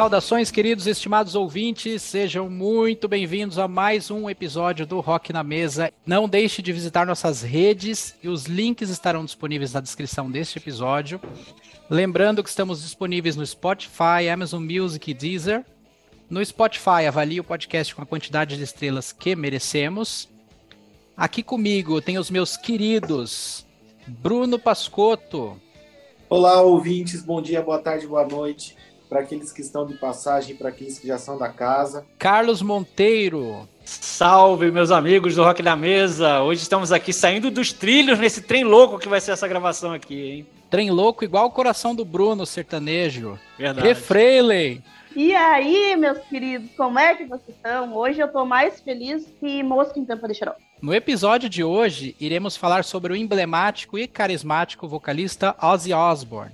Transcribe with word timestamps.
Saudações, 0.00 0.50
queridos 0.50 0.86
e 0.86 0.90
estimados 0.92 1.34
ouvintes, 1.34 2.00
sejam 2.00 2.48
muito 2.48 3.06
bem-vindos 3.06 3.58
a 3.58 3.68
mais 3.68 4.10
um 4.10 4.30
episódio 4.30 4.86
do 4.86 4.98
Rock 4.98 5.30
na 5.30 5.44
Mesa. 5.44 5.92
Não 6.06 6.26
deixe 6.26 6.62
de 6.62 6.72
visitar 6.72 7.06
nossas 7.06 7.42
redes 7.42 8.16
e 8.22 8.26
os 8.26 8.46
links 8.46 8.88
estarão 8.88 9.26
disponíveis 9.26 9.74
na 9.74 9.80
descrição 9.82 10.30
deste 10.30 10.56
episódio. 10.56 11.20
Lembrando 11.90 12.42
que 12.42 12.48
estamos 12.48 12.80
disponíveis 12.80 13.36
no 13.36 13.44
Spotify, 13.44 14.30
Amazon 14.32 14.64
Music 14.64 15.10
e 15.10 15.12
Deezer. 15.12 15.66
No 16.30 16.42
Spotify, 16.42 17.04
avalie 17.06 17.38
o 17.38 17.44
podcast 17.44 17.94
com 17.94 18.00
a 18.00 18.06
quantidade 18.06 18.56
de 18.56 18.62
estrelas 18.62 19.12
que 19.12 19.36
merecemos. 19.36 20.30
Aqui 21.14 21.42
comigo 21.42 22.00
tem 22.00 22.16
os 22.16 22.30
meus 22.30 22.56
queridos 22.56 23.66
Bruno 24.06 24.58
Pascotto. 24.58 25.60
Olá, 26.26 26.62
ouvintes, 26.62 27.22
bom 27.22 27.42
dia, 27.42 27.60
boa 27.60 27.78
tarde, 27.78 28.06
boa 28.06 28.26
noite 28.26 28.80
para 29.10 29.20
aqueles 29.20 29.50
que 29.50 29.60
estão 29.60 29.84
de 29.84 29.94
passagem, 29.94 30.54
para 30.54 30.68
aqueles 30.68 30.96
que 30.96 31.08
já 31.08 31.18
são 31.18 31.36
da 31.36 31.48
casa. 31.48 32.06
Carlos 32.16 32.62
Monteiro. 32.62 33.68
Salve, 33.84 34.70
meus 34.70 34.92
amigos 34.92 35.34
do 35.34 35.42
Rock 35.42 35.64
da 35.64 35.74
Mesa! 35.74 36.42
Hoje 36.42 36.62
estamos 36.62 36.92
aqui 36.92 37.12
saindo 37.12 37.50
dos 37.50 37.72
trilhos 37.72 38.20
nesse 38.20 38.40
trem 38.40 38.62
louco 38.62 39.00
que 39.00 39.08
vai 39.08 39.20
ser 39.20 39.32
essa 39.32 39.48
gravação 39.48 39.92
aqui, 39.92 40.30
hein? 40.30 40.46
Trem 40.70 40.92
louco 40.92 41.24
igual 41.24 41.46
o 41.46 41.50
coração 41.50 41.92
do 41.92 42.04
Bruno, 42.04 42.46
sertanejo. 42.46 43.36
Verdade. 43.58 43.88
E 43.88 43.94
Freiley. 43.96 44.80
E 45.16 45.34
aí, 45.34 45.96
meus 45.96 46.18
queridos, 46.18 46.70
como 46.76 46.96
é 46.96 47.16
que 47.16 47.24
vocês 47.24 47.56
estão? 47.56 47.92
Hoje 47.96 48.20
eu 48.20 48.28
tô 48.28 48.44
mais 48.44 48.80
feliz 48.80 49.26
que 49.40 49.60
mosca 49.64 49.98
em 49.98 50.04
tampa 50.04 50.28
de 50.28 50.34
xarope. 50.34 50.62
No 50.80 50.94
episódio 50.94 51.48
de 51.48 51.64
hoje, 51.64 52.14
iremos 52.20 52.56
falar 52.56 52.84
sobre 52.84 53.12
o 53.12 53.16
emblemático 53.16 53.98
e 53.98 54.06
carismático 54.06 54.86
vocalista 54.86 55.56
Ozzy 55.60 55.92
Osbourne. 55.92 56.52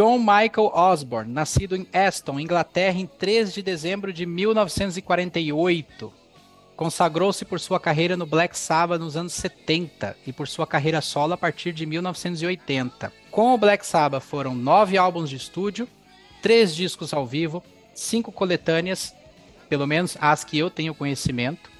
John 0.00 0.18
Michael 0.18 0.72
Osborne, 0.72 1.30
nascido 1.30 1.76
em 1.76 1.86
Aston, 1.92 2.40
Inglaterra, 2.40 2.98
em 2.98 3.04
3 3.04 3.52
de 3.52 3.60
dezembro 3.60 4.14
de 4.14 4.24
1948. 4.24 6.10
Consagrou-se 6.74 7.44
por 7.44 7.60
sua 7.60 7.78
carreira 7.78 8.16
no 8.16 8.24
Black 8.24 8.58
Sabbath 8.58 8.98
nos 8.98 9.14
anos 9.14 9.34
70 9.34 10.16
e 10.26 10.32
por 10.32 10.48
sua 10.48 10.66
carreira 10.66 11.02
solo 11.02 11.34
a 11.34 11.36
partir 11.36 11.74
de 11.74 11.84
1980. 11.84 13.12
Com 13.30 13.52
o 13.52 13.58
Black 13.58 13.84
Sabbath 13.84 14.22
foram 14.22 14.54
nove 14.54 14.96
álbuns 14.96 15.28
de 15.28 15.36
estúdio, 15.36 15.86
três 16.40 16.74
discos 16.74 17.12
ao 17.12 17.26
vivo, 17.26 17.62
cinco 17.94 18.32
coletâneas, 18.32 19.14
pelo 19.68 19.86
menos 19.86 20.16
as 20.18 20.44
que 20.44 20.56
eu 20.56 20.70
tenho 20.70 20.94
conhecimento. 20.94 21.70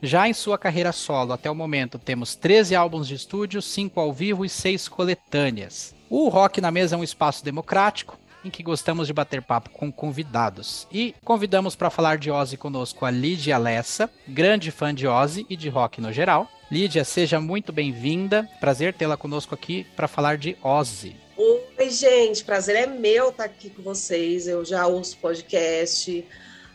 Já 0.00 0.28
em 0.28 0.32
sua 0.32 0.56
carreira 0.56 0.92
solo, 0.92 1.32
até 1.32 1.50
o 1.50 1.54
momento, 1.54 1.98
temos 1.98 2.36
13 2.36 2.76
álbuns 2.76 3.08
de 3.08 3.16
estúdio, 3.16 3.60
5 3.60 3.98
ao 3.98 4.12
vivo 4.12 4.44
e 4.44 4.48
6 4.48 4.86
coletâneas. 4.86 5.95
O 6.08 6.28
Rock 6.28 6.60
na 6.60 6.70
Mesa 6.70 6.94
é 6.94 6.98
um 6.98 7.02
espaço 7.02 7.44
democrático 7.44 8.16
em 8.44 8.50
que 8.50 8.62
gostamos 8.62 9.08
de 9.08 9.12
bater 9.12 9.42
papo 9.42 9.70
com 9.70 9.90
convidados. 9.90 10.86
E 10.92 11.12
convidamos 11.24 11.74
para 11.74 11.90
falar 11.90 12.16
de 12.16 12.30
Ozzy 12.30 12.56
conosco 12.56 13.04
a 13.04 13.10
Lídia 13.10 13.58
Lessa, 13.58 14.08
grande 14.28 14.70
fã 14.70 14.94
de 14.94 15.08
Ozzy 15.08 15.44
e 15.50 15.56
de 15.56 15.68
rock 15.68 16.00
no 16.00 16.12
geral. 16.12 16.48
Lídia, 16.70 17.04
seja 17.04 17.40
muito 17.40 17.72
bem-vinda. 17.72 18.48
Prazer 18.60 18.94
tê-la 18.94 19.16
conosco 19.16 19.52
aqui 19.52 19.84
para 19.96 20.06
falar 20.06 20.36
de 20.36 20.56
Ozzy. 20.62 21.16
Oi, 21.36 21.90
gente, 21.90 22.44
prazer 22.44 22.76
é 22.76 22.86
meu 22.86 23.30
estar 23.30 23.44
aqui 23.44 23.68
com 23.68 23.82
vocês. 23.82 24.46
Eu 24.46 24.64
já 24.64 24.86
ouço 24.86 25.18
podcast, 25.18 26.24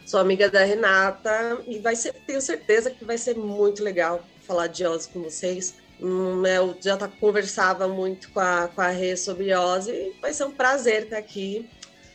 sou 0.06 0.20
amiga 0.20 0.50
da 0.50 0.66
Renata 0.66 1.58
e 1.68 1.80
vai 1.80 1.96
ser, 1.96 2.14
tenho 2.28 2.42
certeza 2.42 2.92
que 2.92 3.06
vai 3.06 3.18
ser 3.18 3.38
muito 3.38 3.82
legal 3.82 4.22
falar 4.46 4.68
de 4.68 4.86
Ozzy 4.86 5.08
com 5.08 5.22
vocês. 5.22 5.81
Hum, 6.02 6.44
eu 6.48 6.76
já 6.82 6.98
tá, 6.98 7.08
conversava 7.08 7.88
muito 7.88 8.32
com 8.32 8.40
a, 8.40 8.68
com 8.68 8.82
a 8.82 8.88
Rê 8.88 9.16
sobre 9.16 9.54
Ozzy. 9.54 10.14
Vai 10.20 10.34
ser 10.34 10.46
um 10.46 10.52
prazer 10.52 11.04
estar 11.04 11.18
aqui, 11.18 11.70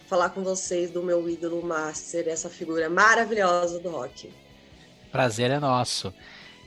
falar 0.09 0.31
com 0.31 0.43
vocês 0.43 0.91
do 0.91 1.03
meu 1.03 1.29
ídolo 1.29 1.65
master, 1.65 2.27
essa 2.27 2.51
figura 2.51 2.91
maravilhosa 2.91 3.79
do 3.79 3.91
rock. 3.91 4.33
Prazer 5.13 5.53
é 5.53 5.61
nosso. 5.61 6.13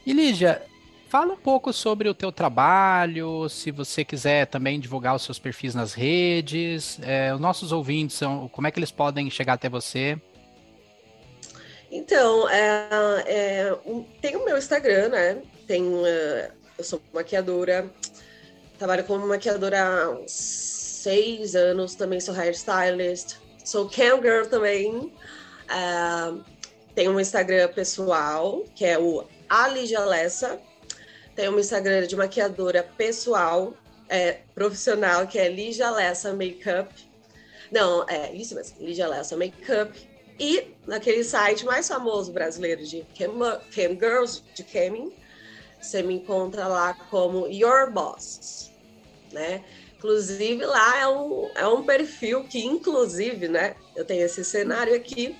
E 0.06 0.13
Lígia, 0.13 0.62
fala 1.09 1.34
um 1.34 1.38
pouco 1.38 1.74
sobre 1.74 2.07
o 2.07 2.13
teu 2.13 2.31
trabalho, 2.31 3.50
se 3.50 3.69
você 3.69 4.06
quiser 4.06 4.47
também 4.47 4.80
divulgar 4.80 5.13
os 5.13 5.24
seus 5.24 5.38
perfis 5.38 5.75
nas 5.75 5.94
redes, 5.94 7.00
é, 7.01 7.34
os 7.34 7.40
nossos 7.40 7.74
ouvintes, 7.74 8.16
são, 8.16 8.47
como 8.47 8.66
é 8.66 8.72
que 8.72 8.80
eles 8.80 8.91
podem 8.91 9.30
chegar 9.30 9.53
até 9.53 9.68
você? 9.68 10.18
Então, 11.91 12.47
é, 12.50 12.88
é, 13.25 13.78
tem 14.22 14.38
o 14.38 14.46
meu 14.46 14.57
Instagram, 14.57 15.09
né? 15.09 15.41
Tem 15.68 15.84
uh, 15.84 16.59
eu 16.79 16.84
sou 16.84 17.01
maquiadora, 17.13 17.91
trabalho 18.78 19.03
como 19.03 19.28
maquiadora 19.28 19.84
há 19.84 20.09
uns 20.12 20.31
seis 20.31 21.53
anos, 21.53 21.94
também 21.94 22.22
sou 22.22 22.34
hairstylist, 22.34 23.35
sou 23.66 23.90
cam 23.90 24.22
girl 24.22 24.45
também. 24.50 25.13
Uh, 25.69 26.41
tenho 26.95 27.12
um 27.12 27.19
Instagram 27.19 27.68
pessoal, 27.73 28.63
que 28.73 28.85
é 28.85 28.97
o 28.97 29.25
Alijalessa. 29.50 30.57
Tenho 31.35 31.53
um 31.53 31.59
Instagram 31.59 32.07
de 32.07 32.16
maquiadora 32.16 32.81
pessoal, 32.97 33.73
é, 34.07 34.39
profissional, 34.56 35.28
que 35.28 35.38
é 35.38 35.50
Lijalessa 35.50 36.34
Makeup. 36.34 36.94
Não, 37.71 38.06
é 38.07 38.33
isso 38.33 38.56
mesmo, 38.56 38.77
Lijalessa 38.80 39.36
Makeup. 39.36 39.92
E 40.39 40.74
naquele 40.88 41.24
site 41.25 41.65
mais 41.65 41.88
famoso 41.88 42.31
brasileiro 42.31 42.83
de 42.86 43.06
cam, 43.18 43.38
cam 43.75 44.00
girls, 44.00 44.42
de 44.56 44.63
camming, 44.63 45.13
você 45.80 46.04
me 46.04 46.16
encontra 46.16 46.68
lá 46.68 46.94
como 47.10 47.48
Your 47.48 47.92
Boss, 47.92 48.72
né? 49.31 49.64
Inclusive 49.98 50.66
lá 50.66 50.98
é 51.00 51.08
um, 51.08 51.50
é 51.56 51.68
um 51.68 51.84
perfil 51.84 52.46
que, 52.46 52.60
inclusive, 52.66 53.48
né? 53.48 53.76
Eu 53.96 54.06
tenho 54.06 54.24
esse 54.24 54.44
cenário 54.46 54.96
aqui. 54.96 55.38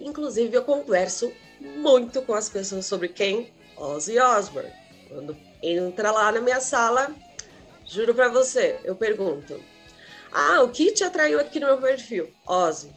Inclusive, 0.00 0.56
eu 0.56 0.62
converso 0.62 1.32
muito 1.60 2.22
com 2.22 2.34
as 2.34 2.48
pessoas 2.48 2.86
sobre 2.86 3.08
quem? 3.08 3.52
Ozzy 3.76 4.18
Osbourne. 4.18 4.72
Quando 5.08 5.36
entra 5.62 6.10
lá 6.10 6.30
na 6.30 6.40
minha 6.40 6.60
sala, 6.60 7.14
juro 7.86 8.14
para 8.14 8.28
você, 8.28 8.78
eu 8.84 8.94
pergunto: 8.94 9.60
Ah, 10.30 10.62
o 10.62 10.70
que 10.70 10.92
te 10.92 11.02
atraiu 11.02 11.40
aqui 11.40 11.58
no 11.58 11.66
meu 11.66 11.78
perfil? 11.78 12.32
Ozzy. 12.46 12.92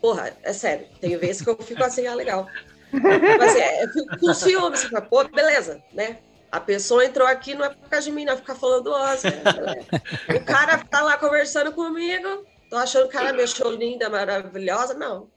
Porra, 0.00 0.34
é 0.42 0.52
sério, 0.54 0.86
tem 1.00 1.16
vezes 1.18 1.42
que 1.42 1.50
eu 1.50 1.56
fico 1.58 1.84
assim, 1.84 2.06
ah, 2.06 2.14
legal. 2.14 2.48
Mas 2.92 3.56
é, 3.56 3.84
eu 3.84 3.88
fico 3.88 4.18
com 4.18 4.34
ciúme, 4.34 4.76
você 4.76 4.88
fala, 4.88 5.06
pô, 5.06 5.24
beleza, 5.28 5.82
né? 5.92 6.18
A 6.50 6.58
pessoa 6.60 7.04
entrou 7.04 7.26
aqui 7.26 7.54
não 7.54 7.64
é 7.64 7.68
por 7.70 7.88
causa 7.88 8.06
de 8.06 8.12
mim, 8.12 8.24
não 8.24 8.32
é 8.32 8.36
ficar 8.36 8.56
falando 8.56 8.84
do. 8.84 8.90
Né? 8.90 9.86
O 10.34 10.44
cara 10.44 10.78
tá 10.78 11.00
lá 11.00 11.16
conversando 11.16 11.72
comigo, 11.72 12.44
tô 12.68 12.76
achando 12.76 13.06
o 13.06 13.10
cara 13.10 13.32
me 13.32 13.42
achou 13.42 13.70
linda, 13.70 14.10
maravilhosa, 14.10 14.94
não. 14.94 15.28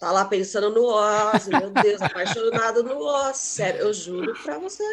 Tá 0.00 0.10
lá 0.10 0.24
pensando 0.24 0.70
no 0.70 0.84
Ozzy, 0.84 1.50
meu 1.50 1.70
Deus, 1.70 2.00
apaixonado 2.02 2.82
no 2.82 2.98
Ozzy. 3.02 3.38
Sério, 3.38 3.80
eu 3.80 3.92
juro 3.92 4.34
pra 4.42 4.58
você. 4.58 4.84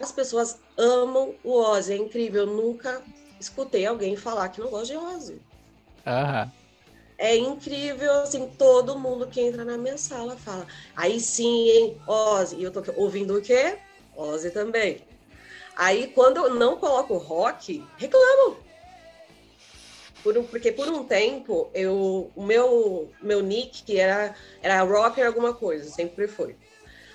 As 0.00 0.12
pessoas 0.12 0.58
amam 0.76 1.34
o 1.42 1.58
Ozzy, 1.58 1.94
é 1.94 1.96
incrível. 1.96 2.42
Eu 2.42 2.46
nunca 2.46 3.02
escutei 3.40 3.86
alguém 3.86 4.16
falar 4.16 4.48
que 4.50 4.60
não 4.60 4.68
gosta 4.68 4.86
de 4.86 4.96
Ozzy. 4.96 5.40
Aham 6.06 6.50
é 7.18 7.36
incrível, 7.36 8.22
assim, 8.22 8.48
todo 8.58 8.98
mundo 8.98 9.26
que 9.26 9.40
entra 9.40 9.64
na 9.64 9.78
minha 9.78 9.96
sala 9.96 10.36
fala, 10.36 10.66
aí 10.94 11.18
sim, 11.18 11.70
hein, 11.70 12.00
Ozzy, 12.06 12.56
e 12.56 12.62
eu 12.62 12.70
tô 12.70 12.82
ouvindo 12.96 13.36
o 13.36 13.42
quê? 13.42 13.78
Ozzy 14.14 14.50
também. 14.50 15.02
Aí, 15.76 16.08
quando 16.08 16.38
eu 16.38 16.54
não 16.54 16.76
coloco 16.76 17.16
rock, 17.16 17.84
reclamam. 17.98 18.56
Por 20.22 20.36
um, 20.36 20.44
porque 20.44 20.72
por 20.72 20.88
um 20.88 21.04
tempo, 21.04 21.70
eu, 21.74 22.30
o 22.34 22.42
meu, 22.42 23.10
meu 23.22 23.42
nick 23.42 23.98
era, 23.98 24.34
era 24.62 24.82
rocker 24.82 25.26
alguma 25.26 25.54
coisa, 25.54 25.88
sempre 25.90 26.26
foi. 26.26 26.56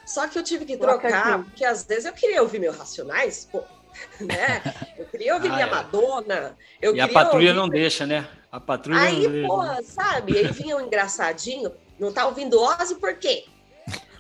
Só 0.06 0.28
que 0.28 0.38
eu 0.38 0.44
tive 0.44 0.66
que 0.66 0.78
trocar, 0.78 1.44
porque 1.44 1.66
às 1.66 1.84
vezes 1.84 2.06
eu 2.06 2.14
queria 2.14 2.42
ouvir 2.42 2.60
meu 2.60 2.72
Racionais, 2.72 3.48
pô, 3.52 3.64
né? 4.22 4.62
Eu 4.98 5.06
queria 5.06 5.36
ouvir 5.36 5.50
ah, 5.50 5.54
minha 5.54 5.68
é. 5.68 5.70
Madonna. 5.70 6.58
Eu 6.82 6.96
e 6.96 7.02
a 7.02 7.08
patrulha 7.08 7.50
ouvir... 7.50 7.60
não 7.60 7.68
deixa, 7.68 8.06
né? 8.06 8.28
A 8.52 8.60
patrulha 8.60 9.00
Aí, 9.00 9.48
porra, 9.48 9.82
sabe? 9.82 10.38
Aí 10.38 10.48
vinha 10.52 10.76
um 10.76 10.82
engraçadinho, 10.82 11.72
não 11.98 12.12
tá 12.12 12.26
ouvindo 12.26 12.62
Ozzy 12.62 12.96
por 12.96 13.16
quê? 13.16 13.46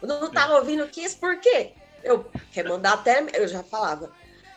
Não 0.01 0.31
tava 0.31 0.55
ouvindo 0.55 0.87
Kiss 0.87 1.15
por 1.15 1.39
quê? 1.39 1.73
Eu 2.03 2.25
quer 2.51 2.67
mandar 2.67 2.93
até. 2.93 3.25
Eu 3.33 3.47
já 3.47 3.61
falava, 3.61 4.11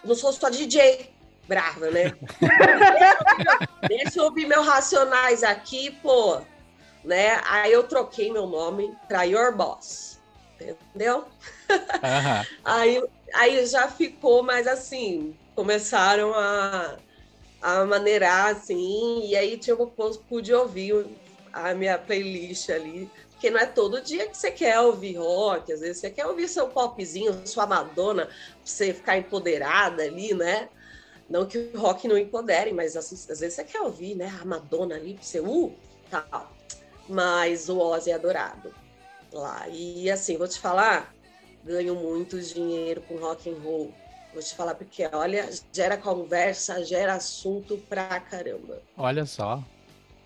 não 0.05 0.15
sou 0.15 0.33
só 0.33 0.49
DJ, 0.49 1.11
brava, 1.47 1.91
né? 1.91 2.13
Deixa 3.89 4.21
eu 4.21 4.25
ouvir 4.25 4.47
meus 4.47 4.67
racionais 4.67 5.43
aqui, 5.43 5.91
pô. 6.03 6.41
Né? 7.05 7.41
Aí 7.45 7.73
eu 7.73 7.83
troquei 7.83 8.33
meu 8.33 8.47
nome 8.47 8.95
para 9.07 9.25
Your 9.25 9.55
Boss. 9.55 10.19
entendeu? 10.59 11.27
Aí, 12.65 13.03
aí 13.35 13.67
já 13.67 13.89
ficou 13.89 14.43
mais 14.43 14.67
assim, 14.67 15.37
começaram 15.55 16.33
a, 16.35 16.97
a 17.65 17.83
maneirar 17.87 18.49
assim, 18.49 19.27
e 19.27 19.35
aí 19.35 19.57
tipo, 19.57 19.91
eu 19.97 20.11
pude 20.29 20.53
ouvir 20.53 21.07
a 21.51 21.73
minha 21.73 21.97
playlist 21.97 22.69
ali, 22.69 23.11
porque 23.31 23.49
não 23.49 23.59
é 23.59 23.65
todo 23.65 24.03
dia 24.03 24.29
que 24.29 24.37
você 24.37 24.51
quer 24.51 24.79
ouvir 24.81 25.17
rock, 25.17 25.73
às 25.73 25.81
vezes 25.81 25.97
você 25.97 26.11
quer 26.11 26.27
ouvir 26.27 26.47
seu 26.47 26.69
popzinho, 26.69 27.47
sua 27.47 27.67
Madonna, 27.67 28.27
pra 28.27 28.35
você 28.63 28.93
ficar 28.93 29.17
empoderada 29.17 30.03
ali, 30.03 30.35
né? 30.35 30.69
Não 31.27 31.47
que 31.47 31.71
o 31.73 31.79
rock 31.79 32.07
não 32.07 32.19
empodere, 32.19 32.71
mas 32.71 32.99
assim, 32.99 33.15
às 33.15 33.41
vezes 33.41 33.55
você 33.55 33.65
quer 33.65 33.81
ouvir, 33.81 34.15
né, 34.15 34.31
a 34.43 34.45
Madonna 34.45 34.97
ali, 34.97 35.15
pra 35.15 35.23
você, 35.23 35.41
uh, 35.41 35.73
tal. 36.11 36.53
Mas 37.09 37.71
o 37.71 37.79
Ozzy 37.79 38.11
é 38.11 38.15
adorado 38.15 38.75
lá. 39.33 39.67
E 39.71 40.11
assim, 40.11 40.37
vou 40.37 40.47
te 40.47 40.61
falar, 40.61 41.15
ganho 41.65 41.95
muito 41.95 42.39
dinheiro 42.39 43.01
com 43.09 43.17
rock 43.17 43.49
and 43.49 43.57
roll. 43.63 43.91
Vou 44.35 44.43
te 44.43 44.53
falar 44.53 44.75
porque, 44.75 45.09
olha, 45.13 45.49
gera 45.73 45.97
conversa, 45.97 46.85
gera 46.85 47.15
assunto 47.15 47.81
pra 47.89 48.19
caramba. 48.19 48.83
Olha 48.99 49.25
só. 49.25 49.63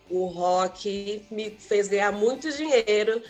O 0.09 0.25
rock 0.25 1.23
me 1.31 1.51
fez 1.51 1.89
ganhar 1.89 2.11
muito 2.11 2.51
dinheiro 2.51 3.23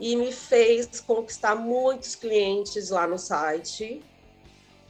e 0.00 0.16
me 0.16 0.32
fez 0.32 1.00
conquistar 1.00 1.54
muitos 1.54 2.16
clientes 2.16 2.90
lá 2.90 3.06
no 3.06 3.16
site. 3.16 4.02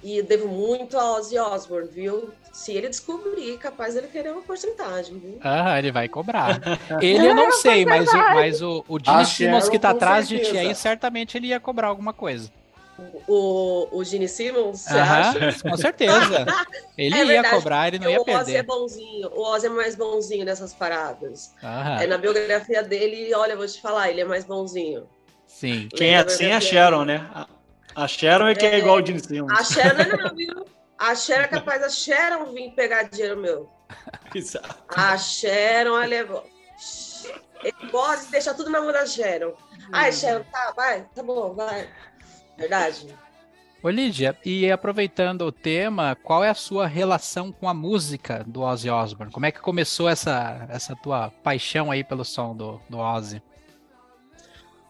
E 0.03 0.23
devo 0.23 0.49
muito 0.49 0.99
a 0.99 1.17
Ozzy 1.17 1.39
Osbourne, 1.39 1.89
viu? 1.89 2.31
Se 2.53 2.73
ele 2.73 2.89
descobrir, 2.89 3.59
capaz 3.59 3.97
ele 3.97 4.09
querer 4.09 4.33
uma 4.33 4.43
porcentagem, 4.43 5.19
viu? 5.19 5.39
Ah, 5.43 5.79
ele 5.79 5.91
vai 5.91 6.09
cobrar. 6.09 6.61
Ele 7.03 7.27
eu 7.27 7.35
não 7.35 7.51
sei, 7.53 7.85
mas 7.85 8.09
o, 8.09 8.17
mas 8.17 8.63
o, 8.63 8.85
o 8.87 8.99
Gene 8.99 9.23
A 9.23 9.25
Simmons 9.25 9.69
que 9.69 9.79
tá 9.79 9.91
atrás 9.91 10.29
de 10.29 10.39
ti 10.39 10.45
certeza. 10.45 10.69
aí, 10.69 10.75
certamente 10.75 11.37
ele 11.37 11.49
ia 11.49 11.59
cobrar 11.59 11.89
alguma 11.89 12.13
coisa. 12.13 12.51
O, 12.97 13.99
o 13.99 14.05
Gene 14.05 14.29
Simmons, 14.29 14.81
você 14.83 14.99
Aham, 14.99 15.35
acha? 15.39 15.39
com 15.63 15.77
certeza. 15.77 16.47
Ele 16.97 17.19
É 17.19 17.25
ia 17.25 17.45
verdade, 17.45 17.45
cobrar, 17.45 17.89
ele 17.89 17.99
não 17.99 18.09
ia 18.09 18.21
o 18.21 18.29
Ozzy 18.29 18.57
é 18.57 18.63
perder. 18.63 18.65
bonzinho, 18.65 19.29
o 19.33 19.43
Ozzy 19.55 19.67
é 19.67 19.71
mais 19.71 19.95
bonzinho 19.97 20.45
nessas 20.45 20.75
paradas. 20.75 21.55
Aham, 21.63 22.05
É, 22.05 22.07
na 22.07 22.19
biografia 22.19 22.83
dele, 22.83 23.33
olha, 23.35 23.53
eu 23.53 23.57
vou 23.59 23.67
te 23.67 23.81
falar, 23.81 24.11
ele 24.11 24.21
é 24.21 24.25
mais 24.25 24.45
bonzinho. 24.45 25.09
sim. 25.47 25.89
Quem 25.95 26.11
é 26.15 26.19
assim 26.19 26.47
é 26.47 26.55
a 26.55 26.61
Sharon, 26.61 27.05
né? 27.05 27.17
A- 27.35 27.49
A 27.97 28.09
Sharon 28.09 28.49
é 28.49 28.55
que 28.55 28.67
é 28.67 28.79
igual 28.79 28.97
o 29.01 29.07
Gene 29.07 29.21
Simmons. 29.21 29.59
A 29.59 29.63
Sharon 29.65 30.05
não, 30.09 30.35
viu? 30.35 30.55
A 30.99 31.15
Sharon 31.15 31.45
é 31.45 31.49
capaz 31.49 31.81
da 31.81 31.89
Sharon 31.89 32.53
vir 32.53 32.75
pegar 32.75 33.05
dinheiro 33.05 33.37
meu. 33.41 33.71
Exato. 34.35 34.85
A 34.89 35.17
Sharon, 35.19 35.99
ela 36.01 36.15
é... 36.15 36.25
Ele 37.63 37.75
pode 37.91 38.27
deixar 38.31 38.55
tudo 38.55 38.71
na 38.71 38.81
mão 38.81 38.93
da 38.93 39.07
Sharon. 39.07 39.57
Ai, 39.93 40.13
Sharon, 40.13 40.45
tá, 40.45 40.73
vai, 40.77 41.09
tá 41.11 41.23
bom, 41.23 41.55
vai. 41.55 41.91
Verdade? 42.57 43.15
Ô 43.83 43.91
Lídia, 43.91 44.35
e 44.45 44.71
aproveitando 44.71 45.43
o 45.43 45.53
tema, 45.53 46.17
qual 46.23 46.43
é 46.43 46.49
a 46.49 46.55
sua 46.55 46.87
relação 46.87 47.53
com 47.53 47.69
a 47.69 47.75
música 47.75 48.43
do 48.47 48.63
Ozzy 48.63 48.89
Osbourne? 48.89 49.33
Como 49.33 49.45
é 49.45 49.53
que 49.53 49.61
começou 49.61 50.09
essa, 50.09 50.67
essa 50.71 50.97
tua 50.97 51.31
paixão 51.43 51.91
aí 51.91 52.03
pelo 52.03 52.25
som 52.25 52.57
do, 52.57 52.81
do 52.89 52.99
Ozzy? 52.99 53.43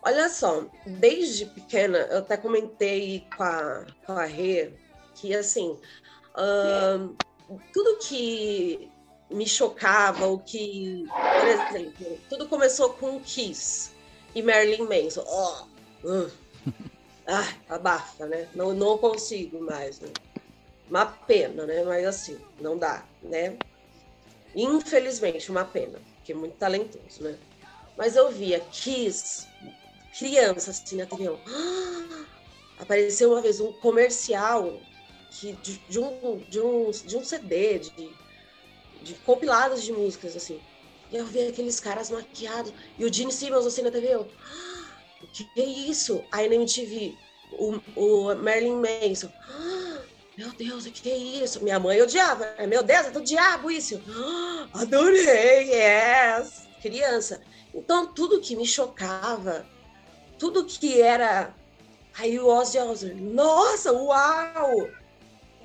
Olha 0.00 0.28
só, 0.28 0.64
desde 0.87 1.46
pequena, 1.46 1.99
eu 1.99 2.19
até 2.19 2.37
comentei 2.37 3.26
com 3.37 3.43
a, 3.43 3.87
com 4.06 4.12
a 4.12 4.26
Rê 4.26 4.72
que, 5.17 5.34
assim, 5.34 5.76
tudo 7.72 7.99
que 7.99 8.88
me 9.28 9.46
chocava, 9.46 10.26
o 10.26 10.38
que, 10.38 11.05
por 11.08 11.49
exemplo, 11.49 12.19
tudo 12.28 12.49
começou 12.49 12.90
com 12.90 13.19
Kiss 13.20 13.90
e 14.34 14.43
Marilyn 14.43 14.87
Manson. 14.87 15.25
Ó, 15.26 15.64
uh, 16.05 16.31
ah, 17.26 17.74
abafa, 17.74 18.26
né? 18.26 18.48
Não, 18.54 18.74
não 18.74 18.98
consigo 18.98 19.60
mais, 19.64 20.00
né? 20.00 20.08
Uma 20.88 21.06
pena, 21.06 21.66
né? 21.66 21.84
Mas 21.84 22.06
assim, 22.06 22.38
não 22.60 22.78
dá, 22.78 23.08
né? 23.22 23.58
Infelizmente, 24.54 25.50
uma 25.50 25.64
pena, 25.64 26.00
porque 26.16 26.32
é 26.32 26.34
muito 26.34 26.56
talentoso, 26.56 27.22
né? 27.22 27.38
Mas 27.96 28.16
eu 28.16 28.30
via 28.30 28.60
Kiss, 28.60 29.46
criança 30.18 30.70
assim 30.70 30.96
na 30.96 31.06
TV. 31.06 31.28
"Ah!" 31.28 32.26
Apareceu 32.78 33.30
uma 33.32 33.40
vez 33.42 33.60
um 33.60 33.72
comercial 33.72 34.80
que, 35.30 35.52
de, 35.54 35.78
de 35.88 35.98
um, 35.98 36.38
de, 36.48 36.60
um, 36.60 36.90
de 36.90 37.16
um 37.16 37.24
CD, 37.24 37.78
de, 37.78 38.16
de 39.02 39.14
compilados 39.16 39.82
de 39.82 39.92
músicas, 39.92 40.36
assim. 40.36 40.58
E 41.10 41.16
eu 41.16 41.26
vi 41.26 41.46
aqueles 41.46 41.78
caras 41.81 42.10
maquiados. 42.10 42.72
E 42.98 43.04
o 43.04 43.12
Gene 43.12 43.32
Simmons 43.32 43.66
assim 43.66 43.82
na 43.82 43.90
TV. 43.90 44.08
Eu, 44.14 44.22
"Ah, 44.40 44.73
que 45.34 45.50
é 45.60 45.64
isso? 45.64 46.24
Aí 46.31 46.48
na 46.48 46.55
MTV, 46.55 47.17
o, 47.53 47.81
o 47.96 48.34
Marilyn 48.36 48.81
Manson. 48.81 49.29
"Ah, 49.48 50.00
meu 50.38 50.53
Deus, 50.53 50.86
o 50.86 50.91
que 50.93 51.10
é 51.10 51.17
isso? 51.17 51.62
Minha 51.62 51.79
mãe 51.81 52.00
odiava. 52.00 52.55
Meu 52.69 52.82
Deus, 52.82 53.06
é 53.06 53.10
do 53.10 53.20
diabo 53.20 53.70
isso. 53.70 54.00
"Ah, 54.08 54.69
adorei, 54.82 55.70
yes! 55.72 56.69
Criança. 56.81 57.41
Então, 57.74 58.06
tudo 58.12 58.41
que 58.41 58.55
me 58.55 58.67
chocava, 58.67 59.67
tudo 60.38 60.64
que 60.64 61.00
era. 61.00 61.55
Aí 62.17 62.38
o 62.38 62.46
Ozzy 62.46 62.79
Osbourne, 62.79 63.20
nossa, 63.32 63.93
uau! 63.93 64.88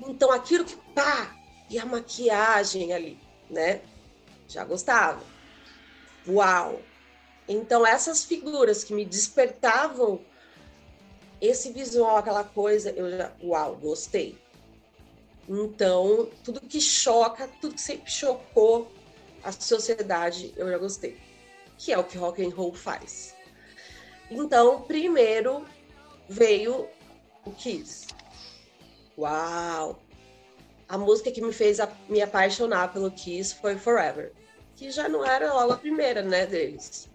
Então, 0.08 0.32
aquilo 0.32 0.64
que 0.64 0.76
pá, 0.94 1.36
e 1.68 1.78
a 1.78 1.86
maquiagem 1.86 2.92
ali, 2.92 3.18
né? 3.48 3.82
Já 4.48 4.64
gostava. 4.64 5.22
Uau! 6.26 6.82
Então, 7.52 7.84
essas 7.84 8.22
figuras 8.22 8.84
que 8.84 8.94
me 8.94 9.04
despertavam 9.04 10.20
esse 11.40 11.72
visual, 11.72 12.16
aquela 12.16 12.44
coisa, 12.44 12.90
eu 12.92 13.10
já, 13.10 13.32
uau, 13.42 13.74
gostei. 13.74 14.38
Então, 15.48 16.30
tudo 16.44 16.60
que 16.60 16.80
choca, 16.80 17.48
tudo 17.60 17.74
que 17.74 17.80
sempre 17.80 18.08
chocou 18.08 18.88
a 19.42 19.50
sociedade, 19.50 20.54
eu 20.56 20.70
já 20.70 20.78
gostei. 20.78 21.18
Que 21.76 21.92
é 21.92 21.98
o 21.98 22.04
que 22.04 22.16
rock 22.16 22.40
and 22.44 22.50
roll 22.54 22.72
faz. 22.72 23.34
Então, 24.30 24.82
primeiro 24.82 25.66
veio 26.28 26.88
o 27.44 27.50
Kiss. 27.50 28.06
Uau! 29.18 30.00
A 30.88 30.96
música 30.96 31.32
que 31.32 31.40
me 31.42 31.52
fez 31.52 31.80
a- 31.80 31.92
me 32.08 32.22
apaixonar 32.22 32.92
pelo 32.92 33.10
Kiss 33.10 33.54
foi 33.56 33.76
Forever, 33.76 34.32
que 34.76 34.92
já 34.92 35.08
não 35.08 35.24
era 35.24 35.52
logo 35.52 35.72
a 35.72 35.76
primeira, 35.76 36.22
né, 36.22 36.46
deles. 36.46 37.08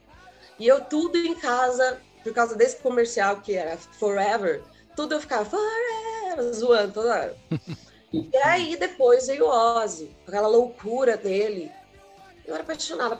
E 0.59 0.67
eu 0.67 0.81
tudo 0.81 1.17
em 1.17 1.35
casa, 1.35 1.99
por 2.23 2.33
causa 2.33 2.55
desse 2.55 2.77
comercial 2.77 3.41
que 3.41 3.53
era 3.55 3.77
Forever, 3.77 4.63
tudo 4.95 5.15
eu 5.15 5.21
ficava 5.21 5.45
Forever, 5.45 6.53
zoando 6.53 6.93
toda 6.93 7.09
hora. 7.09 7.37
E 8.13 8.37
aí 8.37 8.77
depois 8.77 9.27
veio 9.27 9.45
o 9.45 9.49
Ozzy, 9.49 10.15
aquela 10.25 10.47
loucura 10.47 11.17
dele. 11.17 11.69
Eu 12.45 12.53
era 12.53 12.63
apaixonada. 12.63 13.19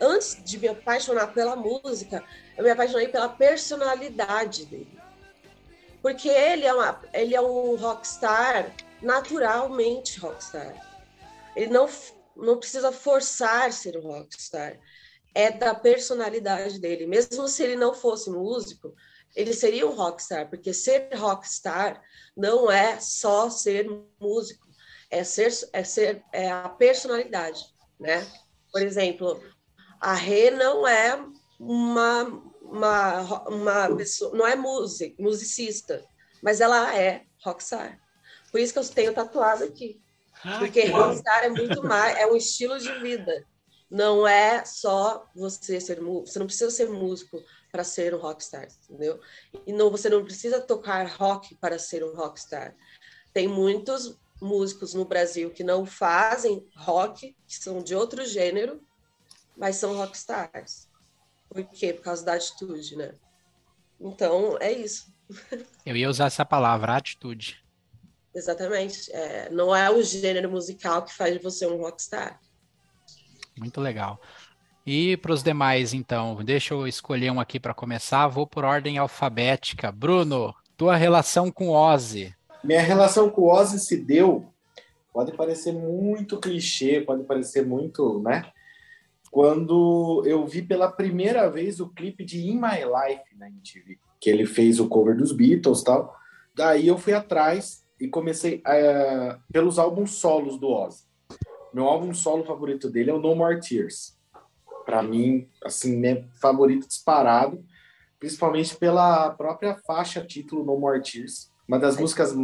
Antes 0.00 0.42
de 0.42 0.58
me 0.58 0.66
apaixonar 0.66 1.32
pela 1.32 1.54
música, 1.54 2.24
eu 2.56 2.64
me 2.64 2.70
apaixonei 2.70 3.06
pela 3.06 3.28
personalidade 3.28 4.66
dele. 4.66 4.98
Porque 6.02 6.28
ele 6.28 6.66
é, 6.66 6.74
uma, 6.74 7.00
ele 7.12 7.36
é 7.36 7.40
um 7.40 7.76
rockstar, 7.76 8.74
naturalmente 9.00 10.18
rockstar. 10.18 10.74
Ele 11.54 11.72
não, 11.72 11.88
não 12.36 12.58
precisa 12.58 12.90
forçar 12.90 13.72
ser 13.72 13.96
um 13.96 14.08
rockstar. 14.08 14.76
É 15.36 15.50
da 15.50 15.74
personalidade 15.74 16.80
dele. 16.80 17.06
Mesmo 17.06 17.46
se 17.46 17.62
ele 17.62 17.76
não 17.76 17.92
fosse 17.92 18.30
músico, 18.30 18.94
ele 19.34 19.52
seria 19.52 19.86
um 19.86 19.94
rockstar, 19.94 20.48
porque 20.48 20.72
ser 20.72 21.10
rockstar 21.14 22.02
não 22.34 22.70
é 22.70 22.98
só 22.98 23.50
ser 23.50 23.86
músico, 24.18 24.66
é 25.10 25.22
ser, 25.22 25.52
é 25.74 25.84
ser 25.84 26.24
é 26.32 26.50
a 26.50 26.70
personalidade, 26.70 27.66
né? 28.00 28.26
Por 28.72 28.80
exemplo, 28.80 29.42
a 30.00 30.14
Rê 30.14 30.50
não 30.50 30.88
é 30.88 31.22
uma, 31.60 32.24
uma, 32.62 33.48
uma 33.48 33.96
pessoa, 33.96 34.34
não 34.34 34.46
é 34.46 34.56
music, 34.56 35.20
musicista, 35.20 36.02
mas 36.42 36.62
ela 36.62 36.96
é 36.96 37.24
rockstar. 37.44 38.00
Por 38.50 38.58
isso 38.58 38.72
que 38.72 38.78
eu 38.78 38.88
tenho 38.88 39.12
tatuado 39.12 39.64
aqui. 39.64 40.00
Porque 40.58 40.86
rockstar 40.86 41.44
é 41.44 41.48
muito 41.50 41.82
mais, 41.82 42.16
é 42.16 42.26
um 42.26 42.36
estilo 42.36 42.78
de 42.78 42.90
vida. 43.00 43.44
Não 43.90 44.26
é 44.26 44.64
só 44.64 45.30
você 45.34 45.80
ser 45.80 46.00
músico, 46.00 46.26
você 46.26 46.38
não 46.38 46.46
precisa 46.46 46.70
ser 46.70 46.88
músico 46.88 47.42
para 47.70 47.84
ser 47.84 48.14
um 48.14 48.18
rockstar, 48.18 48.68
entendeu? 48.84 49.20
E 49.66 49.72
não, 49.72 49.90
você 49.90 50.08
não 50.08 50.24
precisa 50.24 50.60
tocar 50.60 51.06
rock 51.06 51.54
para 51.56 51.78
ser 51.78 52.04
um 52.04 52.14
rockstar. 52.14 52.74
Tem 53.32 53.46
muitos 53.46 54.18
músicos 54.40 54.94
no 54.94 55.04
Brasil 55.04 55.50
que 55.50 55.62
não 55.62 55.86
fazem 55.86 56.66
rock, 56.76 57.36
que 57.46 57.54
são 57.54 57.82
de 57.82 57.94
outro 57.94 58.24
gênero, 58.24 58.80
mas 59.56 59.76
são 59.76 59.96
rockstars. 59.96 60.88
Por 61.48 61.64
quê? 61.64 61.92
Por 61.92 62.02
causa 62.02 62.24
da 62.24 62.34
atitude, 62.34 62.96
né? 62.96 63.14
Então, 64.00 64.58
é 64.60 64.72
isso. 64.72 65.12
Eu 65.86 65.96
ia 65.96 66.10
usar 66.10 66.26
essa 66.26 66.44
palavra, 66.44 66.96
atitude. 66.96 67.64
Exatamente. 68.34 69.10
É, 69.12 69.48
não 69.50 69.74
é 69.74 69.90
o 69.90 70.02
gênero 70.02 70.50
musical 70.50 71.04
que 71.04 71.14
faz 71.14 71.32
de 71.34 71.42
você 71.42 71.66
um 71.66 71.78
rockstar. 71.78 72.38
Muito 73.58 73.80
legal. 73.80 74.20
E 74.86 75.16
para 75.16 75.32
os 75.32 75.42
demais, 75.42 75.92
então, 75.92 76.36
deixa 76.44 76.72
eu 76.72 76.86
escolher 76.86 77.32
um 77.32 77.40
aqui 77.40 77.58
para 77.58 77.74
começar. 77.74 78.28
Vou 78.28 78.46
por 78.46 78.64
ordem 78.64 78.98
alfabética. 78.98 79.90
Bruno, 79.90 80.54
tua 80.76 80.94
relação 80.94 81.50
com 81.50 81.70
Ozzy. 81.70 82.32
Minha 82.62 82.82
relação 82.82 83.28
com 83.28 83.48
Ozzy 83.48 83.80
se 83.80 83.96
deu, 83.96 84.46
pode 85.12 85.32
parecer 85.32 85.72
muito 85.72 86.38
clichê, 86.38 87.00
pode 87.00 87.24
parecer 87.24 87.66
muito, 87.66 88.20
né? 88.20 88.46
Quando 89.30 90.22
eu 90.24 90.46
vi 90.46 90.62
pela 90.62 90.90
primeira 90.90 91.50
vez 91.50 91.80
o 91.80 91.88
clipe 91.88 92.24
de 92.24 92.48
In 92.48 92.54
My 92.54 92.78
Life 92.84 93.36
na 93.36 93.48
MTV, 93.48 93.98
que 94.20 94.30
ele 94.30 94.46
fez 94.46 94.78
o 94.78 94.88
cover 94.88 95.16
dos 95.16 95.32
Beatles 95.32 95.82
tal. 95.82 96.16
Daí 96.54 96.86
eu 96.86 96.96
fui 96.96 97.12
atrás 97.12 97.84
e 98.00 98.08
comecei 98.08 98.62
uh, 98.66 99.40
pelos 99.52 99.78
álbuns 99.78 100.12
solos 100.12 100.58
do 100.58 100.68
Ozzy. 100.68 101.04
Meu 101.76 101.84
álbum 101.84 102.14
solo 102.14 102.42
favorito 102.42 102.88
dele 102.88 103.10
é 103.10 103.12
o 103.12 103.20
No 103.20 103.34
More 103.34 103.60
Tears. 103.60 104.18
Para 104.86 105.02
mim, 105.02 105.46
assim, 105.62 105.94
meu 105.94 106.24
favorito 106.40 106.88
disparado, 106.88 107.62
principalmente 108.18 108.74
pela 108.74 109.28
própria 109.34 109.76
faixa 109.86 110.24
título 110.24 110.64
No 110.64 110.80
More 110.80 111.02
Tears 111.02 111.52
uma 111.68 111.78
das 111.78 111.98
músicas 111.98 112.34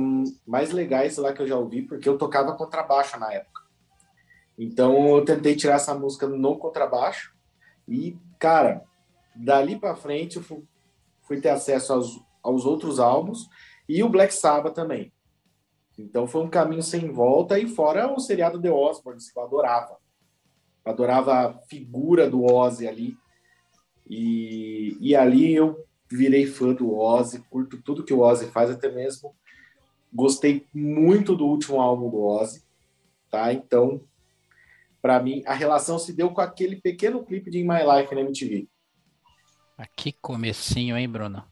mais 0.47 0.71
legais 0.71 1.17
lá 1.17 1.33
que 1.33 1.41
eu 1.41 1.47
já 1.47 1.57
ouvi, 1.57 1.81
porque 1.81 2.07
eu 2.07 2.19
tocava 2.19 2.55
contrabaixo 2.55 3.19
na 3.19 3.33
época. 3.33 3.63
Então 4.59 5.17
eu 5.17 5.25
tentei 5.25 5.57
tirar 5.57 5.77
essa 5.77 5.95
música 5.95 6.27
no 6.27 6.59
contrabaixo 6.59 7.35
e, 7.89 8.19
cara, 8.39 8.85
dali 9.35 9.79
para 9.79 9.97
frente 9.97 10.37
eu 10.37 10.43
fui, 10.43 10.63
fui, 11.23 11.41
ter 11.41 11.49
acesso 11.49 11.95
aos, 11.95 12.23
aos 12.43 12.67
outros 12.67 13.01
álbuns 13.01 13.49
e 13.89 14.03
o 14.03 14.11
Black 14.11 14.35
Sabbath 14.35 14.75
também. 14.75 15.11
Então 16.03 16.27
foi 16.27 16.43
um 16.43 16.51
caminho 16.51 16.83
sem 16.83 17.11
volta 17.11 17.59
e 17.59 17.67
fora 17.67 18.13
o 18.13 18.19
seriado 18.19 18.61
The 18.61 18.71
Osborne, 18.71 19.21
que 19.21 19.39
eu 19.39 19.43
adorava. 19.43 19.97
Eu 20.85 20.93
adorava 20.93 21.35
a 21.35 21.53
figura 21.69 22.29
do 22.29 22.45
Ozzy 22.45 22.89
ali. 22.89 23.17
E, 24.09 24.97
e 25.01 25.15
ali 25.15 25.55
eu 25.55 25.85
virei 26.11 26.47
fã 26.47 26.75
do 26.75 26.95
Ozzy, 26.95 27.43
curto 27.49 27.81
tudo 27.81 28.05
que 28.05 28.13
o 28.13 28.21
Ozzy 28.21 28.47
faz, 28.51 28.71
até 28.71 28.91
mesmo 28.91 29.35
gostei 30.13 30.67
muito 30.75 31.35
do 31.35 31.47
último 31.47 31.81
álbum 31.81 32.11
do 32.11 32.23
Ozzy, 32.23 32.63
tá? 33.31 33.53
Então, 33.53 34.05
para 35.01 35.21
mim, 35.21 35.43
a 35.47 35.55
relação 35.55 35.99
se 35.99 36.13
deu 36.13 36.31
com 36.31 36.41
aquele 36.41 36.77
pequeno 36.77 37.25
clipe 37.25 37.51
de 37.51 37.61
In 37.61 37.67
My 37.67 37.81
Life 37.81 38.15
na 38.15 38.21
MTV. 38.21 38.69
Aqui 39.77 40.13
comecinho, 40.13 40.97
hein, 40.97 41.09
Bruno? 41.09 41.45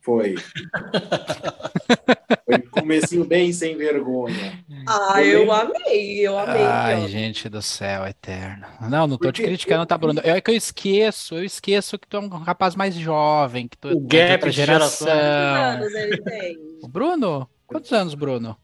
Foi. 0.00 0.36
Foi 2.62 2.80
comecinho 2.82 3.24
bem 3.24 3.52
sem 3.52 3.76
vergonha. 3.76 4.64
Ah, 4.86 5.22
eu, 5.22 5.44
eu 5.44 5.52
amei, 5.52 6.20
eu 6.20 6.38
amei. 6.38 6.62
Ai, 6.64 7.04
eu. 7.04 7.08
gente 7.08 7.48
do 7.48 7.60
céu, 7.60 8.06
eterno. 8.06 8.66
Não, 8.80 9.06
não 9.06 9.16
tô 9.16 9.24
Porque 9.24 9.42
te 9.42 9.46
criticando, 9.46 9.86
tá, 9.86 9.96
Bruno? 9.98 10.20
É 10.22 10.40
que 10.40 10.50
eu 10.50 10.54
esqueço, 10.54 11.34
eu 11.36 11.44
esqueço 11.44 11.98
que 11.98 12.06
tu 12.06 12.16
é 12.16 12.20
um 12.20 12.28
rapaz 12.28 12.74
mais 12.74 12.94
jovem, 12.94 13.68
que 13.68 13.76
tu 13.76 13.88
o 13.88 14.08
é 14.14 14.32
outra 14.32 14.50
geração. 14.50 15.06
Quantos 15.06 15.84
anos 15.84 15.94
ele 15.94 16.22
tem? 16.22 16.58
O 16.82 16.88
Bruno? 16.88 17.48
Quantos 17.66 17.92
anos, 17.92 18.14
Bruno? 18.14 18.56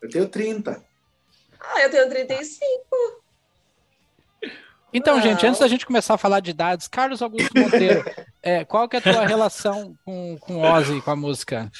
Eu 0.00 0.08
tenho 0.08 0.28
30. 0.28 0.82
Ah, 1.60 1.82
eu 1.82 1.90
tenho 1.90 2.08
35. 2.08 2.68
Então, 4.92 5.16
Não. 5.16 5.22
gente, 5.22 5.46
antes 5.46 5.60
da 5.60 5.68
gente 5.68 5.84
começar 5.84 6.14
a 6.14 6.18
falar 6.18 6.40
de 6.40 6.50
idades, 6.50 6.88
Carlos 6.88 7.20
Augusto 7.20 7.50
Monteiro, 7.58 8.02
é, 8.42 8.64
qual 8.64 8.88
que 8.88 8.96
é 8.96 8.98
a 9.00 9.02
tua 9.02 9.26
relação 9.26 9.94
com, 10.04 10.38
com 10.40 10.62
Ozzy, 10.62 11.00
com 11.02 11.10
a 11.10 11.16
música? 11.16 11.70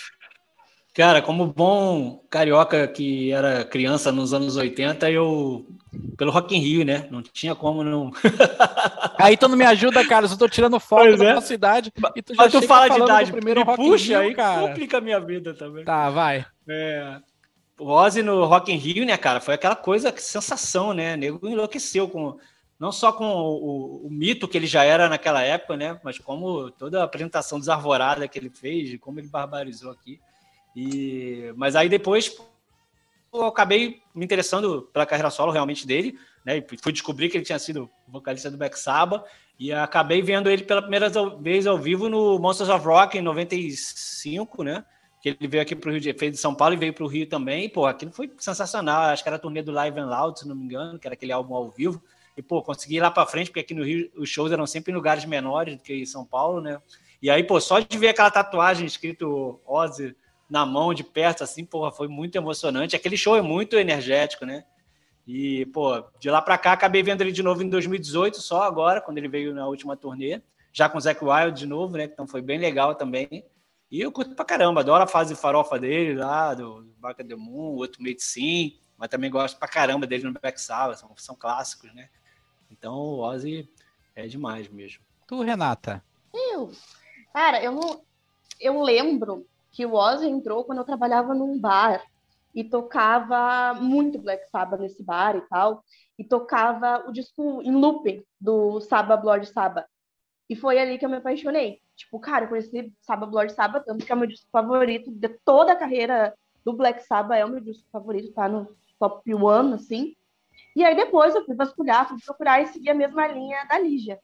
Cara, 0.98 1.22
como 1.22 1.46
bom 1.46 2.24
carioca 2.28 2.88
que 2.88 3.30
era 3.30 3.64
criança 3.64 4.10
nos 4.10 4.34
anos 4.34 4.56
80, 4.56 5.08
eu 5.08 5.64
pelo 6.16 6.32
Rock 6.32 6.56
in 6.56 6.58
Rio, 6.58 6.84
né? 6.84 7.06
Não 7.08 7.22
tinha 7.22 7.54
como 7.54 7.84
não. 7.84 8.10
aí 9.16 9.36
tu 9.36 9.46
não 9.46 9.56
me 9.56 9.64
ajuda, 9.64 10.04
Carlos. 10.04 10.32
Eu 10.32 10.38
tô 10.38 10.48
tirando 10.48 10.80
foto 10.80 11.04
pois 11.04 11.18
da 11.20 11.24
é. 11.24 11.34
nossa 11.34 11.54
idade 11.54 11.92
e 12.16 12.20
tu 12.20 12.34
já 12.34 12.42
Mas 12.42 12.52
tu 12.52 12.62
fala 12.62 12.88
de 12.88 13.00
idade, 13.00 13.30
primeiro 13.30 13.62
Rock 13.62 13.76
puxa, 13.76 14.18
Rio, 14.18 14.18
aí 14.18 14.34
cara. 14.34 14.60
complica 14.66 14.98
a 14.98 15.00
minha 15.00 15.20
vida 15.20 15.54
também. 15.54 15.84
Tá, 15.84 16.10
vai. 16.10 16.44
É. 16.68 17.20
O 17.78 17.92
Ozzy 17.92 18.24
no 18.24 18.44
Rock 18.44 18.72
in 18.72 18.76
Rio, 18.76 19.06
né, 19.06 19.16
cara, 19.16 19.40
foi 19.40 19.54
aquela 19.54 19.76
coisa, 19.76 20.10
que 20.10 20.20
sensação, 20.20 20.92
né? 20.92 21.14
O 21.14 21.16
nego 21.16 21.48
enlouqueceu 21.48 22.08
com 22.08 22.36
não 22.76 22.90
só 22.90 23.12
com 23.12 23.24
o, 23.24 24.02
o, 24.02 24.06
o, 24.08 24.10
mito 24.10 24.48
que 24.48 24.58
ele 24.58 24.66
já 24.66 24.82
era 24.82 25.08
naquela 25.08 25.42
época, 25.42 25.76
né? 25.76 25.96
Mas 26.02 26.18
como 26.18 26.72
toda 26.72 27.02
a 27.02 27.04
apresentação 27.04 27.60
desarvorada 27.60 28.26
que 28.26 28.36
ele 28.36 28.50
fez, 28.50 28.98
como 28.98 29.20
ele 29.20 29.28
barbarizou 29.28 29.92
aqui. 29.92 30.18
E, 30.80 31.52
mas 31.56 31.74
aí 31.74 31.88
depois 31.88 32.38
eu 33.34 33.46
acabei 33.46 34.00
me 34.14 34.24
interessando 34.24 34.88
pela 34.92 35.04
carreira 35.04 35.28
solo 35.28 35.50
realmente 35.50 35.84
dele, 35.84 36.16
né? 36.44 36.64
Fui 36.80 36.92
descobrir 36.92 37.28
que 37.28 37.36
ele 37.36 37.44
tinha 37.44 37.58
sido 37.58 37.90
vocalista 38.06 38.48
do 38.48 38.56
Black 38.56 38.78
Sabbath 38.78 39.24
e 39.58 39.72
acabei 39.72 40.22
vendo 40.22 40.48
ele 40.48 40.62
pela 40.62 40.80
primeira 40.80 41.10
vez 41.40 41.66
ao 41.66 41.76
vivo 41.76 42.08
no 42.08 42.38
Monsters 42.38 42.70
of 42.70 42.86
Rock 42.86 43.18
em 43.18 43.22
95, 43.22 44.62
né? 44.62 44.84
Que 45.20 45.30
ele 45.30 45.48
veio 45.48 45.64
aqui 45.64 45.74
para 45.74 45.88
o 45.88 45.92
Rio 45.92 46.00
de 46.00 46.12
fez 46.12 46.30
de 46.30 46.38
São 46.38 46.54
Paulo 46.54 46.74
e 46.74 46.78
veio 46.78 46.94
para 46.94 47.02
o 47.02 47.08
Rio 47.08 47.26
também. 47.26 47.68
Pô, 47.68 47.84
aquilo 47.84 48.12
foi 48.12 48.30
sensacional. 48.38 49.02
Acho 49.10 49.24
que 49.24 49.28
era 49.28 49.34
a 49.34 49.40
turnê 49.40 49.62
do 49.62 49.72
Live 49.72 49.98
and 49.98 50.06
Loud, 50.06 50.38
se 50.38 50.46
não 50.46 50.54
me 50.54 50.62
engano, 50.62 50.96
que 50.96 51.08
era 51.08 51.14
aquele 51.14 51.32
álbum 51.32 51.56
ao 51.56 51.68
vivo. 51.68 52.00
E, 52.36 52.42
pô, 52.42 52.62
consegui 52.62 52.98
ir 52.98 53.00
lá 53.00 53.10
para 53.10 53.26
frente, 53.26 53.50
porque 53.50 53.58
aqui 53.58 53.74
no 53.74 53.82
Rio 53.82 54.08
os 54.14 54.28
shows 54.28 54.52
eram 54.52 54.64
sempre 54.64 54.92
em 54.92 54.94
lugares 54.94 55.24
menores 55.24 55.76
do 55.76 55.82
que 55.82 55.92
em 55.92 56.06
São 56.06 56.24
Paulo, 56.24 56.60
né? 56.60 56.80
E 57.20 57.28
aí, 57.28 57.42
pô, 57.42 57.60
só 57.60 57.80
de 57.80 57.98
ver 57.98 58.10
aquela 58.10 58.30
tatuagem 58.30 58.86
escrito 58.86 59.58
Ozzy 59.66 60.14
na 60.48 60.64
mão, 60.64 60.94
de 60.94 61.04
perto, 61.04 61.44
assim, 61.44 61.64
porra, 61.64 61.92
foi 61.92 62.08
muito 62.08 62.36
emocionante. 62.36 62.96
Aquele 62.96 63.16
show 63.16 63.36
é 63.36 63.42
muito 63.42 63.76
energético, 63.76 64.46
né? 64.46 64.64
E, 65.26 65.66
pô, 65.66 66.02
de 66.18 66.30
lá 66.30 66.40
para 66.40 66.56
cá, 66.56 66.72
acabei 66.72 67.02
vendo 67.02 67.20
ele 67.20 67.32
de 67.32 67.42
novo 67.42 67.62
em 67.62 67.68
2018, 67.68 68.40
só 68.40 68.62
agora, 68.62 69.00
quando 69.00 69.18
ele 69.18 69.28
veio 69.28 69.54
na 69.54 69.66
última 69.66 69.96
turnê, 69.96 70.40
já 70.72 70.88
com 70.88 70.96
o 70.96 71.00
Zac 71.00 71.22
Wild 71.22 71.58
de 71.58 71.66
novo, 71.66 71.96
né? 71.98 72.04
Então 72.04 72.26
foi 72.26 72.40
bem 72.40 72.58
legal 72.58 72.94
também. 72.94 73.44
E 73.90 74.00
eu 74.00 74.10
curto 74.10 74.34
pra 74.34 74.44
caramba, 74.44 74.80
adoro 74.80 75.04
a 75.04 75.06
fase 75.06 75.34
farofa 75.34 75.78
dele 75.78 76.14
lá, 76.14 76.54
do 76.54 76.86
Barca 76.98 77.24
the 77.24 77.34
Moon, 77.34 77.72
o 77.72 77.76
outro 77.76 78.02
Medicine, 78.02 78.80
mas 78.96 79.08
também 79.08 79.30
gosto 79.30 79.58
pra 79.58 79.68
caramba 79.68 80.06
dele 80.06 80.24
no 80.24 80.32
Black 80.32 80.60
Sabbath, 80.60 80.98
são, 80.98 81.10
são 81.16 81.36
clássicos, 81.36 81.92
né? 81.94 82.08
Então 82.70 82.94
o 82.94 83.20
Ozzy 83.20 83.68
é 84.14 84.26
demais 84.26 84.68
mesmo. 84.68 85.02
Tu, 85.26 85.42
Renata? 85.42 86.02
Eu. 86.32 86.72
Cara, 87.32 87.62
eu 87.62 87.72
não. 87.72 88.02
Eu 88.58 88.82
lembro 88.82 89.46
que 89.78 89.86
o 89.86 89.94
Ozzy 89.94 90.26
entrou 90.28 90.64
quando 90.64 90.78
eu 90.78 90.84
trabalhava 90.84 91.32
num 91.32 91.56
bar 91.56 92.02
e 92.52 92.64
tocava 92.64 93.72
muito 93.80 94.18
Black 94.18 94.50
Sabbath 94.50 94.80
nesse 94.80 95.04
bar 95.04 95.36
e 95.36 95.40
tal, 95.42 95.84
e 96.18 96.24
tocava 96.24 97.08
o 97.08 97.12
disco 97.12 97.62
em 97.62 97.70
looping 97.70 98.24
do 98.40 98.80
Sabbath 98.80 99.22
Lord 99.22 99.46
Sabbath. 99.46 99.86
E 100.50 100.56
foi 100.56 100.80
ali 100.80 100.98
que 100.98 101.04
eu 101.04 101.08
me 101.08 101.18
apaixonei. 101.18 101.80
Tipo, 101.94 102.18
cara, 102.18 102.46
eu 102.46 102.48
conheci 102.48 102.92
Sabbath 103.02 103.30
Lord 103.30 103.52
Sabbath, 103.52 103.84
tanto 103.84 104.04
que 104.04 104.10
é 104.10 104.14
o 104.16 104.18
meu 104.18 104.26
disco 104.26 104.48
favorito 104.50 105.12
de 105.12 105.28
toda 105.44 105.74
a 105.74 105.76
carreira 105.76 106.34
do 106.64 106.72
Black 106.72 107.04
Sabbath, 107.04 107.38
é 107.38 107.44
o 107.44 107.48
meu 107.48 107.60
disco 107.60 107.86
favorito, 107.92 108.32
tá 108.32 108.48
no 108.48 108.66
top 108.98 109.32
one, 109.32 109.74
assim. 109.74 110.16
E 110.74 110.84
aí 110.84 110.96
depois 110.96 111.36
eu 111.36 111.44
fui 111.44 111.54
vasculhar, 111.54 112.08
fui 112.08 112.18
procurar 112.26 112.60
e 112.60 112.66
seguir 112.66 112.90
a 112.90 112.94
mesma 112.94 113.28
linha 113.28 113.64
da 113.66 113.78
Lígia. 113.78 114.18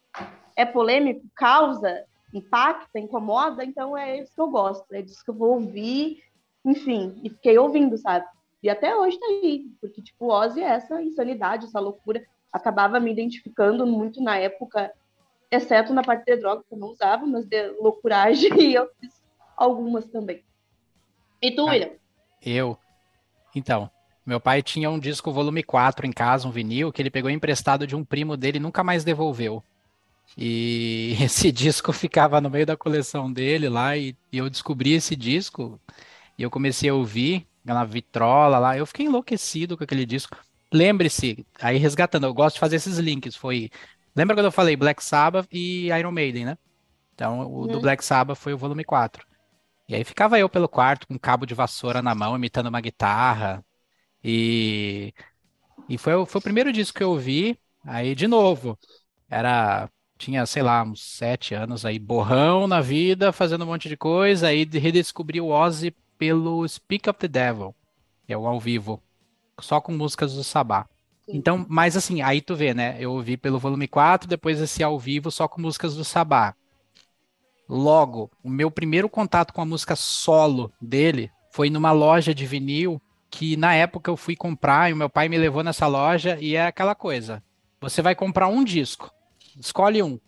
É 0.57 0.67
polêmico, 0.67 1.25
causa, 1.37 2.05
impacta, 2.35 2.99
incomoda, 2.99 3.65
então 3.65 3.97
é 3.97 4.21
isso 4.21 4.35
que 4.35 4.41
eu 4.41 4.51
gosto, 4.51 4.93
é 4.93 5.01
disso 5.01 5.25
que 5.25 5.31
eu 5.31 5.35
vou 5.35 5.55
ouvir, 5.55 6.23
enfim, 6.65 7.21
e 7.23 7.31
fiquei 7.31 7.57
ouvindo, 7.57 7.97
sabe? 7.97 8.27
E 8.63 8.69
até 8.69 8.97
hoje 8.97 9.19
tá 9.19 9.27
aí, 9.27 9.67
porque, 9.81 10.03
tipo, 10.03 10.33
Ozzy 10.33 10.61
é 10.61 10.65
essa 10.65 11.01
insanidade, 11.01 11.67
essa 11.67 11.79
loucura, 11.79 12.25
acabava 12.53 12.99
me 12.99 13.13
identificando 13.13 13.87
muito 13.87 14.23
na 14.23 14.37
época, 14.37 14.93
exceto 15.51 15.93
na 15.93 16.03
parte 16.03 16.25
de 16.25 16.37
droga, 16.37 16.65
que 16.67 16.75
eu 16.75 16.79
não 16.79 16.89
usava, 16.89 17.25
mas 17.27 17.47
de 17.47 17.69
loucuragem, 17.81 18.51
eu 18.73 18.91
fiz 18.99 19.23
algumas 19.57 20.07
também. 20.07 20.43
E 21.41 21.51
tu, 21.51 21.63
ah, 21.69 21.71
William? 21.71 21.91
Eu? 22.43 22.79
Então, 23.55 23.91
meu 24.25 24.41
pai 24.41 24.63
tinha 24.63 24.91
um 24.91 24.99
disco 24.99 25.31
volume 25.31 25.63
4 25.63 26.07
em 26.07 26.13
casa, 26.13 26.49
um 26.49 26.51
vinil, 26.51 26.91
que 26.91 27.01
ele 27.03 27.11
pegou 27.11 27.31
emprestado 27.31 27.87
de 27.87 27.95
um 27.95 28.05
primo 28.05 28.37
dele 28.37 28.57
e 28.57 28.61
nunca 28.61 28.83
mais 28.83 29.05
devolveu. 29.05 29.63
E 30.37 31.17
esse 31.23 31.53
disco 31.53 31.93
ficava 31.93 32.41
no 32.41 32.51
meio 32.51 32.67
da 32.67 32.77
coleção 32.77 33.33
dele 33.33 33.69
lá, 33.69 33.97
e, 33.97 34.17
e 34.33 34.39
eu 34.39 34.51
descobri 34.51 34.93
esse 34.93 35.15
disco, 35.17 35.81
e 36.39 36.43
eu 36.43 36.51
comecei 36.51 36.91
a 36.91 36.95
ouvir 36.95 37.47
na 37.65 37.85
vitrola 37.85 38.59
lá, 38.59 38.77
eu 38.77 38.87
fiquei 38.87 39.07
enlouquecido 39.07 39.77
com 39.77 39.85
aquele 39.85 40.05
disco. 40.05 40.37
Lembre-se, 40.73 41.47
aí 41.61 41.79
resgatando, 41.79 42.27
eu 42.27 42.35
gosto 42.35 42.55
de 42.55 42.61
fazer 42.61 42.77
esses 42.77 42.99
links, 42.99 43.37
foi... 43.37 43.71
Lembra 44.17 44.37
quando 44.37 44.47
eu 44.47 44.53
falei 44.53 44.77
Black 44.77 45.03
Sabbath 45.03 45.49
e 45.51 45.89
Iron 45.89 46.13
Maiden, 46.13 46.45
né? 46.45 46.59
Então, 47.15 47.41
o 47.41 47.63
uhum. 47.63 47.67
do 47.67 47.81
Black 47.81 48.05
Sabbath 48.05 48.39
foi 48.39 48.53
o 48.53 48.59
volume 48.59 48.85
4. 48.85 49.27
E 49.89 49.95
aí 49.95 50.05
ficava 50.05 50.39
eu 50.39 50.49
pelo 50.49 50.69
quarto 50.69 51.07
com 51.07 51.15
um 51.15 51.19
cabo 51.19 51.47
de 51.47 51.55
vassoura 51.55 52.01
na 52.01 52.15
mão, 52.15 52.37
imitando 52.37 52.69
uma 52.69 52.81
guitarra, 52.81 53.65
e, 54.25 55.13
e 55.89 55.99
foi, 55.99 56.25
foi 56.25 56.39
o 56.39 56.43
primeiro 56.43 56.73
disco 56.73 56.97
que 56.97 57.05
eu 57.05 57.11
ouvi. 57.11 57.59
Aí, 57.85 58.15
de 58.15 58.27
novo, 58.27 58.79
era 59.29 59.91
tinha, 60.19 60.47
sei 60.47 60.63
lá, 60.63 60.83
uns 60.83 61.03
sete 61.03 61.55
anos 61.55 61.85
aí, 61.85 61.99
borrão 61.99 62.67
na 62.67 62.81
vida, 62.81 63.33
fazendo 63.33 63.65
um 63.65 63.69
monte 63.69 63.89
de 63.89 63.97
coisa, 63.97 64.49
aí 64.49 64.65
redescobri 64.65 65.41
o 65.41 65.49
Ozzy 65.49 65.95
pelo 66.19 66.67
Speak 66.67 67.09
of 67.09 67.19
the 67.19 67.29
Devil, 67.29 67.75
que 68.27 68.33
é 68.33 68.39
o 68.39 68.47
ao 68.47 68.61
vivo, 68.61 69.03
só 69.61 69.81
com 69.81 69.93
músicas 69.93 70.35
do 70.35 70.45
Sabá. 70.45 70.87
Então, 71.29 71.65
mas 71.69 71.97
assim, 71.97 72.23
aí 72.23 72.41
tu 72.41 72.55
vê, 72.55 72.75
né? 72.75 72.97
Eu 72.99 73.13
ouvi 73.13 73.37
pelo 73.37 73.59
volume 73.59 73.89
4, 73.89 74.29
depois 74.29 74.61
esse 74.61 74.83
ao 74.83 74.99
vivo 74.99 75.31
só 75.31 75.49
com 75.49 75.61
músicas 75.61 75.95
do 75.97 76.05
Sabá. 76.05 76.55
Logo, 77.69 78.31
o 78.43 78.51
meu 78.51 78.71
primeiro 78.71 79.09
contato 79.09 79.53
com 79.53 79.63
a 79.63 79.65
música 79.65 79.97
solo 79.97 80.71
dele 80.81 81.31
foi 81.51 81.71
numa 81.71 81.93
loja 81.93 82.35
de 82.35 82.45
vinil 82.45 83.01
que 83.31 83.57
na 83.57 83.75
época 83.75 84.11
eu 84.11 84.17
fui 84.17 84.37
comprar 84.37 84.91
e 84.91 84.93
o 84.93 84.97
meu 84.97 85.11
pai 85.11 85.29
me 85.29 85.39
levou 85.39 85.65
nessa 85.65 85.87
loja 85.87 86.39
e 86.41 86.55
é 86.55 86.67
aquela 86.67 86.95
coisa. 86.95 87.43
Você 87.81 88.01
vai 88.03 88.15
comprar 88.15 88.49
um 88.49 88.63
disco, 88.63 89.11
escolhe 89.59 90.03
um. 90.03 90.19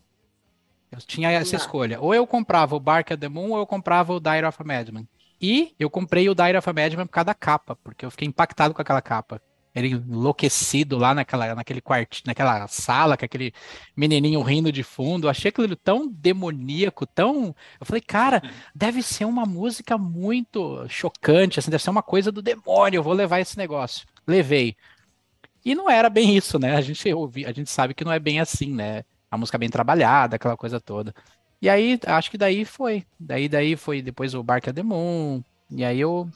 Eu 0.90 0.98
tinha 0.98 1.30
essa 1.30 1.56
escolha. 1.56 2.00
Ou 2.00 2.14
eu 2.14 2.26
comprava 2.26 2.76
o 2.76 2.80
Bark 2.80 3.12
at 3.12 3.20
the 3.20 3.28
Moon 3.28 3.50
ou 3.50 3.58
eu 3.58 3.66
comprava 3.66 4.12
o 4.12 4.20
Diary 4.20 4.46
of 4.46 4.56
a 4.60 4.64
Madman. 4.64 5.08
E 5.40 5.74
eu 5.78 5.90
comprei 5.90 6.28
o 6.28 6.34
Diary 6.34 6.56
of 6.56 6.68
a 6.68 6.72
Madman 6.72 7.06
por 7.06 7.12
causa 7.12 7.26
da 7.26 7.34
capa, 7.34 7.76
porque 7.76 8.06
eu 8.06 8.10
fiquei 8.10 8.26
impactado 8.26 8.72
com 8.72 8.80
aquela 8.80 9.02
capa 9.02 9.40
ele 9.76 9.90
enlouquecido 9.90 10.96
lá 10.96 11.14
naquela, 11.14 11.54
naquele 11.54 11.82
quarto, 11.82 12.22
naquela 12.24 12.66
sala, 12.66 13.14
com 13.14 13.26
aquele 13.26 13.52
menininho 13.94 14.40
rindo 14.40 14.72
de 14.72 14.82
fundo. 14.82 15.26
Eu 15.26 15.30
achei 15.30 15.50
aquilo 15.50 15.76
tão 15.76 16.08
demoníaco, 16.08 17.06
tão. 17.06 17.54
Eu 17.78 17.84
falei, 17.84 18.00
cara, 18.00 18.42
deve 18.74 19.02
ser 19.02 19.26
uma 19.26 19.44
música 19.44 19.98
muito 19.98 20.88
chocante, 20.88 21.58
assim, 21.58 21.70
deve 21.70 21.82
ser 21.82 21.90
uma 21.90 22.02
coisa 22.02 22.32
do 22.32 22.40
demônio. 22.40 22.98
Eu 22.98 23.02
vou 23.02 23.12
levar 23.12 23.40
esse 23.40 23.58
negócio. 23.58 24.06
Levei. 24.26 24.74
E 25.62 25.74
não 25.74 25.90
era 25.90 26.08
bem 26.08 26.34
isso, 26.34 26.58
né? 26.58 26.74
A 26.74 26.80
gente 26.80 27.12
ouvi, 27.12 27.44
a 27.44 27.52
gente 27.52 27.68
sabe 27.68 27.92
que 27.92 28.04
não 28.04 28.12
é 28.12 28.18
bem 28.18 28.40
assim, 28.40 28.72
né? 28.72 29.04
A 29.30 29.36
música 29.36 29.58
bem 29.58 29.68
trabalhada, 29.68 30.36
aquela 30.36 30.56
coisa 30.56 30.80
toda. 30.80 31.14
E 31.60 31.68
aí, 31.68 31.98
acho 32.06 32.30
que 32.30 32.38
daí 32.38 32.64
foi. 32.64 33.04
Daí, 33.18 33.48
daí 33.48 33.76
foi 33.76 34.02
depois 34.02 34.34
o 34.34 34.42
Barca 34.42 34.72
Demon. 34.72 35.42
E 35.70 35.84
aí 35.84 36.00
eu 36.00 36.28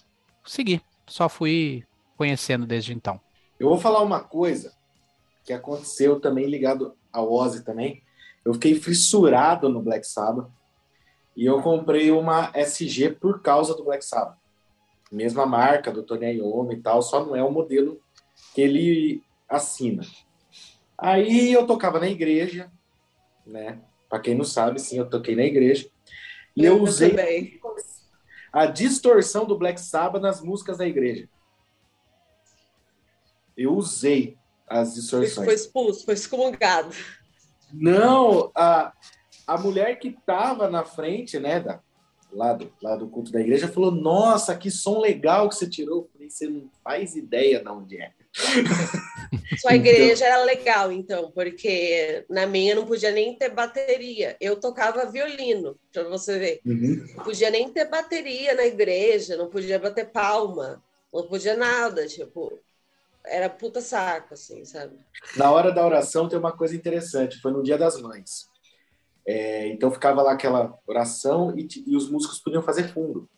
segui. 0.44 0.80
Só 1.06 1.28
fui 1.28 1.84
conhecendo 2.16 2.66
desde 2.66 2.92
então. 2.92 3.20
Eu 3.58 3.68
vou 3.68 3.78
falar 3.78 4.02
uma 4.02 4.20
coisa 4.20 4.72
que 5.44 5.52
aconteceu 5.52 6.20
também 6.20 6.46
ligado 6.46 6.94
ao 7.12 7.32
Ozzy 7.32 7.64
também. 7.64 8.02
Eu 8.44 8.54
fiquei 8.54 8.74
fissurado 8.74 9.68
no 9.68 9.82
Black 9.82 10.06
Sabbath 10.06 10.48
e 11.36 11.44
eu 11.46 11.60
comprei 11.62 12.10
uma 12.10 12.50
SG 12.54 13.10
por 13.10 13.40
causa 13.42 13.74
do 13.74 13.84
Black 13.84 14.04
Sabbath. 14.04 14.38
Mesma 15.10 15.44
marca 15.44 15.90
do 15.90 16.02
Tony 16.02 16.36
Iommi 16.36 16.74
e 16.74 16.80
tal, 16.80 17.02
só 17.02 17.24
não 17.24 17.34
é 17.34 17.42
o 17.42 17.50
modelo 17.50 18.00
que 18.54 18.60
ele 18.60 19.22
assina. 19.48 20.02
Aí 20.96 21.52
eu 21.52 21.66
tocava 21.66 21.98
na 21.98 22.08
igreja, 22.08 22.70
né? 23.50 23.80
Para 24.08 24.20
quem 24.20 24.34
não 24.34 24.44
sabe, 24.44 24.80
sim, 24.80 24.98
eu 24.98 25.08
toquei 25.08 25.36
na 25.36 25.44
igreja. 25.44 25.88
E 26.56 26.64
eu, 26.64 26.78
eu 26.78 26.82
usei 26.82 27.10
também. 27.10 27.60
a 28.52 28.66
distorção 28.66 29.44
do 29.44 29.58
Black 29.58 29.80
Sabbath 29.80 30.22
nas 30.22 30.40
músicas 30.40 30.78
da 30.78 30.86
igreja 30.86 31.28
eu 33.60 33.74
usei 33.74 34.38
as 34.66 34.94
distorções. 34.94 35.44
Foi 35.44 35.54
expulso, 35.54 36.04
foi 36.04 36.14
excomungado. 36.14 36.94
Não, 37.72 38.50
a, 38.54 38.92
a 39.46 39.58
mulher 39.58 39.98
que 39.98 40.08
estava 40.08 40.70
na 40.70 40.82
frente, 40.82 41.38
né, 41.38 41.60
da, 41.60 41.80
lá, 42.32 42.54
do, 42.54 42.72
lá 42.82 42.96
do 42.96 43.08
culto 43.08 43.30
da 43.30 43.40
igreja, 43.40 43.68
falou: 43.68 43.90
Nossa, 43.90 44.56
que 44.56 44.70
som 44.70 44.98
legal 44.98 45.48
que 45.48 45.56
você 45.56 45.68
tirou. 45.68 45.98
Eu 45.98 46.10
falei: 46.12 46.30
Você 46.30 46.48
não 46.48 46.70
faz 46.82 47.14
ideia 47.14 47.62
de 47.62 47.68
onde 47.68 47.98
é. 47.98 48.12
Sua 49.60 49.74
igreja 49.74 50.24
então... 50.24 50.26
era 50.26 50.44
legal, 50.44 50.92
então, 50.92 51.30
porque 51.32 52.24
na 52.28 52.46
minha 52.46 52.74
não 52.74 52.86
podia 52.86 53.10
nem 53.10 53.36
ter 53.36 53.50
bateria. 53.50 54.36
Eu 54.40 54.58
tocava 54.58 55.10
violino, 55.10 55.76
para 55.92 56.04
você 56.04 56.38
ver. 56.38 56.60
Uhum. 56.64 57.04
Não 57.16 57.24
podia 57.24 57.50
nem 57.50 57.68
ter 57.72 57.88
bateria 57.88 58.54
na 58.54 58.64
igreja, 58.64 59.36
não 59.36 59.48
podia 59.48 59.78
bater 59.78 60.10
palma, 60.10 60.82
não 61.12 61.26
podia 61.26 61.56
nada. 61.56 62.06
Tipo, 62.06 62.58
era 63.24 63.48
puta 63.48 63.80
saco, 63.80 64.34
assim, 64.34 64.64
sabe? 64.64 64.96
Na 65.36 65.50
hora 65.50 65.72
da 65.72 65.84
oração 65.84 66.28
tem 66.28 66.38
uma 66.38 66.56
coisa 66.56 66.74
interessante, 66.74 67.40
foi 67.40 67.52
no 67.52 67.62
Dia 67.62 67.76
das 67.76 68.00
Mães. 68.00 68.48
É, 69.26 69.68
então 69.68 69.90
ficava 69.90 70.22
lá 70.22 70.32
aquela 70.32 70.76
oração 70.86 71.56
e, 71.56 71.68
e, 71.86 71.96
os 71.96 72.10
músicos 72.10 72.40
podiam 72.40 72.62
fazer 72.62 72.88
fundo. 72.88 73.28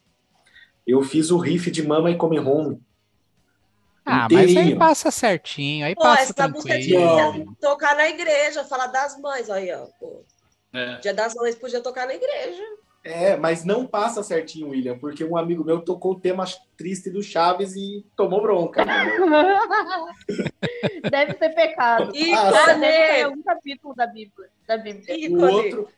Eu 0.86 1.02
fiz 1.02 1.30
o 1.30 1.38
riff 1.38 1.70
de 1.70 1.86
Mama 1.86 2.10
e 2.10 2.16
Come 2.16 2.38
Home. 2.38 2.80
Ah, 4.12 4.24
inteirinho. 4.26 4.54
mas 4.54 4.66
aí 4.66 4.78
passa 4.78 5.10
certinho, 5.10 5.86
aí 5.86 5.94
pô, 5.94 6.02
passa 6.02 6.32
essa 6.32 6.48
música 6.48 6.74
devia 6.74 7.46
tocar 7.60 7.96
na 7.96 8.08
igreja, 8.08 8.64
falar 8.64 8.88
das 8.88 9.18
mães, 9.18 9.48
aí, 9.48 9.72
ó. 9.72 9.86
É. 10.72 10.96
Dia 11.00 11.12
das 11.12 11.34
Mães 11.34 11.54
podia 11.54 11.82
tocar 11.82 12.06
na 12.06 12.14
igreja. 12.14 12.62
É, 13.04 13.36
mas 13.36 13.64
não 13.64 13.84
passa 13.84 14.22
certinho, 14.22 14.68
William, 14.68 14.96
porque 14.96 15.24
um 15.24 15.36
amigo 15.36 15.64
meu 15.64 15.80
tocou 15.80 16.12
o 16.12 16.20
tema 16.20 16.44
triste 16.76 17.10
do 17.10 17.20
Chaves 17.20 17.74
e 17.74 18.06
tomou 18.16 18.40
bronca. 18.40 18.84
Deve 21.10 21.36
ser 21.36 21.48
pecado. 21.50 22.14
E 22.14 22.32
ah, 22.32 22.86
é 22.86 23.26
um 23.26 23.42
capítulo 23.42 23.92
da 23.94 24.06
Bíblia. 24.06 24.48
Da 24.68 24.78
Bíblia. 24.78 25.30
O, 25.30 25.42
outro, 25.42 25.88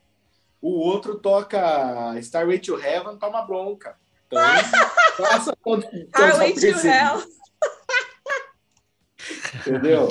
o 0.62 0.80
outro 0.80 1.18
toca 1.18 2.14
Starway 2.20 2.58
to 2.58 2.80
Heaven, 2.80 3.18
toma 3.18 3.42
bronca. 3.42 3.98
Então, 4.26 4.40
passa 5.18 5.54
todo. 5.62 5.84
Starway 5.84 6.54
to 6.54 6.66
Hell. 6.66 7.22
Entendeu? 9.54 10.08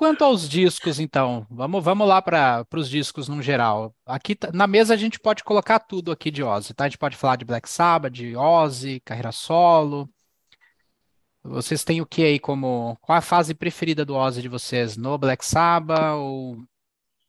Quanto 0.00 0.24
aos 0.24 0.48
discos, 0.48 0.98
então, 0.98 1.46
vamos, 1.50 1.84
vamos 1.84 2.08
lá 2.08 2.22
para 2.22 2.66
os 2.74 2.88
discos 2.88 3.28
no 3.28 3.42
geral. 3.42 3.94
Aqui 4.06 4.34
tá, 4.34 4.50
na 4.50 4.66
mesa 4.66 4.94
a 4.94 4.96
gente 4.96 5.20
pode 5.20 5.44
colocar 5.44 5.78
tudo 5.78 6.10
aqui 6.10 6.30
de 6.30 6.42
Ozzy, 6.42 6.72
tá? 6.72 6.84
A 6.84 6.88
gente 6.88 6.96
pode 6.96 7.18
falar 7.18 7.36
de 7.36 7.44
Black 7.44 7.68
Sabbath, 7.68 8.10
de 8.10 8.34
Ozzy, 8.34 8.98
carreira 9.00 9.30
solo. 9.30 10.08
Vocês 11.44 11.84
têm 11.84 12.00
o 12.00 12.06
que 12.06 12.24
aí 12.24 12.38
como. 12.38 12.96
Qual 13.02 13.18
a 13.18 13.20
fase 13.20 13.52
preferida 13.52 14.02
do 14.02 14.14
Ozzy 14.14 14.40
de 14.40 14.48
vocês? 14.48 14.96
No 14.96 15.18
Black 15.18 15.44
Sabbath 15.44 16.16
ou 16.16 16.56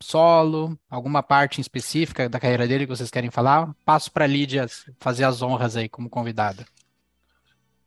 solo? 0.01 0.79
Alguma 0.89 1.21
parte 1.21 1.57
em 1.57 1.61
específica 1.61 2.29
da 2.29 2.39
carreira 2.39 2.65
dele 2.65 2.85
que 2.85 2.95
vocês 2.95 3.11
querem 3.11 3.29
falar? 3.29 3.75
Passo 3.83 4.09
para 4.09 4.25
Lídia 4.25 4.65
fazer 4.97 5.25
as 5.25 5.41
honras 5.41 5.75
aí 5.75 5.89
como 5.89 6.09
convidada. 6.09 6.65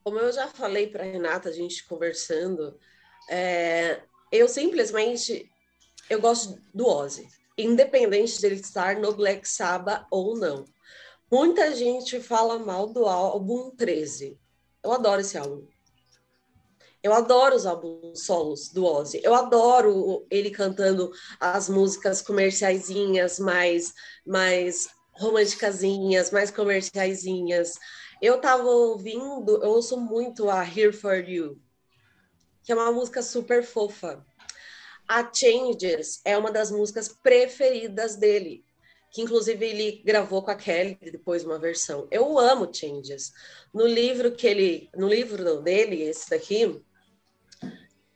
Como 0.03 0.18
eu 0.18 0.31
já 0.31 0.47
falei 0.49 0.88
para 0.88 1.05
Renata, 1.05 1.49
a 1.49 1.53
gente 1.53 1.87
conversando, 1.87 2.79
é, 3.31 4.03
eu 4.38 4.49
simplesmente 4.49 5.49
eu 6.11 6.20
gosto 6.20 6.61
do 6.75 6.87
Ozzy, 6.87 7.27
independente 7.57 8.40
dele 8.40 8.57
estar 8.57 8.97
no 8.97 9.14
Black 9.14 9.49
Sabbath 9.49 10.07
ou 10.11 10.37
não. 10.37 10.64
Muita 11.31 11.75
gente 11.75 12.20
fala 12.20 12.59
mal 12.59 12.88
do 12.88 13.07
álbum 13.07 13.70
13. 13.70 14.38
Eu 14.83 14.92
adoro 14.92 15.20
esse 15.20 15.38
álbum. 15.38 15.66
Eu 17.03 17.12
adoro 17.12 17.55
os 17.55 17.66
álbuns 17.66 18.25
solos 18.25 18.68
do 18.68 18.85
Ozzy. 18.85 19.20
Eu 19.23 19.35
adoro 19.35 20.27
ele 20.31 20.51
cantando 20.51 21.11
as 21.40 21.68
músicas 21.68 22.20
comerciaisinhas, 22.20 23.38
mais 23.38 23.92
mais 24.27 24.88
românticazinhas, 25.12 26.31
mais 26.31 26.51
comerciaisinhas. 26.51 27.75
Eu 28.20 28.40
tava 28.40 28.64
ouvindo, 28.64 29.62
eu 29.62 29.70
ouço 29.70 29.99
muito 29.99 30.49
a 30.51 30.62
Here 30.64 30.92
for 30.92 31.16
You, 31.29 31.61
que 32.64 32.72
é 32.72 32.74
uma 32.74 32.90
música 32.90 33.22
super 33.22 33.62
fofa. 33.62 34.24
A 35.07 35.31
Changes 35.33 36.20
é 36.24 36.37
uma 36.37 36.50
das 36.50 36.70
músicas 36.70 37.09
preferidas 37.09 38.16
dele, 38.16 38.64
que 39.11 39.20
inclusive 39.20 39.64
ele 39.64 40.03
gravou 40.05 40.42
com 40.42 40.50
a 40.50 40.55
Kelly 40.55 40.98
depois 41.03 41.44
uma 41.44 41.59
versão. 41.59 42.09
Eu 42.11 42.38
amo 42.38 42.72
Changes. 42.72 43.33
No 43.72 43.87
livro 43.87 44.33
que 44.33 44.46
ele, 44.46 44.88
no 44.96 45.07
livro 45.07 45.61
dele, 45.61 46.03
esse 46.03 46.31
daqui, 46.31 46.83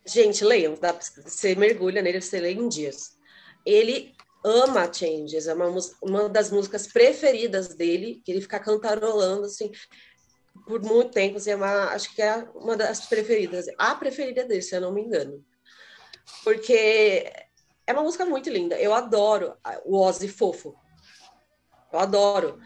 gente, 0.07 0.43
leiam, 0.43 0.75
dá, 0.81 0.93
você 0.93 1.55
mergulha 1.55 2.01
nele, 2.01 2.23
você 2.23 2.41
lê 2.41 2.53
em 2.53 2.69
dias. 2.69 3.19
Ele 3.67 4.15
ama 4.43 4.91
Changes, 4.91 5.47
é 5.47 5.53
uma, 5.53 5.69
uma 6.01 6.29
das 6.29 6.51
músicas 6.51 6.87
preferidas 6.87 7.75
dele, 7.75 8.23
que 8.25 8.33
ele 8.33 8.41
fica 8.41 8.59
cantarolando 8.59 9.45
assim 9.45 9.71
por 10.67 10.83
muito 10.83 11.13
tempo, 11.13 11.37
assim, 11.37 11.51
é 11.51 11.57
uma, 11.57 11.91
acho 11.91 12.15
que 12.15 12.23
é 12.23 12.49
uma 12.55 12.77
das 12.77 13.07
preferidas, 13.07 13.67
a 13.77 13.95
preferida 13.95 14.45
dele, 14.45 14.63
se 14.63 14.75
eu 14.75 14.81
não 14.81 14.93
me 14.93 15.03
engano. 15.03 15.45
Porque 16.45 17.33
é 17.87 17.93
uma 17.93 18.03
música 18.03 18.25
muito 18.25 18.51
linda. 18.51 18.79
Eu 18.79 18.93
adoro 18.93 19.55
o 19.85 19.99
Ozzy 19.99 20.29
fofo. 20.29 20.75
Eu 21.93 21.99
adoro. 21.99 22.59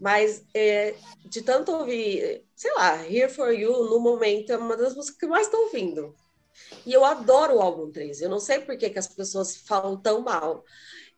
Mas 0.00 0.44
é, 0.54 0.94
de 1.26 1.42
tanto 1.42 1.72
ouvir, 1.72 2.44
sei 2.54 2.72
lá, 2.74 3.04
Here 3.04 3.30
For 3.30 3.52
You, 3.52 3.90
no 3.90 4.00
momento, 4.00 4.52
é 4.52 4.56
uma 4.56 4.76
das 4.76 4.94
músicas 4.94 5.18
que 5.18 5.24
eu 5.26 5.30
mais 5.30 5.46
estou 5.46 5.64
ouvindo. 5.64 6.14
E 6.86 6.92
eu 6.92 7.04
adoro 7.04 7.56
o 7.56 7.60
álbum 7.60 7.90
3. 7.90 8.22
Eu 8.22 8.30
não 8.30 8.38
sei 8.38 8.60
por 8.60 8.76
que, 8.78 8.90
que 8.90 8.98
as 8.98 9.08
pessoas 9.08 9.56
falam 9.56 10.00
tão 10.00 10.20
mal. 10.22 10.64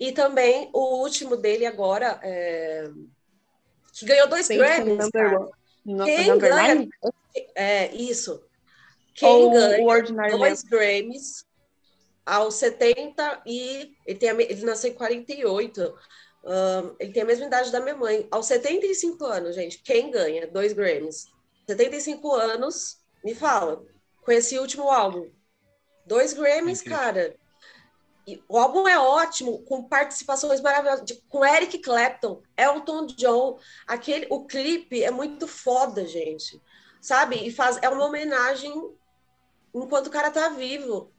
E 0.01 0.13
também 0.13 0.69
o 0.73 1.03
último 1.03 1.37
dele 1.37 1.65
agora, 1.67 2.19
é... 2.23 2.91
que 3.93 4.05
ganhou 4.05 4.29
dois 4.29 4.49
Grammys. 4.49 5.11
No 5.85 6.05
Quem 6.05 6.39
ganha? 6.39 6.89
É, 7.55 7.95
isso. 7.95 8.45
Quem 9.15 9.29
Ou 9.29 9.51
ganha 9.51 9.85
o 9.85 10.39
dois 10.39 10.63
Grammys 10.63 11.45
aos 12.25 12.55
70 12.55 13.43
e 13.47 13.95
ele, 14.07 14.19
tem 14.19 14.31
a 14.31 14.35
ele 14.35 14.65
nasceu 14.65 14.91
em 14.91 14.95
48. 14.95 15.95
Ahn, 16.45 16.95
ele 16.99 17.13
tem 17.13 17.23
a 17.23 17.27
mesma 17.27 17.47
idade 17.47 17.71
da 17.71 17.81
minha 17.81 17.97
mãe. 17.97 18.27
Aos 18.31 18.47
75 18.47 19.25
anos, 19.25 19.55
gente, 19.55 19.79
quem 19.83 20.11
ganha 20.11 20.47
dois 20.47 20.73
Grammys? 20.73 21.29
75 21.69 22.33
anos, 22.33 22.99
me 23.25 23.35
fala. 23.35 23.85
Conheci 24.25 24.59
o 24.59 24.63
último 24.63 24.89
álbum. 24.89 25.31
Dois 26.07 26.33
Grammys, 26.33 26.81
Incrível. 26.81 26.99
cara. 26.99 27.37
O 28.49 28.59
álbum 28.59 28.87
é 28.87 28.99
ótimo, 28.99 29.63
com 29.65 29.83
participações 29.83 30.61
maravilhosas, 30.61 31.05
de- 31.05 31.21
com 31.29 31.45
Eric 31.45 31.79
Clapton, 31.79 32.43
Elton 32.57 33.07
John. 33.07 33.59
Aquele, 33.87 34.27
o 34.31 34.45
clipe 34.47 35.03
é 35.03 35.11
muito 35.11 35.49
foda, 35.49 36.07
gente. 36.07 36.61
Sabe? 37.01 37.37
E 37.37 37.51
faz, 37.51 37.79
é 37.83 37.89
uma 37.89 38.07
homenagem 38.07 38.73
enquanto 39.75 40.07
o 40.07 40.11
cara 40.11 40.31
tá 40.31 40.49
vivo. 40.51 41.13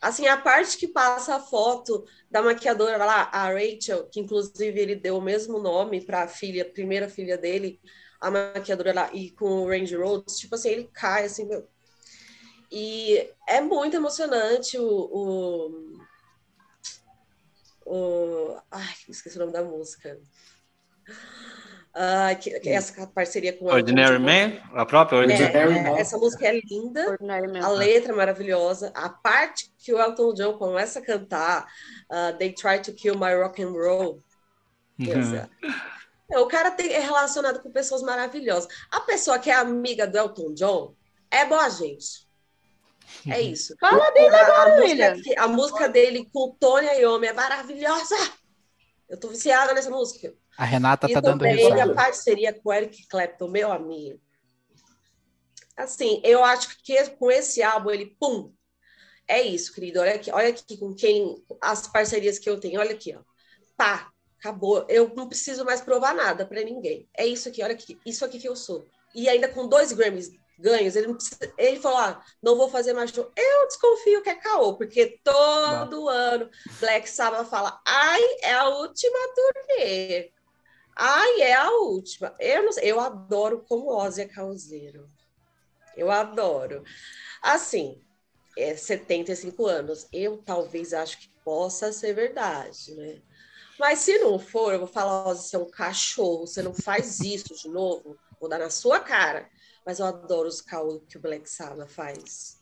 Assim, 0.00 0.26
a 0.26 0.36
parte 0.36 0.78
que 0.78 0.88
passa 0.88 1.36
a 1.36 1.40
foto 1.40 2.04
da 2.30 2.40
maquiadora 2.42 3.04
lá, 3.04 3.28
a 3.32 3.52
Rachel, 3.52 4.08
que 4.08 4.20
inclusive 4.20 4.80
ele 4.80 4.94
deu 4.96 5.18
o 5.18 5.22
mesmo 5.22 5.58
nome 5.58 6.00
para 6.00 6.22
a 6.22 6.28
filha, 6.28 6.64
primeira 6.64 7.08
filha 7.08 7.36
dele, 7.36 7.78
a 8.20 8.30
maquiadora 8.30 8.94
lá, 8.94 9.10
e 9.12 9.30
com 9.30 9.62
o 9.62 9.68
Range 9.68 9.94
Rhodes, 9.96 10.38
tipo 10.38 10.54
assim, 10.54 10.70
ele 10.70 10.90
cai 10.92 11.24
assim, 11.24 11.44
meu. 11.44 11.68
E 12.70 13.28
é 13.48 13.60
muito 13.60 13.96
emocionante 13.96 14.78
o. 14.78 14.86
o, 14.86 16.00
o 17.90 18.56
ai, 18.70 18.94
esqueci 19.08 19.36
o 19.36 19.40
nome 19.40 19.52
da 19.52 19.64
música. 19.64 20.18
Ah, 21.92 22.34
que, 22.36 22.58
que 22.60 22.68
essa 22.68 23.04
parceria 23.08 23.52
com 23.52 23.66
Ordinary 23.66 24.16
John. 24.16 24.24
Man, 24.24 24.80
a 24.80 24.86
própria 24.86 25.18
É, 25.18 25.20
Ordinary 25.22 25.78
é, 25.78 25.82
Man. 25.82 25.98
essa 25.98 26.16
música 26.16 26.46
é 26.46 26.60
linda. 26.60 27.18
A 27.64 27.68
letra 27.68 28.12
é 28.12 28.16
maravilhosa, 28.16 28.92
a 28.94 29.08
parte 29.08 29.72
que 29.76 29.92
o 29.92 30.00
Elton 30.00 30.32
John 30.34 30.56
começa 30.56 31.00
a 31.00 31.02
cantar, 31.02 31.66
uh, 32.08 32.36
They 32.38 32.52
Try 32.52 32.80
to 32.82 32.92
Kill 32.92 33.18
My 33.18 33.34
Rock 33.34 33.60
and 33.60 33.72
Roll. 33.72 34.22
É. 35.00 35.48
É, 36.30 36.38
O 36.38 36.46
cara 36.46 36.70
tem, 36.70 36.92
é 36.92 37.00
relacionado 37.00 37.60
com 37.60 37.72
pessoas 37.72 38.02
maravilhosas. 38.02 38.68
A 38.90 39.00
pessoa 39.00 39.38
que 39.40 39.50
é 39.50 39.54
amiga 39.54 40.06
do 40.06 40.16
Elton 40.16 40.54
John 40.54 40.94
é 41.28 41.44
boa 41.44 41.68
gente. 41.70 42.29
É 43.30 43.40
isso. 43.40 43.74
Fala 43.80 44.10
dele 44.10 44.34
A, 44.34 44.38
a 44.38 44.42
agora, 44.46 44.70
música, 44.70 44.86
William. 44.88 45.22
que- 45.22 45.38
a 45.38 45.48
música 45.48 45.88
dele 45.88 46.28
com 46.32 46.56
Tony 46.58 46.86
Iommi 47.00 47.26
é 47.26 47.32
maravilhosa. 47.32 48.16
Eu 49.08 49.18
tô 49.18 49.28
viciada 49.28 49.74
nessa 49.74 49.90
música. 49.90 50.32
A 50.56 50.64
Renata 50.64 51.08
E 51.10 51.12
tá 51.14 51.20
dando 51.20 51.40
também 51.40 51.56
risada. 51.56 51.92
a 51.92 51.94
parceria 51.94 52.52
com 52.52 52.68
o 52.68 52.72
Eric 52.72 53.06
Clapton, 53.08 53.48
meu 53.48 53.72
amigo. 53.72 54.20
Assim, 55.76 56.20
eu 56.24 56.44
acho 56.44 56.76
que 56.82 57.02
com 57.10 57.30
esse 57.30 57.62
álbum 57.62 57.90
ele, 57.90 58.14
pum, 58.20 58.52
é 59.26 59.40
isso, 59.40 59.72
querido. 59.72 60.00
Olha 60.00 60.14
aqui, 60.14 60.30
olha 60.30 60.48
aqui 60.50 60.76
com 60.76 60.94
quem 60.94 61.42
as 61.60 61.86
parcerias 61.88 62.38
que 62.38 62.48
eu 62.50 62.60
tenho. 62.60 62.80
Olha 62.80 62.92
aqui, 62.92 63.14
ó. 63.16 63.20
Pá, 63.76 64.10
acabou. 64.38 64.84
Eu 64.88 65.12
não 65.14 65.28
preciso 65.28 65.64
mais 65.64 65.80
provar 65.80 66.14
nada 66.14 66.44
para 66.46 66.62
ninguém. 66.62 67.08
É 67.16 67.26
isso 67.26 67.48
aqui, 67.48 67.62
olha 67.62 67.72
aqui, 67.72 67.98
isso 68.04 68.24
aqui 68.24 68.38
que 68.38 68.48
eu 68.48 68.54
sou. 68.56 68.86
E 69.14 69.28
ainda 69.28 69.48
com 69.48 69.66
dois 69.66 69.92
Grammys 69.92 70.30
ganhos, 70.60 70.96
ele, 70.96 71.12
precisa- 71.14 71.52
ele 71.58 71.80
falou: 71.80 71.98
ah, 71.98 72.24
não 72.42 72.56
vou 72.56 72.68
fazer 72.68 72.92
mais 72.92 73.10
show. 73.10 73.30
Eu 73.36 73.66
desconfio 73.68 74.22
que 74.22 74.30
é 74.30 74.34
caô, 74.34 74.76
porque 74.76 75.20
todo 75.24 76.08
ano 76.08 76.50
Black 76.80 77.08
Sabbath 77.08 77.48
fala: 77.48 77.80
ai, 77.86 78.20
é 78.42 78.52
a 78.54 78.68
última 78.68 79.18
turnê. 79.34 80.32
Ai, 80.96 81.40
é 81.42 81.54
a 81.54 81.70
última. 81.70 82.34
Eu 82.38 82.64
não 82.64 82.72
sei, 82.72 82.90
eu 82.90 83.00
adoro 83.00 83.64
como 83.68 83.90
Ozzy 83.94 84.22
é 84.22 84.28
causeiro. 84.28 85.08
Eu 85.96 86.10
adoro. 86.10 86.82
Assim, 87.42 88.02
é 88.56 88.76
75 88.76 89.66
anos. 89.66 90.06
Eu 90.12 90.38
talvez 90.38 90.92
acho 90.92 91.18
que 91.18 91.30
possa 91.44 91.92
ser 91.92 92.14
verdade, 92.14 92.94
né? 92.94 93.20
Mas 93.78 94.00
se 94.00 94.18
não 94.18 94.38
for, 94.38 94.72
eu 94.74 94.80
vou 94.80 94.88
falar, 94.88 95.26
Ozzy, 95.28 95.48
você 95.48 95.56
é 95.56 95.58
um 95.58 95.70
cachorro, 95.70 96.46
você 96.46 96.62
não 96.62 96.74
faz 96.74 97.20
isso 97.20 97.54
de 97.54 97.68
novo, 97.68 98.18
vou 98.38 98.48
dar 98.48 98.58
na 98.58 98.68
sua 98.70 99.00
cara. 99.00 99.48
Mas 99.90 99.98
eu 99.98 100.06
adoro 100.06 100.46
os 100.46 100.60
caô 100.60 101.00
que 101.00 101.16
o 101.16 101.20
Black 101.20 101.50
Sabbath 101.50 101.88
faz. 101.90 102.60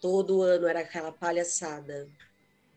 Todo 0.00 0.40
ano 0.40 0.68
era 0.68 0.78
aquela 0.78 1.10
palhaçada. 1.10 2.08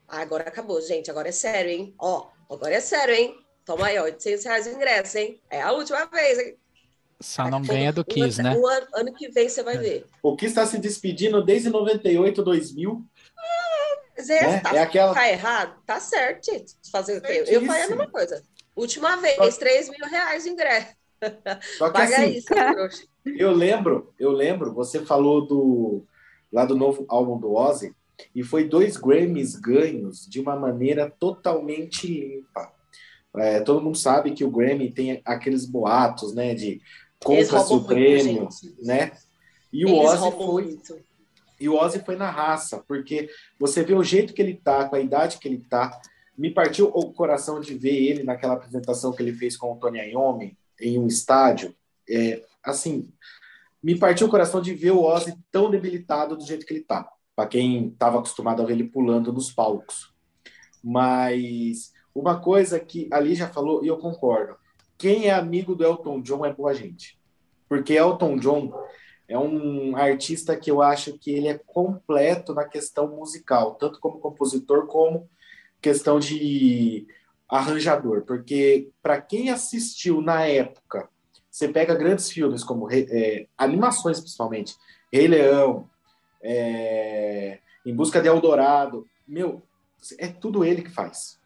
Ah, 0.07 0.21
agora 0.21 0.47
acabou, 0.49 0.81
gente. 0.81 1.11
Agora 1.11 1.29
é 1.29 1.31
sério, 1.31 1.69
hein? 1.69 1.93
Ó, 1.99 2.27
agora 2.49 2.73
é 2.73 2.79
sério, 2.81 3.13
hein? 3.13 3.37
Toma 3.63 3.85
aí, 3.85 3.99
ó, 3.99 4.05
800 4.05 4.45
reais 4.45 4.63
de 4.65 4.71
ingresso, 4.71 5.15
hein? 5.19 5.39
É 5.47 5.61
a 5.61 5.73
última 5.73 6.05
vez, 6.07 6.39
hein? 6.39 6.57
Só 7.21 7.47
não 7.51 7.61
ganha 7.61 7.93
do 7.93 8.03
Kiss, 8.03 8.41
né? 8.41 8.49
ano- 8.49 8.61
O 8.61 8.67
ano, 8.67 8.87
ano 8.95 9.13
que 9.13 9.29
vem 9.29 9.47
você 9.47 9.61
vai 9.61 9.77
ver. 9.77 10.07
O 10.23 10.35
Kiss 10.35 10.53
está 10.53 10.65
se 10.65 10.79
despedindo 10.79 11.45
desde 11.45 11.69
98, 11.69 12.41
2000. 12.41 13.05
Mas 14.17 14.27
é, 14.27 14.41
né? 14.41 14.59
tá, 14.61 14.75
É 14.75 14.79
aquela. 14.79 15.13
tá 15.13 15.29
errado? 15.29 15.79
Tá 15.85 15.99
certo. 15.99 16.45
gente. 16.47 16.73
Fazer 16.91 17.19
o 17.19 17.21
quê? 17.21 17.43
Eu 17.47 17.63
faria 17.67 17.85
a 17.85 17.89
mesma 17.89 18.09
coisa. 18.09 18.43
Última 18.75 19.17
vez, 19.17 19.35
Só- 19.35 19.59
3 19.59 19.87
mil 19.87 20.07
reais 20.09 20.45
de 20.45 20.49
ingresso. 20.49 20.99
Só 21.77 21.87
que 21.87 21.93
Paga 21.93 22.17
assim, 22.17 22.37
isso, 22.37 22.53
eu 23.25 23.51
lembro, 23.51 24.13
eu 24.19 24.31
lembro, 24.31 24.73
você 24.73 24.99
falou 25.05 25.45
do 25.45 26.03
lá 26.51 26.65
do 26.65 26.75
novo 26.75 27.05
álbum 27.07 27.39
do 27.39 27.53
Ozzy 27.53 27.95
e 28.35 28.43
foi 28.43 28.67
dois 28.67 28.97
Grammys 28.97 29.55
ganhos 29.55 30.27
de 30.27 30.39
uma 30.39 30.55
maneira 30.55 31.09
totalmente 31.09 32.07
limpa. 32.07 32.71
É, 33.35 33.61
todo 33.61 33.81
mundo 33.81 33.97
sabe 33.97 34.31
que 34.31 34.43
o 34.43 34.51
Grammy 34.51 34.91
tem 34.91 35.21
aqueles 35.23 35.65
boatos, 35.65 36.33
né, 36.33 36.53
de 36.53 36.81
compra-se 37.23 37.73
o 37.73 37.83
prêmio, 37.83 38.49
né? 38.81 39.13
E 39.71 39.85
o 39.85 39.89
Eles 39.89 40.09
Ozzy 40.09 40.17
roubam 40.17 40.47
foi 40.47 40.63
muito. 40.63 40.99
E 41.57 41.69
o 41.69 41.75
Ozzy 41.75 41.99
foi 42.03 42.17
na 42.17 42.29
raça, 42.29 42.83
porque 42.87 43.29
você 43.57 43.83
vê 43.83 43.93
o 43.93 44.03
jeito 44.03 44.33
que 44.33 44.41
ele 44.41 44.55
tá, 44.55 44.89
com 44.89 44.95
a 44.95 44.99
idade 44.99 45.37
que 45.37 45.47
ele 45.47 45.59
tá. 45.69 46.01
Me 46.37 46.51
partiu 46.51 46.87
o 46.87 47.13
coração 47.13 47.61
de 47.61 47.75
ver 47.75 47.95
ele 47.95 48.23
naquela 48.23 48.53
apresentação 48.55 49.13
que 49.13 49.21
ele 49.21 49.31
fez 49.31 49.55
com 49.55 49.71
o 49.71 49.77
Tony 49.77 49.99
Iommi 50.11 50.57
em 50.81 50.97
um 50.97 51.07
estádio. 51.07 51.75
É, 52.09 52.43
assim, 52.63 53.11
me 53.81 53.97
partiu 53.97 54.27
o 54.27 54.29
coração 54.29 54.61
de 54.61 54.73
ver 54.73 54.91
o 54.91 55.03
Ozzy 55.03 55.35
tão 55.51 55.69
debilitado 55.69 56.35
do 56.35 56.45
jeito 56.45 56.65
que 56.65 56.73
ele 56.73 56.83
tá. 56.83 57.09
Para 57.35 57.47
quem 57.47 57.87
estava 57.87 58.17
acostumado 58.17 58.61
a 58.61 58.65
ver 58.65 58.73
ele 58.73 58.83
pulando 58.83 59.31
nos 59.31 59.51
palcos. 59.51 60.13
Mas 60.83 61.93
uma 62.13 62.39
coisa 62.39 62.79
que 62.79 63.07
ali 63.11 63.35
já 63.35 63.47
falou, 63.47 63.83
e 63.83 63.87
eu 63.87 63.97
concordo: 63.97 64.55
quem 64.97 65.27
é 65.27 65.33
amigo 65.33 65.75
do 65.75 65.83
Elton 65.83 66.21
John 66.21 66.45
é 66.45 66.53
boa 66.53 66.73
gente. 66.73 67.19
Porque 67.69 67.93
Elton 67.93 68.37
John 68.37 68.73
é 69.27 69.39
um 69.39 69.95
artista 69.95 70.57
que 70.57 70.69
eu 70.69 70.81
acho 70.81 71.17
que 71.17 71.31
ele 71.31 71.47
é 71.47 71.57
completo 71.57 72.53
na 72.53 72.65
questão 72.65 73.07
musical, 73.07 73.75
tanto 73.75 73.99
como 73.99 74.19
compositor 74.19 74.87
como 74.87 75.29
questão 75.81 76.19
de 76.19 77.07
arranjador, 77.51 78.21
porque 78.21 78.89
para 79.03 79.21
quem 79.21 79.49
assistiu 79.49 80.21
na 80.21 80.45
época, 80.45 81.09
você 81.49 81.67
pega 81.67 81.93
grandes 81.93 82.31
filmes 82.31 82.63
como 82.63 82.87
é, 82.89 83.45
animações 83.57 84.21
principalmente, 84.21 84.73
Rei 85.11 85.27
Leão, 85.27 85.89
é, 86.41 87.59
Em 87.85 87.93
Busca 87.93 88.21
de 88.21 88.29
Eldorado, 88.29 89.05
meu, 89.27 89.61
é 90.17 90.27
tudo 90.29 90.63
ele 90.63 90.81
que 90.81 90.89
faz. 90.89 91.37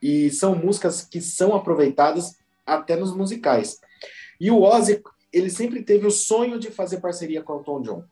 E 0.00 0.30
são 0.30 0.54
músicas 0.54 1.02
que 1.02 1.20
são 1.20 1.54
aproveitadas 1.56 2.38
até 2.64 2.94
nos 2.94 3.12
musicais. 3.14 3.80
E 4.40 4.52
o 4.52 4.62
Ozzy, 4.62 5.02
ele 5.32 5.50
sempre 5.50 5.82
teve 5.82 6.06
o 6.06 6.10
sonho 6.10 6.60
de 6.60 6.70
fazer 6.70 7.00
parceria 7.00 7.42
com 7.42 7.54
o 7.54 7.58
Elton 7.58 7.82
John. 7.82 8.04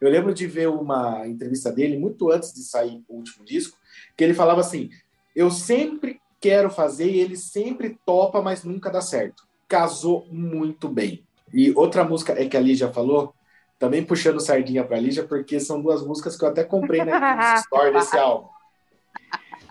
Eu 0.00 0.08
lembro 0.08 0.32
de 0.32 0.46
ver 0.46 0.68
uma 0.68 1.26
entrevista 1.26 1.72
dele 1.72 1.98
muito 1.98 2.30
antes 2.30 2.54
de 2.54 2.62
sair 2.62 3.02
o 3.08 3.16
último 3.16 3.44
disco, 3.44 3.76
que 4.16 4.22
ele 4.22 4.34
falava 4.34 4.60
assim: 4.60 4.88
"Eu 5.34 5.50
sempre 5.50 6.21
quero 6.42 6.68
fazer 6.68 7.10
e 7.10 7.20
ele 7.20 7.36
sempre 7.36 7.98
topa, 8.04 8.42
mas 8.42 8.64
nunca 8.64 8.90
dá 8.90 9.00
certo". 9.00 9.46
Casou 9.66 10.26
muito 10.30 10.88
bem. 10.88 11.24
E 11.54 11.70
outra 11.72 12.04
música 12.04 12.32
é 12.32 12.46
que 12.46 12.56
a 12.56 12.60
Lígia 12.60 12.92
falou, 12.92 13.34
também 13.78 14.04
puxando 14.04 14.40
sardinha 14.40 14.84
para 14.84 14.96
a 14.96 15.00
Lígia, 15.00 15.24
porque 15.24 15.58
são 15.60 15.80
duas 15.80 16.04
músicas 16.04 16.36
que 16.36 16.44
eu 16.44 16.48
até 16.48 16.64
comprei 16.64 17.04
na 17.04 17.54
Store 17.56 17.92
desse 17.94 18.16
álbum. 18.16 18.48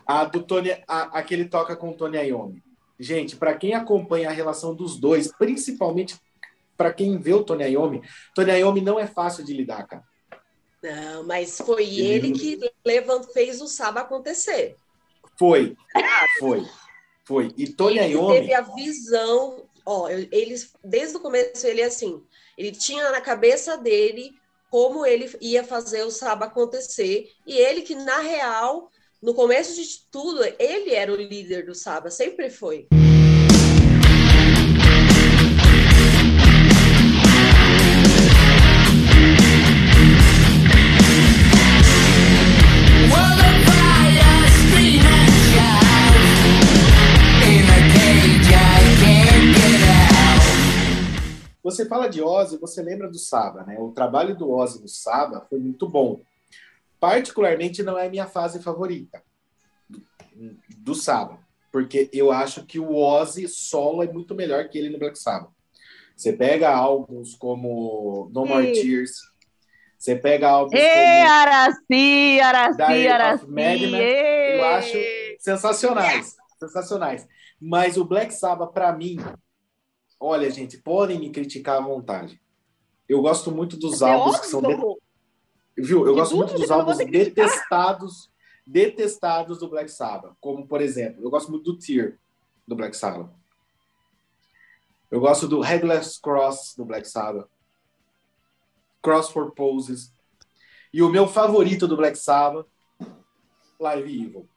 A 0.06 0.26
do 0.26 0.44
Tony, 0.44 0.72
a, 0.88 1.20
a 1.20 1.24
que 1.24 1.34
ele 1.34 1.46
toca 1.46 1.76
com 1.76 1.90
o 1.90 1.94
Tony 1.94 2.18
Iommi. 2.18 2.64
Gente, 3.00 3.36
para 3.36 3.56
quem 3.56 3.74
acompanha 3.74 4.30
a 4.30 4.34
relação 4.34 4.76
dos 4.76 5.00
dois, 5.00 5.32
principalmente 5.32 6.20
para 6.78 6.94
quem 6.94 7.18
vê 7.18 7.34
o 7.34 7.44
Tony 7.44 7.64
Iommi, 7.64 8.02
Tony 8.36 8.52
Iommi 8.52 8.82
não 8.82 9.00
é 9.00 9.08
fácil 9.08 9.44
de 9.44 9.54
lidar, 9.54 9.88
cara. 9.88 10.04
Não, 10.84 11.24
mas 11.24 11.60
foi 11.60 11.84
ele, 11.84 12.28
ele 12.28 12.32
que 12.32 12.60
levant, 12.84 13.24
fez 13.32 13.62
o 13.62 13.68
Saba 13.68 14.02
acontecer. 14.02 14.76
Foi, 15.42 15.76
foi, 16.38 16.68
foi. 17.26 17.52
E 17.58 17.68
Tony 17.68 17.98
ele 17.98 18.14
Iommi 18.14 18.42
teve 18.42 18.54
a 18.54 18.62
visão, 18.62 19.68
ó, 19.84 20.08
eles 20.08 20.72
desde 20.84 21.18
o 21.18 21.20
começo 21.20 21.66
ele 21.66 21.82
assim, 21.82 22.22
ele 22.56 22.72
tinha 22.72 23.10
na 23.10 23.20
cabeça 23.20 23.76
dele 23.76 24.36
como 24.70 25.04
ele 25.04 25.36
ia 25.42 25.64
fazer 25.64 26.04
o 26.04 26.12
Saba 26.12 26.46
acontecer 26.46 27.32
e 27.48 27.58
ele 27.58 27.82
que 27.82 27.96
na 27.96 28.20
real 28.20 28.92
no 29.20 29.34
começo 29.34 29.82
de 29.82 30.02
tudo, 30.12 30.44
ele 30.60 30.94
era 30.94 31.12
o 31.12 31.16
líder 31.16 31.66
do 31.66 31.74
Saba, 31.74 32.12
sempre 32.12 32.52
foi. 32.52 32.88
Você 51.72 51.86
fala 51.86 52.08
de 52.08 52.22
Ozzy, 52.22 52.58
você 52.58 52.82
lembra 52.82 53.10
do 53.10 53.18
Saba, 53.18 53.64
né? 53.64 53.78
O 53.80 53.92
trabalho 53.92 54.36
do 54.36 54.50
Ozzy 54.52 54.82
no 54.82 54.88
Saba 54.88 55.46
foi 55.50 55.60
muito 55.60 55.88
bom. 55.88 56.22
Particularmente 57.00 57.82
não 57.82 57.98
é 57.98 58.10
minha 58.10 58.28
fase 58.28 58.62
favorita 58.62 59.24
do, 59.90 60.04
do 60.78 60.94
Saba, 60.94 61.40
porque 61.72 62.10
eu 62.14 62.32
acho 62.32 62.66
que 62.66 62.80
o 62.80 62.96
Ozzy 62.96 63.48
solo 63.48 64.04
é 64.04 64.12
muito 64.12 64.36
melhor 64.36 64.68
que 64.70 64.78
ele 64.78 64.90
no 64.90 65.00
Black 65.00 65.18
Sabbath. 65.18 65.52
Você 66.16 66.34
pega 66.34 66.70
álbuns 66.70 67.34
como 67.34 68.30
No 68.32 68.46
More 68.46 68.72
Tears, 68.74 69.14
você 69.98 70.16
pega 70.16 70.50
álbuns 70.50 70.80
Ei, 70.80 70.88
como 70.88 71.32
Araci, 71.32 72.40
Araci, 72.40 72.78
Diary 72.78 73.08
Araci. 73.08 73.46
Madman, 73.48 74.02
ei. 74.02 74.60
eu 74.60 74.66
acho 74.66 74.98
sensacionais, 75.40 76.36
sensacionais. 76.60 77.28
Mas 77.60 77.98
o 77.98 78.06
Black 78.06 78.34
Sabbath 78.34 78.74
para 78.74 78.92
mim, 78.94 79.18
olha, 80.22 80.50
gente, 80.52 80.78
podem 80.78 81.20
me 81.20 81.30
criticar 81.32 81.78
à 81.78 81.82
vontade. 81.82 82.40
Eu 83.10 83.22
gosto 83.22 83.52
muito 83.52 83.76
dos 83.76 84.02
É 84.02 84.12
álbuns 84.14 84.40
que 84.40 84.46
são 84.48 84.62
de- 84.62 84.68
óbvio. 84.68 85.02
Viu? 85.78 86.06
Eu 86.06 86.14
gosto 86.14 86.36
muito 86.36 86.54
dos 86.54 86.70
álbuns 86.70 86.98
detestados, 86.98 88.30
detestados 88.66 89.58
do 89.60 89.68
Black 89.70 89.90
Sabbath. 89.92 90.34
Como, 90.40 90.68
por 90.68 90.82
exemplo, 90.82 91.24
eu 91.24 91.30
gosto 91.30 91.50
muito 91.50 91.74
do 91.74 91.78
Tear, 91.80 92.18
do 92.68 92.76
Black 92.76 92.96
Sabbath. 92.96 93.30
Eu 95.10 95.20
gosto 95.20 95.48
do 95.48 95.60
Headless 95.60 96.22
Cross, 96.22 96.76
do 96.78 96.86
Black 96.86 97.08
Sabbath. 97.08 97.50
Cross 99.02 99.30
for 99.32 99.52
Poses. 99.52 100.14
E 100.94 101.02
o 101.02 101.10
meu 101.10 101.28
favorito 101.28 101.88
do 101.88 101.98
Black 101.98 102.18
Sabbath, 102.18 102.68
Live 103.80 104.24
Evil. 104.26 104.48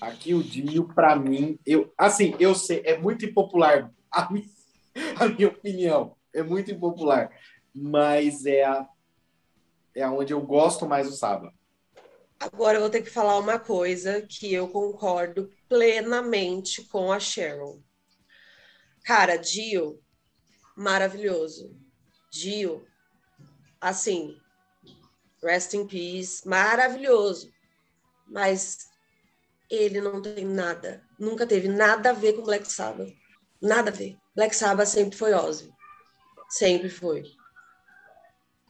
Aqui 0.00 0.34
o 0.34 0.42
Dio, 0.42 0.88
pra 0.94 1.14
mim, 1.16 1.58
eu, 1.66 1.92
assim, 1.98 2.34
eu 2.40 2.54
sei, 2.54 2.82
é 2.84 2.98
muito 2.98 3.24
impopular 3.24 3.90
a, 4.10 4.32
mi- 4.32 4.48
a 5.18 5.28
minha 5.28 5.48
opinião, 5.48 6.16
é 6.34 6.42
muito 6.42 6.70
impopular, 6.70 7.30
mas 7.74 8.46
é 8.46 8.64
a 8.64 8.88
é 9.94 10.02
aonde 10.02 10.32
eu 10.32 10.40
gosto 10.40 10.86
mais 10.86 11.08
do 11.08 11.14
Saba. 11.14 11.52
Agora 12.38 12.78
eu 12.78 12.80
vou 12.80 12.90
ter 12.90 13.02
que 13.02 13.10
falar 13.10 13.38
uma 13.38 13.58
coisa 13.58 14.22
que 14.22 14.52
eu 14.52 14.68
concordo 14.68 15.50
plenamente 15.68 16.86
com 16.88 17.12
a 17.12 17.20
Cheryl. 17.20 17.82
Cara, 19.04 19.36
Dio, 19.36 20.00
maravilhoso. 20.76 21.76
Dio, 22.30 22.86
assim, 23.80 24.36
rest 25.42 25.74
in 25.74 25.86
peace, 25.86 26.46
maravilhoso. 26.48 27.50
Mas 28.28 28.89
ele 29.70 30.00
não 30.00 30.20
tem 30.20 30.44
nada, 30.44 31.02
nunca 31.18 31.46
teve 31.46 31.68
nada 31.68 32.10
a 32.10 32.12
ver 32.12 32.32
com 32.34 32.42
Black 32.42 32.70
Sabbath. 32.70 33.12
Nada 33.62 33.90
a 33.90 33.92
ver. 33.92 34.16
Black 34.34 34.56
Sabbath 34.56 34.88
sempre 34.88 35.16
foi 35.16 35.32
Ozzy. 35.34 35.70
Sempre 36.48 36.88
foi. 36.88 37.24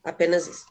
Apenas 0.05 0.47
isso. 0.47 0.67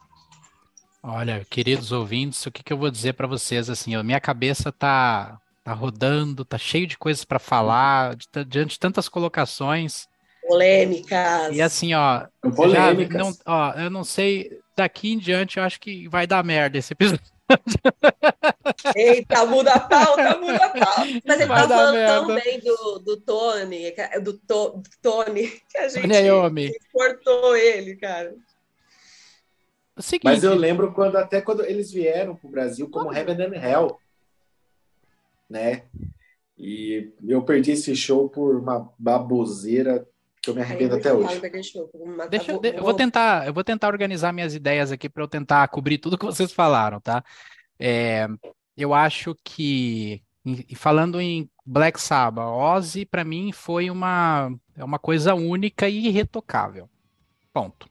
Olha, 1.02 1.46
queridos 1.50 1.92
ouvintes, 1.92 2.46
o 2.46 2.52
que 2.52 2.62
que 2.62 2.74
eu 2.74 2.78
vou 2.78 2.92
dizer 2.92 3.14
para 3.14 3.26
vocês 3.26 3.70
assim, 3.70 3.96
a 3.96 4.04
minha 4.04 4.20
cabeça 4.20 4.72
tá 4.72 5.40
tá 5.64 5.74
rodando, 5.74 6.44
tá 6.44 6.58
cheio 6.58 6.88
de 6.88 6.98
coisas 6.98 7.24
para 7.24 7.38
falar, 7.38 8.16
diante 8.48 8.72
de 8.72 8.80
tantas 8.80 9.08
colocações. 9.08 10.08
Polêmicas. 10.48 11.56
E 11.56 11.62
assim, 11.62 11.94
ó, 11.94 12.22
já, 12.22 12.52
Polêmicas. 12.56 13.22
não, 13.22 13.34
ó, 13.46 13.74
eu 13.74 13.90
não 13.90 14.04
sei, 14.04 14.50
daqui 14.76 15.14
em 15.14 15.18
diante 15.20 15.58
eu 15.58 15.64
acho 15.64 15.80
que 15.80 16.08
vai 16.08 16.26
dar 16.26 16.44
merda 16.44 16.78
esse 16.78 16.94
episódio. 16.94 17.24
Eita, 18.96 19.46
muda 19.46 19.74
a 19.74 19.80
pauta, 19.80 20.38
muda 20.38 20.66
a 20.66 20.70
pauta. 20.70 21.22
Mas 21.26 21.40
ele 21.40 21.48
Vai 21.48 21.62
tá 21.62 21.66
dar 21.68 21.76
falando 21.76 21.96
merda. 21.96 22.20
também 22.28 22.60
do, 22.60 23.00
do 23.00 23.18
Tony, 23.18 23.92
que- 23.92 24.20
do, 24.20 24.34
To- 24.40 24.70
do 24.78 24.90
Tony, 25.02 25.48
que 25.70 25.78
a 25.78 25.88
gente 25.88 26.14
Iommi. 26.14 26.72
cortou 26.92 27.56
ele, 27.56 27.96
cara. 27.96 28.36
Seguinte, 29.98 30.24
Mas 30.24 30.44
eu 30.44 30.56
lembro 30.56 30.94
quando 30.94 31.18
até 31.18 31.42
quando 31.42 31.64
eles 31.66 31.92
vieram 31.92 32.34
pro 32.36 32.48
Brasil 32.50 32.90
como 32.90 33.14
Heaven 33.14 33.36
and 33.48 33.56
Hell, 33.62 34.00
né? 35.50 35.84
E 36.58 37.12
eu 37.28 37.42
perdi 37.42 37.72
esse 37.72 37.94
show 37.96 38.30
por 38.30 38.56
uma 38.56 38.90
baboseira 38.98 40.08
que 40.42 40.50
eu 40.50 40.56
me 40.56 40.62
arrependo 40.62 40.96
até 40.96 41.14
hoje. 41.14 41.42
Deixa, 42.30 42.52
eu- 42.52 42.60
de- 42.60 42.70
eu 42.78 42.84
vou 42.84 42.94
tentar, 42.94 43.48
eu 43.48 43.54
vou 43.54 43.64
tentar 43.64 43.88
organizar 43.88 44.32
minhas 44.34 44.54
ideias 44.56 44.92
aqui 44.92 45.10
para 45.10 45.24
eu 45.24 45.28
tentar 45.28 45.68
cobrir 45.70 45.98
tudo 45.98 46.18
que 46.18 46.26
vocês 46.26 46.52
falaram, 46.52 47.00
tá? 47.02 47.24
É, 47.80 48.28
eu 48.78 48.94
acho 48.94 49.36
que, 49.44 50.24
falando 50.76 51.20
em 51.22 51.50
Black 51.66 52.00
Sabbath, 52.02 52.46
Ozzy 52.48 53.06
para 53.06 53.24
mim 53.24 53.52
foi 53.52 53.90
uma, 53.90 54.52
é 54.76 54.84
uma 54.84 55.00
coisa 55.00 55.36
única 55.36 55.88
e 55.90 56.08
irretocável. 56.08 56.90
Ponto. 57.54 57.90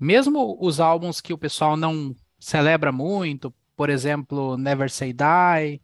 Mesmo 0.00 0.56
os 0.60 0.80
álbuns 0.80 1.20
que 1.20 1.32
o 1.32 1.38
pessoal 1.38 1.76
não 1.76 2.14
celebra 2.38 2.92
muito, 2.92 3.52
por 3.76 3.90
exemplo, 3.90 4.56
Never 4.56 4.90
Say 4.90 5.12
Die, 5.12 5.80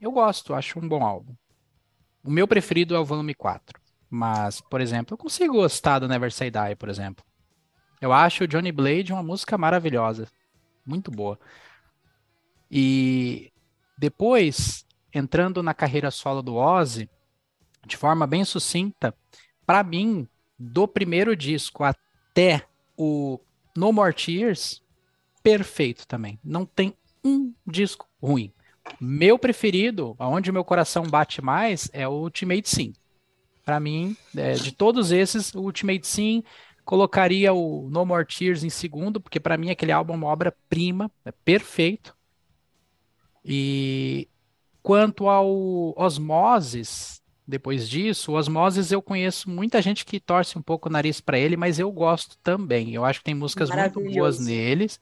eu 0.00 0.10
gosto, 0.10 0.54
acho 0.54 0.78
um 0.78 0.88
bom 0.88 1.04
álbum. 1.04 1.34
O 2.24 2.30
meu 2.30 2.48
preferido 2.48 2.94
é 2.94 2.98
o 2.98 3.04
volume 3.04 3.34
4. 3.34 3.80
Mas, 4.08 4.60
por 4.60 4.80
exemplo, 4.80 5.14
eu 5.14 5.18
consigo 5.18 5.54
gostar 5.54 5.98
do 5.98 6.08
Never 6.08 6.32
Say 6.32 6.50
Die, 6.50 6.76
por 6.76 6.88
exemplo. 6.88 7.24
Eu 8.00 8.12
acho 8.12 8.44
o 8.44 8.48
Johnny 8.48 8.70
Blade 8.70 9.12
uma 9.12 9.22
música 9.22 9.58
maravilhosa. 9.58 10.28
Muito 10.84 11.10
boa. 11.10 11.38
E 12.70 13.52
depois, 13.98 14.84
entrando 15.12 15.62
na 15.62 15.74
carreira 15.74 16.10
solo 16.10 16.42
do 16.42 16.56
Ozzy, 16.56 17.08
de 17.86 17.96
forma 17.96 18.26
bem 18.26 18.44
sucinta, 18.44 19.14
para 19.64 19.82
mim, 19.82 20.28
do 20.58 20.86
primeiro 20.86 21.34
disco 21.36 21.84
até 21.84 22.66
o 22.96 23.40
No 23.76 23.92
More 23.92 24.14
Tears, 24.14 24.82
perfeito 25.42 26.06
também. 26.06 26.38
Não 26.44 26.64
tem 26.64 26.94
um 27.24 27.52
disco 27.66 28.08
ruim. 28.22 28.52
Meu 29.00 29.38
preferido, 29.38 30.14
aonde 30.18 30.52
meu 30.52 30.64
coração 30.64 31.04
bate 31.04 31.42
mais, 31.42 31.90
é 31.92 32.06
o 32.06 32.12
Ultimate 32.12 32.68
Sim. 32.68 32.92
Para 33.66 33.80
mim, 33.80 34.16
é, 34.36 34.52
de 34.52 34.70
todos 34.70 35.10
esses, 35.10 35.52
o 35.52 35.60
Ultimate 35.60 36.06
Sim 36.06 36.44
colocaria 36.84 37.52
o 37.52 37.90
No 37.90 38.06
More 38.06 38.24
Tears 38.24 38.62
em 38.62 38.70
segundo, 38.70 39.20
porque 39.20 39.40
para 39.40 39.58
mim 39.58 39.70
aquele 39.70 39.90
álbum 39.90 40.12
é 40.12 40.16
uma 40.16 40.28
obra-prima, 40.28 41.10
é 41.24 41.32
perfeito. 41.32 42.16
E 43.44 44.28
quanto 44.84 45.28
ao 45.28 45.92
Osmosis, 46.00 47.20
depois 47.44 47.88
disso, 47.88 48.30
o 48.30 48.34
Osmosis 48.36 48.92
eu 48.92 49.02
conheço 49.02 49.50
muita 49.50 49.82
gente 49.82 50.04
que 50.04 50.20
torce 50.20 50.56
um 50.56 50.62
pouco 50.62 50.88
o 50.88 50.92
nariz 50.92 51.20
para 51.20 51.36
ele, 51.36 51.56
mas 51.56 51.80
eu 51.80 51.90
gosto 51.90 52.38
também. 52.44 52.94
Eu 52.94 53.04
acho 53.04 53.18
que 53.18 53.24
tem 53.24 53.34
músicas 53.34 53.68
muito 53.68 54.00
boas 54.00 54.38
neles, 54.38 55.00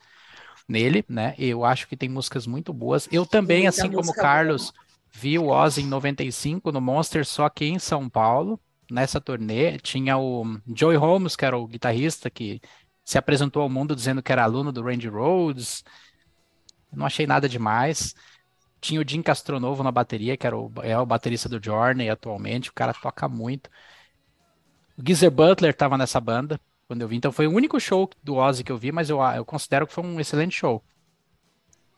nele, 0.67 1.05
né? 1.07 1.35
Eu 1.39 1.67
acho 1.67 1.87
que 1.87 1.99
tem 1.99 2.09
músicas 2.09 2.47
muito 2.47 2.73
boas. 2.73 3.07
Eu 3.13 3.27
também, 3.27 3.67
assim 3.67 3.91
como 3.91 4.11
o 4.11 4.15
Carlos, 4.15 4.73
vi 5.15 5.39
o 5.39 5.49
Ozzy 5.49 5.83
em 5.83 5.87
95 5.87 6.73
no 6.73 6.81
Monster, 6.81 7.25
só 7.25 7.49
que 7.49 7.65
em 7.65 7.79
São 7.79 8.09
Paulo, 8.11 8.61
nessa 8.91 9.21
turnê. 9.21 9.79
Tinha 9.79 10.19
o 10.19 10.61
Joey 10.75 10.97
Holmes, 10.97 11.37
que 11.37 11.45
era 11.45 11.57
o 11.57 11.67
guitarrista 11.67 12.29
que 12.29 12.61
se 13.05 13.17
apresentou 13.17 13.63
ao 13.63 13.69
mundo 13.69 13.95
dizendo 13.95 14.23
que 14.23 14.33
era 14.33 14.43
aluno 14.43 14.73
do 14.73 14.83
Randy 14.83 15.09
Rhoads. 15.09 15.85
Não 16.93 17.07
achei 17.07 17.27
nada 17.27 17.49
demais. 17.49 18.15
Tinha 18.81 19.01
o 19.01 19.09
Jim 19.09 19.23
Castronovo 19.23 19.83
na 19.83 19.93
bateria, 19.93 20.37
que 20.37 20.47
era 20.47 20.59
o, 20.59 20.73
é 20.83 20.99
o 20.99 21.07
baterista 21.07 21.49
do 21.49 21.63
Journey 21.63 22.11
atualmente. 22.11 22.71
O 22.71 22.75
cara 22.75 22.93
toca 22.93 23.29
muito. 23.29 23.71
O 24.99 25.03
Geezer 25.07 25.31
Butler 25.31 25.71
estava 25.71 25.97
nessa 25.97 26.21
banda 26.21 26.61
quando 26.89 27.03
eu 27.03 27.09
vi. 27.09 27.17
Então 27.17 27.33
foi 27.33 27.47
o 27.47 27.53
único 27.53 27.79
show 27.81 28.11
do 28.23 28.35
Ozzy 28.35 28.65
que 28.65 28.73
eu 28.73 28.79
vi, 28.79 28.91
mas 28.91 29.09
eu, 29.09 29.21
eu 29.21 29.45
considero 29.45 29.87
que 29.87 29.93
foi 29.93 30.05
um 30.05 30.19
excelente 30.21 30.57
show. 30.57 30.83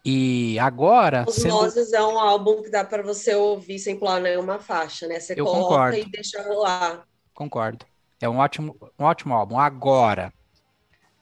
E 0.09 0.57
agora, 0.61 1.27
sendo... 1.29 1.57
Osmosis 1.57 1.93
é 1.93 2.01
um 2.01 2.17
álbum 2.17 2.63
que 2.63 2.71
dá 2.71 2.85
para 2.85 3.03
você 3.03 3.35
ouvir 3.35 3.81
sem 3.81 3.99
pular 3.99 4.21
nenhuma 4.21 4.61
faixa, 4.61 5.09
né? 5.09 5.19
Você 5.19 5.33
Eu 5.37 5.45
coloca 5.45 5.69
concordo. 5.69 5.97
e 5.97 6.05
deixa 6.05 6.43
rolar. 6.45 7.05
Concordo. 7.35 7.85
É 8.21 8.29
um 8.29 8.39
ótimo, 8.39 8.77
um 8.97 9.05
ótimo 9.05 9.35
álbum. 9.35 9.59
Agora, 9.59 10.33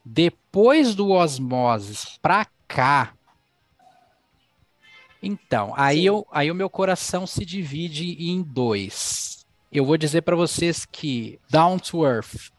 depois 0.04 0.94
do 0.94 1.12
Osmosis 1.12 2.18
pra 2.20 2.46
cá, 2.68 3.14
então, 5.22 5.72
aí, 5.74 6.00
Sim. 6.00 6.04
eu, 6.08 6.26
aí 6.30 6.50
o 6.50 6.54
meu 6.54 6.68
coração 6.68 7.26
se 7.26 7.42
divide 7.42 8.30
em 8.30 8.42
dois. 8.42 9.46
Eu 9.72 9.86
vou 9.86 9.96
dizer 9.96 10.20
pra 10.20 10.36
vocês 10.36 10.84
que 10.84 11.40
Down 11.48 11.78
to 11.78 12.04
Earth 12.04 12.50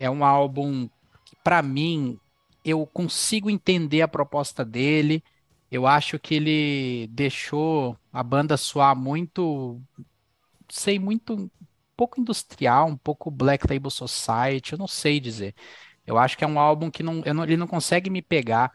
é 0.00 0.08
um 0.08 0.24
álbum 0.24 0.88
que, 1.26 1.36
pra 1.44 1.60
mim, 1.60 2.18
eu 2.64 2.86
consigo 2.86 3.50
entender 3.50 4.00
a 4.00 4.08
proposta 4.08 4.64
dele. 4.64 5.22
Eu 5.70 5.86
acho 5.86 6.18
que 6.18 6.34
ele 6.36 7.08
deixou 7.08 7.98
a 8.12 8.22
banda 8.22 8.56
soar 8.56 8.96
muito, 8.96 9.82
sei, 10.70 10.98
muito 10.98 11.34
um 11.34 11.50
pouco 11.96 12.20
industrial, 12.20 12.88
um 12.88 12.96
pouco 12.96 13.30
Black 13.30 13.66
Label 13.72 13.90
Society, 13.90 14.72
eu 14.72 14.78
não 14.78 14.88
sei 14.88 15.20
dizer. 15.20 15.54
Eu 16.06 16.18
acho 16.18 16.36
que 16.38 16.44
é 16.44 16.48
um 16.48 16.58
álbum 16.60 16.90
que 16.90 17.02
não, 17.02 17.16
não- 17.34 17.44
ele 17.44 17.56
não 17.58 17.66
consegue 17.68 18.10
me 18.10 18.22
pegar. 18.22 18.72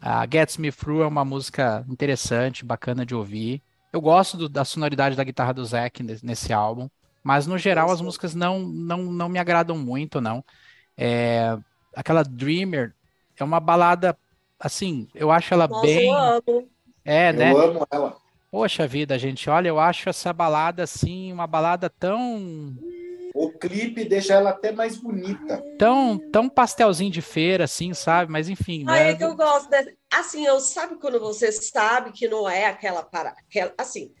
A 0.00 0.26
Gets 0.30 0.58
Me 0.58 0.70
Through 0.70 1.02
é 1.02 1.06
uma 1.06 1.24
música 1.24 1.84
interessante, 1.88 2.64
bacana 2.64 3.06
de 3.06 3.14
ouvir. 3.14 3.62
Eu 3.92 4.00
gosto 4.00 4.36
do- 4.36 4.48
da 4.48 4.64
sonoridade 4.64 5.16
da 5.16 5.24
guitarra 5.24 5.54
do 5.54 5.64
Zac 5.64 6.02
nesse, 6.22 6.52
álbum. 6.52 6.88
Mas 7.22 7.46
no 7.46 7.56
geral 7.56 7.90
as 7.90 8.00
músicas 8.02 8.34
não, 8.34 8.60
não, 8.60 8.98
não 9.12 9.28
me 9.28 9.38
agradam 9.38 9.78
muito, 9.78 10.20
não. 10.20 10.44
É, 10.96 11.56
aquela 11.94 12.24
Dreamer 12.24 12.94
é 13.38 13.44
uma 13.44 13.60
balada, 13.60 14.16
assim, 14.64 15.06
eu 15.14 15.30
acho 15.30 15.52
ela 15.54 15.68
Nossa, 15.68 15.82
bem. 15.86 16.08
eu 16.08 16.14
amo. 16.16 16.68
É, 17.04 17.32
né? 17.32 17.52
Eu 17.52 17.60
amo 17.60 17.86
ela. 17.90 18.16
Poxa 18.50 18.86
vida, 18.86 19.18
gente, 19.18 19.50
olha, 19.50 19.68
eu 19.68 19.78
acho 19.80 20.08
essa 20.08 20.32
balada 20.32 20.84
assim, 20.84 21.32
uma 21.32 21.46
balada 21.46 21.90
tão, 21.90 22.72
O 23.34 23.50
clipe 23.50 24.04
deixa 24.04 24.34
ela 24.34 24.50
até 24.50 24.70
mais 24.70 24.96
bonita. 24.96 25.60
tão, 25.76 26.16
tão 26.30 26.48
pastelzinho 26.48 27.10
de 27.10 27.20
feira, 27.20 27.64
assim, 27.64 27.92
sabe? 27.92 28.30
Mas 28.30 28.48
enfim, 28.48 28.84
Ah, 28.86 28.92
né? 28.92 29.10
é 29.10 29.14
que 29.16 29.24
eu 29.24 29.34
gosto 29.34 29.68
dessa. 29.68 29.92
Assim, 30.12 30.46
eu 30.46 30.60
sabe 30.60 30.94
quando 31.00 31.18
você 31.18 31.50
sabe 31.50 32.12
que 32.12 32.28
não 32.28 32.48
é 32.48 32.66
aquela 32.66 33.02
para 33.02 33.30
aquela, 33.30 33.74
assim, 33.76 34.12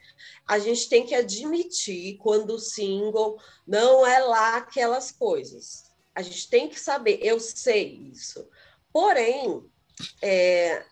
a 0.48 0.58
gente 0.58 0.88
tem 0.88 1.06
que 1.06 1.14
admitir 1.14 2.16
quando 2.18 2.50
o 2.54 2.58
single 2.58 3.38
não 3.64 4.04
é 4.04 4.18
lá 4.18 4.56
aquelas 4.56 5.12
coisas. 5.12 5.84
A 6.12 6.22
gente 6.22 6.50
tem 6.50 6.68
que 6.68 6.78
saber, 6.80 7.20
eu 7.22 7.38
sei 7.38 8.10
isso. 8.12 8.44
Porém, 8.92 9.62
é, 10.22 10.84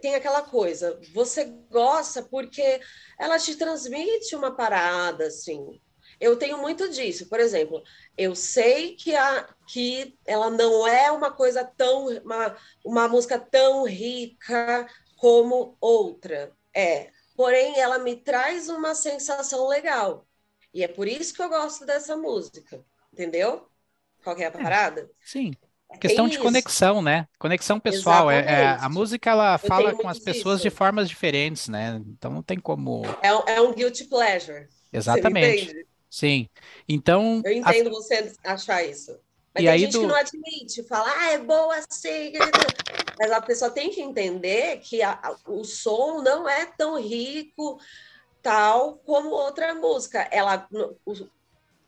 tem 0.00 0.14
aquela 0.14 0.42
coisa, 0.42 1.00
você 1.12 1.44
gosta 1.70 2.22
porque 2.22 2.80
ela 3.18 3.38
te 3.38 3.56
transmite 3.56 4.36
uma 4.36 4.54
parada, 4.54 5.26
assim. 5.26 5.80
Eu 6.20 6.36
tenho 6.36 6.58
muito 6.58 6.88
disso. 6.88 7.28
Por 7.28 7.40
exemplo, 7.40 7.82
eu 8.16 8.34
sei 8.34 8.96
que, 8.96 9.14
a, 9.14 9.48
que 9.68 10.18
ela 10.26 10.50
não 10.50 10.86
é 10.86 11.10
uma 11.12 11.30
coisa 11.30 11.64
tão. 11.64 12.08
Uma, 12.18 12.56
uma 12.84 13.08
música 13.08 13.38
tão 13.38 13.84
rica 13.84 14.86
como 15.16 15.76
outra. 15.80 16.52
É. 16.74 17.10
Porém, 17.36 17.78
ela 17.78 17.98
me 17.98 18.16
traz 18.16 18.68
uma 18.68 18.94
sensação 18.96 19.68
legal. 19.68 20.26
E 20.74 20.82
é 20.82 20.88
por 20.88 21.06
isso 21.06 21.32
que 21.32 21.40
eu 21.40 21.48
gosto 21.48 21.86
dessa 21.86 22.16
música. 22.16 22.84
Entendeu? 23.12 23.68
Qual 24.22 24.36
é 24.36 24.46
a 24.46 24.50
parada? 24.50 25.08
Sim, 25.24 25.52
É 25.90 25.96
questão 25.96 26.26
de 26.28 26.34
isso. 26.34 26.42
conexão, 26.42 27.00
né? 27.00 27.26
Conexão 27.38 27.80
pessoal. 27.80 28.30
É, 28.30 28.38
é- 28.40 28.76
a 28.80 28.88
música 28.88 29.30
ela 29.30 29.54
Eu 29.54 29.58
fala 29.58 29.94
com 29.94 30.06
as 30.08 30.18
pessoas 30.18 30.60
de 30.60 30.68
formas 30.70 31.08
diferentes, 31.08 31.68
né? 31.68 32.00
Então 32.06 32.30
não 32.30 32.42
tem 32.42 32.58
como. 32.60 33.02
É, 33.22 33.34
um- 33.34 33.42
é 33.46 33.60
um 33.60 33.72
guilty 33.72 34.04
pleasure. 34.04 34.68
Exatamente. 34.92 35.86
Sim. 36.10 36.48
Então, 36.88 37.42
Eu 37.44 37.52
a- 37.64 37.70
entendo 37.70 37.90
você 37.90 38.32
achar 38.44 38.82
isso. 38.84 39.12
Mas 39.54 39.62
E 39.62 39.66
tem 39.66 39.68
aí 39.68 39.78
gente 39.80 39.92
do- 39.92 40.00
que 40.00 40.06
não 40.06 40.14
admite, 40.14 40.82
fala, 40.84 41.10
ah, 41.10 41.32
é 41.32 41.38
boa 41.38 41.74
assim. 41.76 42.32
Mas 43.18 43.30
a 43.32 43.40
pessoa 43.40 43.70
tem 43.70 43.90
que 43.90 44.00
entender 44.00 44.78
que 44.80 45.02
a- 45.02 45.18
a- 45.22 45.36
o 45.46 45.64
som 45.64 46.22
não 46.22 46.48
é 46.48 46.66
tão 46.66 47.00
rico, 47.00 47.80
tal, 48.42 48.96
como 49.04 49.30
outra 49.30 49.74
música. 49.74 50.28
Ela, 50.30 50.66
o, 51.04 51.26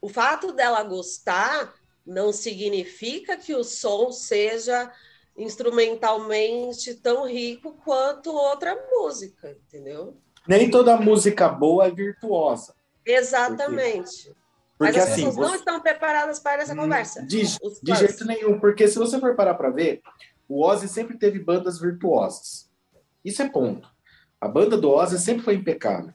o 0.00 0.08
fato 0.08 0.52
dela 0.52 0.82
gostar 0.82 1.72
não 2.10 2.32
significa 2.32 3.36
que 3.36 3.54
o 3.54 3.62
som 3.62 4.10
seja 4.10 4.92
instrumentalmente 5.36 6.94
tão 6.96 7.24
rico 7.26 7.74
quanto 7.84 8.32
outra 8.32 8.76
música, 8.90 9.50
entendeu? 9.52 10.16
Nem 10.46 10.68
toda 10.70 10.96
música 10.96 11.48
boa 11.48 11.86
é 11.86 11.90
virtuosa. 11.90 12.74
Exatamente. 13.06 14.34
Porque 14.76 14.94
Mas 14.94 14.96
as 14.96 15.10
assim, 15.12 15.24
pessoas 15.26 15.36
não 15.36 15.48
você- 15.50 15.56
estão 15.58 15.80
preparadas 15.80 16.40
para 16.40 16.62
essa 16.62 16.72
Hum, 16.72 16.78
conversa. 16.78 17.22
De, 17.22 17.42
de 17.82 17.94
jeito 17.94 18.24
nenhum, 18.24 18.58
porque 18.58 18.88
se 18.88 18.98
você 18.98 19.20
for 19.20 19.36
parar 19.36 19.54
para 19.54 19.70
ver, 19.70 20.00
o 20.48 20.64
Ozzy 20.64 20.88
sempre 20.88 21.16
teve 21.16 21.38
bandas 21.38 21.78
virtuosas. 21.78 22.68
Isso 23.24 23.40
é 23.42 23.48
ponto. 23.48 23.88
A 24.40 24.48
banda 24.48 24.76
do 24.76 24.90
Ozzy 24.90 25.18
sempre 25.18 25.44
foi 25.44 25.54
impecável. 25.54 26.12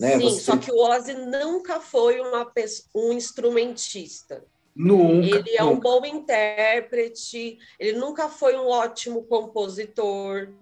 Né? 0.00 0.18
Sim, 0.18 0.30
Você 0.30 0.40
só 0.40 0.56
que 0.56 0.72
o 0.72 0.78
Ozzy 0.78 1.14
nunca 1.14 1.80
foi 1.80 2.20
uma 2.20 2.50
um 2.94 3.12
instrumentista. 3.12 4.44
Nunca, 4.76 5.38
Ele 5.38 5.56
é 5.56 5.64
um 5.64 5.74
nunca. 5.74 5.88
bom 5.88 6.04
intérprete, 6.04 7.58
ele 7.80 7.98
nunca 7.98 8.28
foi 8.28 8.56
um 8.56 8.66
ótimo 8.68 9.24
compositor. 9.24 10.52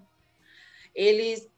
Ele, 0.94 1.50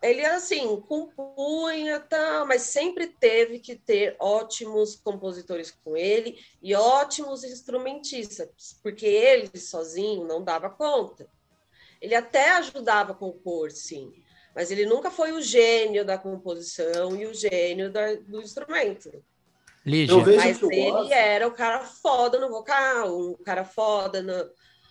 ele 0.00 0.24
assim, 0.24 0.80
compunha, 0.82 1.98
tá, 1.98 2.44
mas 2.46 2.62
sempre 2.62 3.08
teve 3.08 3.58
que 3.58 3.74
ter 3.74 4.16
ótimos 4.20 4.94
compositores 4.96 5.76
com 5.84 5.96
ele 5.96 6.38
e 6.62 6.74
ótimos 6.74 7.42
instrumentistas, 7.42 8.78
porque 8.82 9.06
ele 9.06 9.50
sozinho 9.58 10.24
não 10.26 10.42
dava 10.44 10.70
conta. 10.70 11.26
Ele 12.00 12.14
até 12.14 12.50
ajudava 12.52 13.12
a 13.12 13.14
compor, 13.16 13.70
sim, 13.70 14.12
mas 14.54 14.70
ele 14.70 14.86
nunca 14.86 15.10
foi 15.10 15.32
o 15.32 15.40
gênio 15.40 16.04
da 16.04 16.16
composição 16.18 17.16
e 17.16 17.26
o 17.26 17.34
gênio 17.34 17.90
da- 17.90 18.14
do 18.14 18.40
instrumento. 18.42 19.10
Lígia, 19.84 20.14
Eu 20.14 20.24
vejo 20.24 20.38
Mas 20.38 20.58
que 20.58 20.64
o 20.64 20.72
ele 20.72 20.92
Ozzy, 20.92 21.12
era 21.12 21.46
o 21.46 21.52
cara 21.52 21.80
foda 21.80 22.38
no 22.38 22.48
vocal, 22.48 23.18
um 23.18 23.34
cara 23.44 23.64
foda 23.64 24.22
no... 24.22 24.32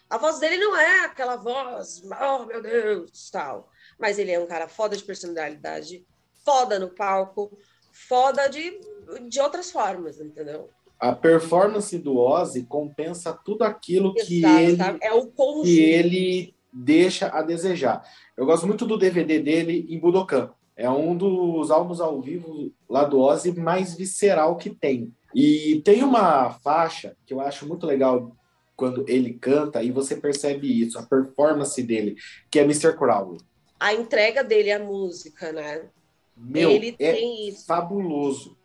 A 0.09 0.17
voz 0.17 0.39
dele 0.39 0.57
não 0.57 0.77
é 0.77 1.05
aquela 1.05 1.35
voz, 1.35 2.03
oh 2.03 2.45
meu 2.45 2.61
Deus, 2.61 3.29
tal. 3.31 3.69
Mas 3.97 4.19
ele 4.19 4.31
é 4.31 4.39
um 4.39 4.45
cara 4.45 4.67
foda 4.67 4.95
de 4.95 5.03
personalidade, 5.03 6.05
foda 6.45 6.77
no 6.77 6.89
palco, 6.89 7.57
foda 7.91 8.47
de, 8.47 8.79
de 9.27 9.39
outras 9.39 9.71
formas, 9.71 10.19
entendeu? 10.19 10.69
a 11.03 11.11
performance 11.11 11.97
do 11.97 12.17
Ozzy 12.17 12.63
compensa 12.63 13.33
tudo 13.33 13.63
aquilo 13.63 14.13
que 14.13 14.37
Exato, 14.37 14.59
ele, 14.59 14.77
tá? 14.77 14.97
É 15.01 15.11
o 15.11 15.27
conjunto. 15.27 15.65
que 15.65 15.79
ele 15.81 16.55
deixa 16.71 17.27
a 17.27 17.41
desejar. 17.41 18.01
Eu 18.37 18.45
gosto 18.45 18.65
muito 18.65 18.85
do 18.85 18.97
DVD 18.97 19.39
dele 19.39 19.85
em 19.89 19.99
Budokan. 19.99 20.51
É 20.75 20.89
um 20.89 21.15
dos 21.15 21.69
álbuns 21.69 22.01
ao 22.01 22.21
vivo 22.21 22.71
lá 22.89 23.03
do 23.03 23.19
Ozzy 23.19 23.51
mais 23.51 23.95
visceral 23.95 24.57
que 24.57 24.69
tem. 24.69 25.13
E 25.33 25.81
tem 25.83 26.03
uma 26.03 26.51
faixa 26.51 27.15
que 27.25 27.33
eu 27.33 27.39
acho 27.39 27.67
muito 27.67 27.85
legal 27.85 28.35
quando 28.75 29.05
ele 29.07 29.33
canta 29.33 29.83
e 29.83 29.91
você 29.91 30.15
percebe 30.15 30.81
isso, 30.81 30.97
a 30.97 31.03
performance 31.03 31.81
dele, 31.81 32.15
que 32.49 32.59
é 32.59 32.63
Mr. 32.63 32.95
Crowley. 32.97 33.39
A 33.79 33.93
entrega 33.93 34.43
dele 34.43 34.71
à 34.71 34.79
música, 34.79 35.51
né? 35.51 35.89
Meu, 36.35 36.71
ele 36.71 36.95
é 36.99 37.13
tem 37.13 37.49
isso. 37.49 37.65
fabuloso. 37.65 38.57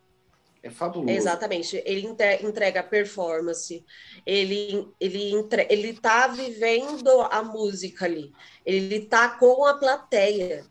É 0.62 0.70
fabuloso. 0.70 1.10
Exatamente, 1.10 1.82
ele 1.84 2.08
entrega 2.42 2.80
a 2.80 2.82
performance, 2.82 3.84
ele, 4.26 4.88
ele, 4.98 5.32
entre, 5.32 5.66
ele 5.70 5.92
tá 5.92 6.26
vivendo 6.26 7.20
a 7.30 7.42
música 7.42 8.06
ali, 8.06 8.32
ele 8.66 9.00
tá 9.00 9.28
com 9.28 9.64
a 9.64 9.74
plateia. 9.74 10.64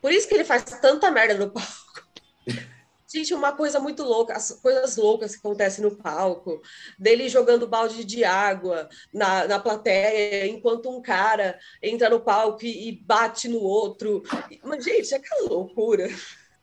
Por 0.00 0.12
isso 0.12 0.28
que 0.28 0.34
ele 0.34 0.44
faz 0.44 0.64
tanta 0.64 1.10
merda 1.10 1.34
no 1.34 1.50
palco. 1.50 1.70
Gente, 3.12 3.34
uma 3.34 3.52
coisa 3.52 3.80
muito 3.80 4.04
louca, 4.04 4.34
as 4.34 4.52
coisas 4.52 4.96
loucas 4.96 5.32
que 5.32 5.38
acontecem 5.38 5.82
no 5.82 5.96
palco, 5.96 6.62
dele 6.96 7.28
jogando 7.28 7.66
balde 7.66 8.04
de 8.04 8.22
água 8.22 8.88
na, 9.12 9.48
na 9.48 9.58
plateia, 9.58 10.46
enquanto 10.46 10.88
um 10.88 11.02
cara 11.02 11.58
entra 11.82 12.08
no 12.08 12.20
palco 12.20 12.64
e, 12.64 12.88
e 12.88 12.92
bate 12.92 13.48
no 13.48 13.58
outro. 13.58 14.22
Mas, 14.62 14.84
gente, 14.84 15.12
é 15.12 15.16
aquela 15.16 15.48
loucura. 15.48 16.08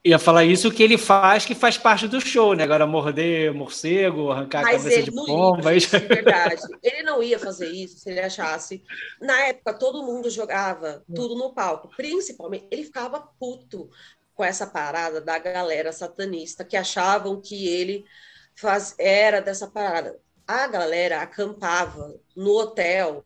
Ia 0.08 0.18
falar 0.18 0.46
isso 0.46 0.72
que 0.72 0.82
ele 0.82 0.98
faz, 0.98 1.46
que 1.46 1.54
faz 1.54 1.78
parte 1.78 2.08
do 2.08 2.22
show, 2.22 2.54
né? 2.56 2.64
Agora 2.64 2.88
morder 2.88 3.54
morcego, 3.54 4.32
arrancar 4.32 4.60
a 4.60 4.64
Mas 4.64 4.84
cabeça 4.84 4.96
ele 5.02 5.04
de 5.04 5.12
pomba. 5.12 5.74
ia, 5.74 5.78
isso- 5.78 6.00
de 6.00 6.06
verdade. 6.08 6.62
Ele 6.82 7.04
não 7.04 7.22
ia 7.22 7.38
fazer 7.38 7.68
isso 7.70 7.98
se 8.00 8.10
ele 8.10 8.22
achasse. 8.22 8.82
Na 9.22 9.38
época, 9.48 9.74
todo 9.74 10.04
mundo 10.06 10.30
jogava 10.30 11.04
tudo 11.14 11.36
no 11.36 11.54
palco. 11.54 11.90
Principalmente, 11.98 12.68
ele 12.72 12.86
ficava 12.86 13.20
puto 13.38 13.90
com 14.34 14.46
essa 14.46 14.66
parada 14.66 15.20
da 15.20 15.38
galera 15.40 15.92
satanista 15.92 16.64
que 16.64 16.78
achavam 16.78 17.42
que 17.42 17.68
ele 17.68 18.06
faz, 18.56 18.96
era 18.98 19.42
dessa 19.42 19.68
parada. 19.68 20.18
A 20.48 20.68
galera 20.68 21.22
acampava 21.22 22.16
no 22.34 22.52
hotel 22.58 23.26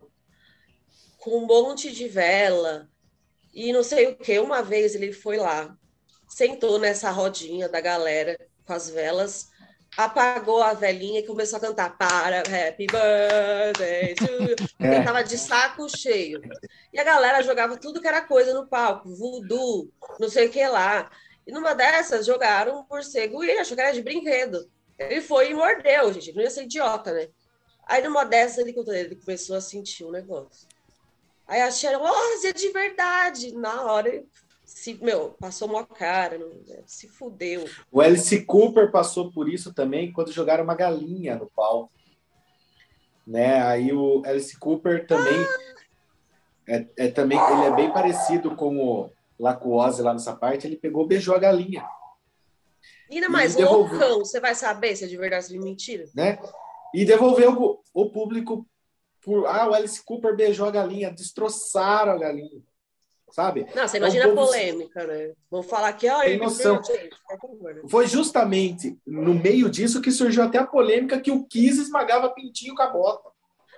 com 1.20 1.44
um 1.44 1.46
monte 1.46 1.92
de 1.92 2.08
vela 2.08 2.90
e 3.54 3.72
não 3.72 3.84
sei 3.84 4.08
o 4.08 4.16
que. 4.16 4.40
Uma 4.40 4.64
vez 4.64 4.96
ele 4.96 5.14
foi 5.14 5.38
lá, 5.38 5.78
sentou 6.32 6.80
nessa 6.80 7.12
rodinha 7.12 7.68
da 7.68 7.82
galera 7.82 8.38
com 8.66 8.74
as 8.74 8.90
velas, 8.90 9.50
apagou 9.98 10.64
a 10.64 10.74
velhinha 10.74 11.20
e 11.20 11.28
começou 11.28 11.58
a 11.58 11.60
cantar 11.60 11.98
para 11.98 12.40
Happy 12.40 12.88
Birthday 12.88 14.16
to 14.16 14.32
you. 14.32 14.56
É. 14.80 14.96
Ele 14.96 15.04
tava 15.04 15.24
de 15.24 15.38
saco 15.38 15.90
cheio. 15.90 16.42
E 16.94 17.00
a 17.00 17.04
galera 17.04 17.44
jogava 17.44 17.76
tudo 17.78 18.02
que 18.02 18.08
era 18.08 18.22
coisa 18.22 18.54
no 18.54 18.66
palco, 18.66 19.14
voodoo, 19.14 19.92
não 20.20 20.30
sei 20.30 20.48
o 20.48 20.50
que 20.50 20.66
lá. 20.66 21.12
E 21.46 21.52
numa 21.52 21.74
dessas 21.76 22.26
jogaram 22.26 22.80
um 22.80 22.86
morcego 22.90 23.44
e 23.44 23.50
ele 23.50 23.60
achou 23.60 23.76
que 23.76 23.82
era 23.82 23.94
de 23.94 24.02
brinquedo. 24.02 24.70
Ele 24.98 25.20
foi 25.20 25.52
e 25.52 25.54
mordeu, 25.54 26.14
gente. 26.14 26.34
Não 26.34 26.44
ia 26.44 26.50
ser 26.50 26.64
idiota, 26.64 27.12
né? 27.12 27.28
Aí 27.86 28.02
numa 28.02 28.24
dessas 28.24 28.60
ele, 28.60 28.74
ele 28.88 29.16
começou 29.18 29.58
a 29.58 29.62
sentir 29.62 30.06
um 30.06 30.12
negócio. 30.12 30.66
Aí 31.46 31.60
acharam, 31.60 32.02
oh, 32.04 32.48
é 32.48 32.54
de 32.54 32.70
verdade. 32.70 33.54
Na 33.54 33.84
hora, 33.84 34.08
ele 34.08 34.26
se, 34.74 34.94
meu, 35.04 35.36
passou 35.40 35.68
uma 35.68 35.86
cara, 35.86 36.38
não- 36.38 36.52
se 36.86 37.08
fudeu. 37.08 37.66
O 37.92 38.00
Alice 38.02 38.46
Cooper 38.46 38.92
passou 38.92 39.32
por 39.32 39.50
isso 39.50 39.74
também 39.74 40.12
quando 40.12 40.32
jogaram 40.32 40.64
uma 40.64 40.76
galinha 40.76 41.36
no 41.36 41.48
palco. 41.48 41.92
Né? 43.28 43.62
Aí 43.62 43.94
o 43.94 44.24
Alice 44.26 44.58
Cooper 44.58 45.06
também 45.06 45.46
é, 46.68 46.88
é 46.98 47.08
também 47.12 47.38
ele 47.38 47.66
é 47.66 47.76
bem 47.76 47.92
parecido 47.92 48.56
com 48.56 48.78
o 48.78 49.12
Ozzy 49.76 50.02
lá 50.02 50.14
nessa 50.14 50.36
parte, 50.36 50.66
ele 50.66 50.78
pegou, 50.78 51.06
beijou 51.06 51.36
a 51.36 51.40
galinha. 51.40 51.86
Ainda 53.10 53.30
mais 53.30 53.56
loucão, 53.56 54.20
você 54.20 54.40
vai 54.40 54.56
saber 54.56 54.96
se 54.96 55.04
é 55.04 55.08
de 55.08 55.18
verdade 55.18 55.46
ou 55.48 55.52
de 55.52 55.60
mentira. 55.60 56.06
né? 56.16 56.40
E 56.94 57.06
devolveu 57.06 57.52
o, 57.62 57.84
o 57.94 58.10
público 58.10 58.66
por. 59.22 59.46
Ah, 59.48 59.70
o 59.70 59.74
Alice 59.74 60.04
Cooper 60.04 60.36
beijou 60.36 60.68
a 60.68 60.72
galinha, 60.72 61.12
destroçaram 61.12 62.14
a 62.14 62.18
galinha. 62.18 62.62
Sabe? 63.32 63.66
Não, 63.74 63.88
você 63.88 63.98
É 63.98 64.00
imagina 64.00 64.26
a 64.26 64.28
povo- 64.30 64.46
polêmica, 64.48 65.08
né? 65.08 65.32
Vão 65.50 65.64
falar 65.64 65.94
que, 65.94 66.10
olha, 66.10 66.30
Tem 66.30 66.38
noção. 66.38 66.84
gente, 66.84 66.92
né? 67.00 67.82
Foi 67.90 68.06
justamente 68.08 68.98
no 69.08 69.34
meio 69.34 69.70
disso 69.70 70.02
que 70.02 70.12
surgiu 70.12 70.44
até 70.44 70.58
a 70.58 70.68
polêmica 70.68 71.20
que 71.20 71.32
o 71.32 71.44
Kiss 71.46 71.80
esmagava 71.82 72.30
pintinho 72.30 72.76
com 72.76 72.82
a 72.82 72.88
bota. 72.88 73.30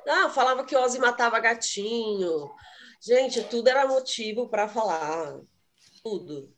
Não, 0.05 0.29
falava 0.29 0.63
que 0.65 0.75
o 0.75 0.81
Ozzy 0.81 0.99
matava 0.99 1.39
gatinho. 1.39 2.49
Gente, 3.01 3.43
tudo 3.43 3.67
era 3.67 3.87
motivo 3.87 4.47
para 4.49 4.67
falar. 4.67 5.37
Tudo. 6.03 6.49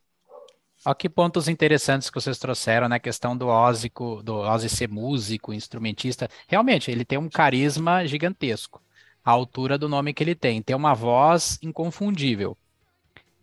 Olha 0.85 0.95
que 0.95 1.09
pontos 1.09 1.47
interessantes 1.47 2.09
que 2.09 2.19
vocês 2.19 2.37
trouxeram, 2.39 2.87
né? 2.87 2.95
A 2.95 2.99
questão 2.99 3.35
do 3.35 3.47
Ozzy, 3.47 3.91
do 4.23 4.35
Ozzy 4.37 4.69
ser 4.69 4.87
músico, 4.87 5.51
instrumentista. 5.53 6.29
Realmente, 6.47 6.89
ele 6.91 7.03
tem 7.03 7.17
um 7.17 7.29
carisma 7.29 8.05
gigantesco, 8.05 8.81
à 9.23 9.31
altura 9.31 9.77
do 9.77 9.89
nome 9.89 10.13
que 10.13 10.23
ele 10.23 10.35
tem. 10.35 10.61
Tem 10.61 10.75
uma 10.75 10.93
voz 10.93 11.57
inconfundível. 11.61 12.55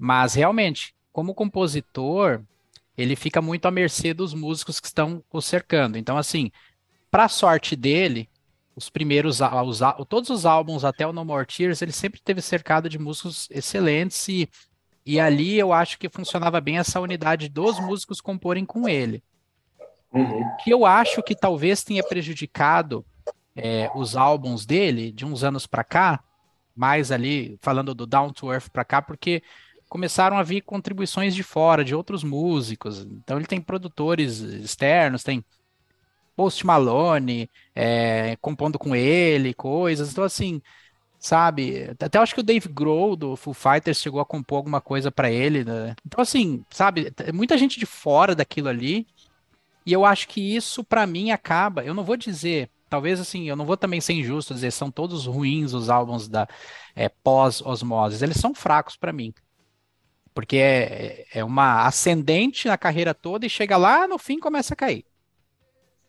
Mas, 0.05 0.34
realmente, 0.34 0.96
como 1.12 1.32
compositor, 1.32 2.42
ele 2.98 3.14
fica 3.14 3.40
muito 3.40 3.66
à 3.66 3.70
mercê 3.70 4.12
dos 4.12 4.34
músicos 4.34 4.80
que 4.80 4.88
estão 4.88 5.22
o 5.30 5.40
cercando. 5.40 5.96
Então, 5.96 6.18
assim, 6.18 6.50
para 7.09 7.28
sorte 7.28 7.76
dele, 7.76 8.28
os 8.74 8.90
primeiros, 8.90 9.38
os 9.40 9.80
todos 10.09 10.28
os 10.28 10.44
álbuns 10.44 10.84
até 10.84 11.07
o 11.07 11.12
No 11.12 11.24
More 11.24 11.46
Tears, 11.46 11.82
ele 11.82 11.92
sempre 11.92 12.20
teve 12.20 12.42
cercado 12.42 12.88
de 12.88 12.98
músicos 12.98 13.46
excelentes 13.48 14.26
e 14.26 14.48
e 15.07 15.20
ali 15.20 15.57
eu 15.57 15.72
acho 15.72 15.98
que 15.98 16.09
funcionava 16.09 16.61
bem 16.61 16.78
essa 16.78 16.98
unidade 16.98 17.48
dos 17.48 17.78
músicos 17.78 18.20
comporem 18.20 18.64
com 18.64 18.88
ele. 18.88 19.22
Que 20.64 20.70
eu 20.72 20.84
acho 20.84 21.22
que 21.22 21.36
talvez 21.36 21.84
tenha 21.84 22.03
prejudicado 22.03 23.05
é, 23.55 23.88
os 23.94 24.16
álbuns 24.16 24.66
dele 24.66 25.12
de 25.12 25.24
uns 25.24 25.44
anos 25.44 25.64
para 25.64 25.84
cá, 25.84 26.24
mais 26.74 27.12
ali, 27.12 27.57
falando 27.61 27.94
do 27.94 28.05
Down 28.05 28.32
to 28.32 28.53
Earth 28.53 28.68
para 28.68 28.84
cá, 28.84 29.00
porque 29.00 29.42
começaram 29.93 30.38
a 30.38 30.43
vir 30.43 30.62
contribuições 30.62 31.34
de 31.34 31.43
fora, 31.43 31.84
de 31.84 31.95
outros 31.95 32.24
músicos. 32.24 33.01
Então 33.01 33.36
ele 33.36 33.45
tem 33.45 33.61
produtores 33.61 34.38
externos, 34.38 35.22
tem 35.22 35.45
Post 36.34 36.64
Malone 36.64 37.51
é, 37.74 38.34
compondo 38.40 38.78
com 38.78 38.97
ele, 38.97 39.53
coisas. 39.53 40.11
Então, 40.11 40.24
assim, 40.24 40.62
sabe? 41.18 41.90
Até 42.01 42.18
acho 42.18 42.32
que 42.34 42.40
o 42.40 42.43
Dave 42.43 42.70
Grohl 42.70 43.14
do 43.16 43.36
Foo 43.36 43.53
Fighters 43.53 44.01
chegou 44.01 44.18
a 44.18 44.24
compor 44.24 44.57
alguma 44.57 44.80
coisa 44.80 45.12
pra 45.12 45.30
ele, 45.30 45.62
né? 45.62 45.95
Então, 46.07 46.22
assim, 46.22 46.64
sabe? 46.70 47.12
Muita 47.34 47.59
gente 47.59 47.78
de 47.78 47.84
fora 47.84 48.34
daquilo 48.34 48.70
ali. 48.70 49.07
E 49.84 49.93
eu 49.93 50.07
acho 50.07 50.26
que 50.26 50.57
isso, 50.57 50.82
pra 50.82 51.07
mim, 51.07 51.32
acaba. 51.32 51.84
Eu 51.84 51.93
não 51.93 52.03
vou 52.03 52.16
dizer, 52.16 52.70
talvez 52.88 53.20
assim, 53.20 53.47
eu 53.47 53.57
não 53.57 53.66
vou 53.66 53.76
também 53.76 54.01
ser 54.01 54.14
injusto 54.14 54.55
dizer 54.55 54.70
são 54.70 54.90
todos 54.90 55.26
ruins 55.26 55.74
os 55.74 55.90
álbuns 55.90 56.28
da 56.28 56.49
é, 56.97 57.11
pós-osmoses. 57.11 58.22
Eles 58.22 58.38
são 58.38 58.55
fracos 58.55 58.97
pra 58.97 59.12
mim. 59.12 59.34
Porque 60.34 60.56
é, 60.56 61.26
é 61.32 61.44
uma 61.44 61.86
ascendente 61.86 62.66
na 62.68 62.78
carreira 62.78 63.12
toda 63.12 63.44
e 63.44 63.50
chega 63.50 63.76
lá 63.76 64.08
no 64.08 64.18
fim 64.18 64.38
começa 64.38 64.74
a 64.74 64.76
cair. 64.76 65.04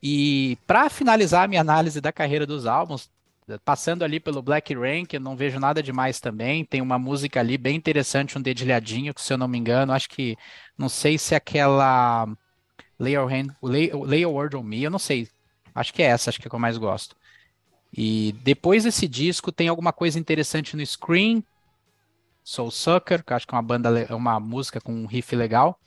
E 0.02 0.58
para 0.68 0.90
finalizar 0.90 1.44
a 1.44 1.48
minha 1.48 1.62
análise 1.62 2.02
da 2.02 2.12
carreira 2.12 2.46
dos 2.46 2.66
álbuns, 2.66 3.10
passando 3.64 4.04
ali 4.04 4.20
pelo 4.20 4.42
Black 4.42 4.74
Rain, 4.74 5.06
que 5.06 5.18
eu 5.18 5.22
não 5.22 5.36
vejo 5.36 5.60
nada 5.60 5.84
demais 5.84 6.20
também, 6.20 6.64
tem 6.64 6.82
uma 6.82 6.98
música 6.98 7.40
ali 7.40 7.58
bem 7.58 7.76
interessante, 7.76 8.38
um 8.38 8.42
dedilhadinho, 8.42 9.14
que 9.14 9.22
se 9.22 9.34
eu 9.34 9.38
não 9.38 9.48
me 9.48 9.58
engano, 9.58 9.94
acho 9.94 10.10
que, 10.10 10.38
não 10.78 10.90
sei 10.90 11.18
se 11.18 11.34
é 11.34 11.38
aquela 11.38 12.28
Lay 13.00 13.14
Your, 13.16 13.32
Hand, 13.32 13.48
Lay, 13.62 13.92
Lay 13.94 14.22
Your 14.22 14.34
Word 14.34 14.56
on 14.56 14.64
Me, 14.64 14.84
eu 14.84 14.92
não 14.92 15.00
sei, 15.00 15.28
acho 15.74 15.94
que 15.94 16.02
é 16.02 16.08
essa, 16.08 16.30
acho 16.30 16.40
que 16.40 16.48
é 16.48 16.50
que 16.50 16.56
eu 16.56 16.60
mais 16.60 16.78
gosto. 16.78 17.16
E 17.96 18.34
depois 18.44 18.84
desse 18.84 19.08
disco 19.08 19.52
tem 19.52 19.68
alguma 19.68 19.94
coisa 19.94 20.20
interessante 20.20 20.76
no 20.76 20.86
Scream, 20.86 21.44
Soul 22.44 22.72
Sucker, 22.72 23.24
que 23.24 23.32
eu 23.34 23.38
acho 23.38 23.48
que 23.48 23.54
é 23.54 23.58
uma 23.58 23.64
banda, 23.64 24.00
é 24.10 24.14
uma 24.14 24.40
música 24.40 24.82
com 24.82 24.94
um 24.94 25.06
riff 25.06 25.36
legal. 25.36 25.80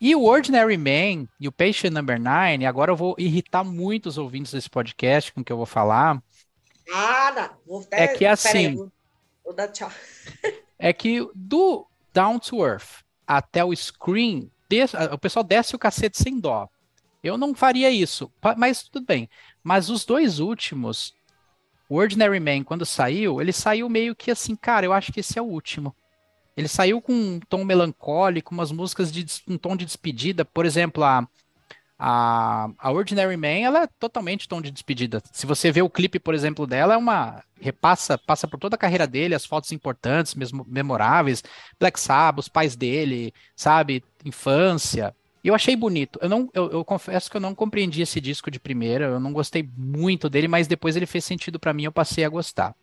E 0.00 0.14
o 0.16 0.24
Ordinary 0.24 0.76
Man 0.78 1.28
e 1.38 1.46
o 1.46 1.52
Patient 1.52 1.92
Number 1.92 2.18
9, 2.20 2.64
agora 2.64 2.90
eu 2.90 2.96
vou 2.96 3.14
irritar 3.18 3.62
muito 3.62 4.06
os 4.06 4.16
ouvintes 4.18 4.52
desse 4.52 4.68
podcast 4.70 5.32
com 5.32 5.42
o 5.42 5.44
que 5.44 5.52
eu 5.52 5.56
vou 5.58 5.66
falar, 5.66 6.22
Ah, 6.92 7.32
não. 7.36 7.50
Vou 7.66 7.80
até... 7.82 8.04
É 8.04 8.08
que 8.08 8.24
assim- 8.26 8.66
aí, 8.66 8.74
vou- 8.74 9.54
dar 9.54 9.68
tchau. 9.68 9.90
é 10.78 10.92
que 10.92 11.28
do 11.34 11.86
Down 12.12 12.38
to 12.38 12.64
Earth 12.64 13.02
até 13.26 13.64
o 13.64 13.74
Scream, 13.76 14.50
des- 14.68 14.94
o 14.94 15.18
pessoal 15.18 15.44
desce 15.44 15.76
o 15.76 15.78
cacete 15.78 16.16
sem 16.20 16.40
dó. 16.40 16.68
Eu 17.22 17.36
não 17.36 17.54
faria 17.54 17.90
isso, 17.90 18.32
mas 18.56 18.82
tudo 18.84 19.04
bem. 19.04 19.28
Mas 19.62 19.90
os 19.90 20.04
dois 20.06 20.40
últimos, 20.40 21.14
o 21.90 21.96
Ordinary 21.96 22.40
Man, 22.40 22.64
quando 22.64 22.86
saiu, 22.86 23.40
ele 23.40 23.52
saiu 23.52 23.88
meio 23.88 24.16
que 24.16 24.30
assim, 24.30 24.56
cara, 24.56 24.86
eu 24.86 24.92
acho 24.92 25.12
que 25.12 25.20
esse 25.20 25.38
é 25.38 25.42
o 25.42 25.46
último. 25.46 25.94
Ele 26.56 26.68
saiu 26.68 27.02
com 27.02 27.12
um 27.12 27.40
tom 27.40 27.64
melancólico, 27.64 28.54
umas 28.54 28.70
músicas 28.72 29.10
de 29.12 29.26
um 29.48 29.58
tom 29.58 29.76
de 29.76 29.84
despedida, 29.84 30.44
por 30.44 30.64
exemplo, 30.64 31.04
a 31.04 31.26
a, 32.02 32.70
a 32.78 32.90
Ordinary 32.90 33.36
Man, 33.36 33.58
ela 33.62 33.82
é 33.82 33.86
totalmente 33.86 34.48
tom 34.48 34.62
de 34.62 34.70
despedida. 34.70 35.22
Se 35.32 35.44
você 35.44 35.70
vê 35.70 35.82
o 35.82 35.90
clipe, 35.90 36.18
por 36.18 36.34
exemplo, 36.34 36.66
dela, 36.66 36.94
é 36.94 36.96
uma 36.96 37.44
repassa, 37.60 38.16
passa 38.16 38.48
por 38.48 38.58
toda 38.58 38.74
a 38.74 38.78
carreira 38.78 39.06
dele, 39.06 39.34
as 39.34 39.44
fotos 39.44 39.70
importantes, 39.70 40.34
mesmo 40.34 40.64
memoráveis, 40.66 41.44
Black 41.78 42.00
Sabbath, 42.00 42.38
os 42.38 42.48
pais 42.48 42.74
dele, 42.74 43.34
sabe, 43.54 44.02
infância. 44.24 45.14
E 45.42 45.48
eu 45.48 45.54
achei 45.54 45.74
bonito. 45.74 46.18
Eu 46.22 46.28
não, 46.28 46.50
eu, 46.52 46.70
eu 46.70 46.84
confesso 46.84 47.30
que 47.30 47.36
eu 47.36 47.40
não 47.40 47.54
compreendi 47.54 48.02
esse 48.02 48.20
disco 48.20 48.50
de 48.50 48.60
primeira, 48.60 49.06
eu 49.06 49.20
não 49.20 49.32
gostei 49.32 49.68
muito 49.76 50.28
dele, 50.28 50.48
mas 50.48 50.66
depois 50.66 50.96
ele 50.96 51.06
fez 51.06 51.24
sentido 51.24 51.58
pra 51.58 51.72
mim, 51.72 51.84
eu 51.84 51.92
passei 51.92 52.24
a 52.24 52.28
gostar, 52.28 52.74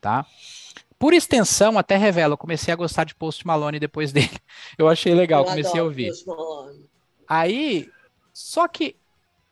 tá? 0.00 0.24
Por 0.98 1.14
extensão, 1.14 1.78
até 1.78 1.96
revela, 1.96 2.34
eu 2.34 2.38
comecei 2.38 2.72
a 2.72 2.76
gostar 2.76 3.04
de 3.04 3.14
Post 3.14 3.46
Malone 3.46 3.80
depois 3.80 4.12
dele. 4.12 4.38
Eu 4.76 4.88
achei 4.88 5.14
legal, 5.14 5.42
Eu 5.42 5.50
comecei 5.50 5.80
a 5.80 5.84
ouvir. 5.84 6.12
Aí, 7.26 7.88
só 8.32 8.68
que 8.68 8.96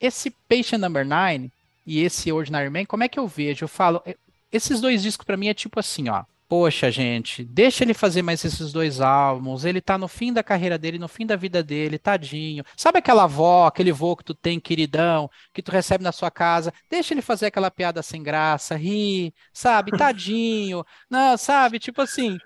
esse 0.00 0.30
Patient 0.48 0.80
Number 0.80 1.06
9 1.06 1.50
e 1.86 2.02
esse 2.02 2.30
Ordinary 2.30 2.68
Man, 2.70 2.84
como 2.84 3.02
é 3.02 3.08
que 3.08 3.18
eu 3.18 3.26
vejo? 3.26 3.64
Eu 3.64 3.68
falo, 3.68 4.02
eh, 4.04 4.16
esses 4.52 4.80
dois 4.80 5.02
discos 5.02 5.24
pra 5.24 5.36
mim 5.36 5.48
é 5.48 5.54
tipo 5.54 5.80
assim, 5.80 6.08
ó. 6.08 6.24
Poxa, 6.48 6.90
gente, 6.90 7.44
deixa 7.44 7.84
ele 7.84 7.92
fazer 7.92 8.22
mais 8.22 8.42
esses 8.42 8.72
dois 8.72 9.02
álbuns. 9.02 9.66
Ele 9.66 9.82
tá 9.82 9.98
no 9.98 10.08
fim 10.08 10.32
da 10.32 10.42
carreira 10.42 10.78
dele, 10.78 10.98
no 10.98 11.06
fim 11.06 11.26
da 11.26 11.36
vida 11.36 11.62
dele, 11.62 11.98
tadinho. 11.98 12.64
Sabe 12.74 13.00
aquela 13.00 13.24
avó, 13.24 13.66
aquele 13.66 13.92
vô 13.92 14.16
que 14.16 14.24
tu 14.24 14.34
tem, 14.34 14.58
queridão, 14.58 15.28
que 15.52 15.62
tu 15.62 15.70
recebe 15.70 16.02
na 16.02 16.10
sua 16.10 16.30
casa? 16.30 16.72
Deixa 16.90 17.12
ele 17.12 17.20
fazer 17.20 17.46
aquela 17.46 17.70
piada 17.70 18.02
sem 18.02 18.22
graça, 18.22 18.74
rir, 18.76 19.34
sabe? 19.52 19.92
Tadinho. 19.92 20.82
Não, 21.10 21.36
sabe? 21.36 21.78
Tipo 21.78 22.00
assim, 22.00 22.38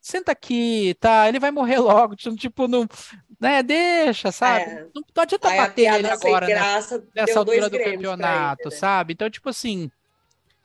senta 0.00 0.32
aqui, 0.32 0.96
tá? 0.98 1.28
Ele 1.28 1.38
vai 1.38 1.52
morrer 1.52 1.78
logo. 1.80 2.16
Tipo, 2.16 2.66
não, 2.66 2.88
né? 3.40 3.62
Deixa, 3.62 4.32
sabe? 4.32 4.64
É. 4.64 4.86
Não, 4.92 5.02
não 5.14 5.22
adianta 5.22 5.48
bater 5.48 5.74
piada 5.74 6.16
sem 6.16 6.28
agora, 6.28 6.48
né? 6.48 6.54
graça 6.54 7.04
nessa 7.14 7.34
deu 7.34 7.44
dois 7.44 7.62
altura 7.62 7.70
do 7.70 7.84
campeonato, 7.92 8.62
ele, 8.62 8.74
né? 8.74 8.80
sabe? 8.80 9.12
Então, 9.12 9.30
tipo 9.30 9.48
assim, 9.48 9.88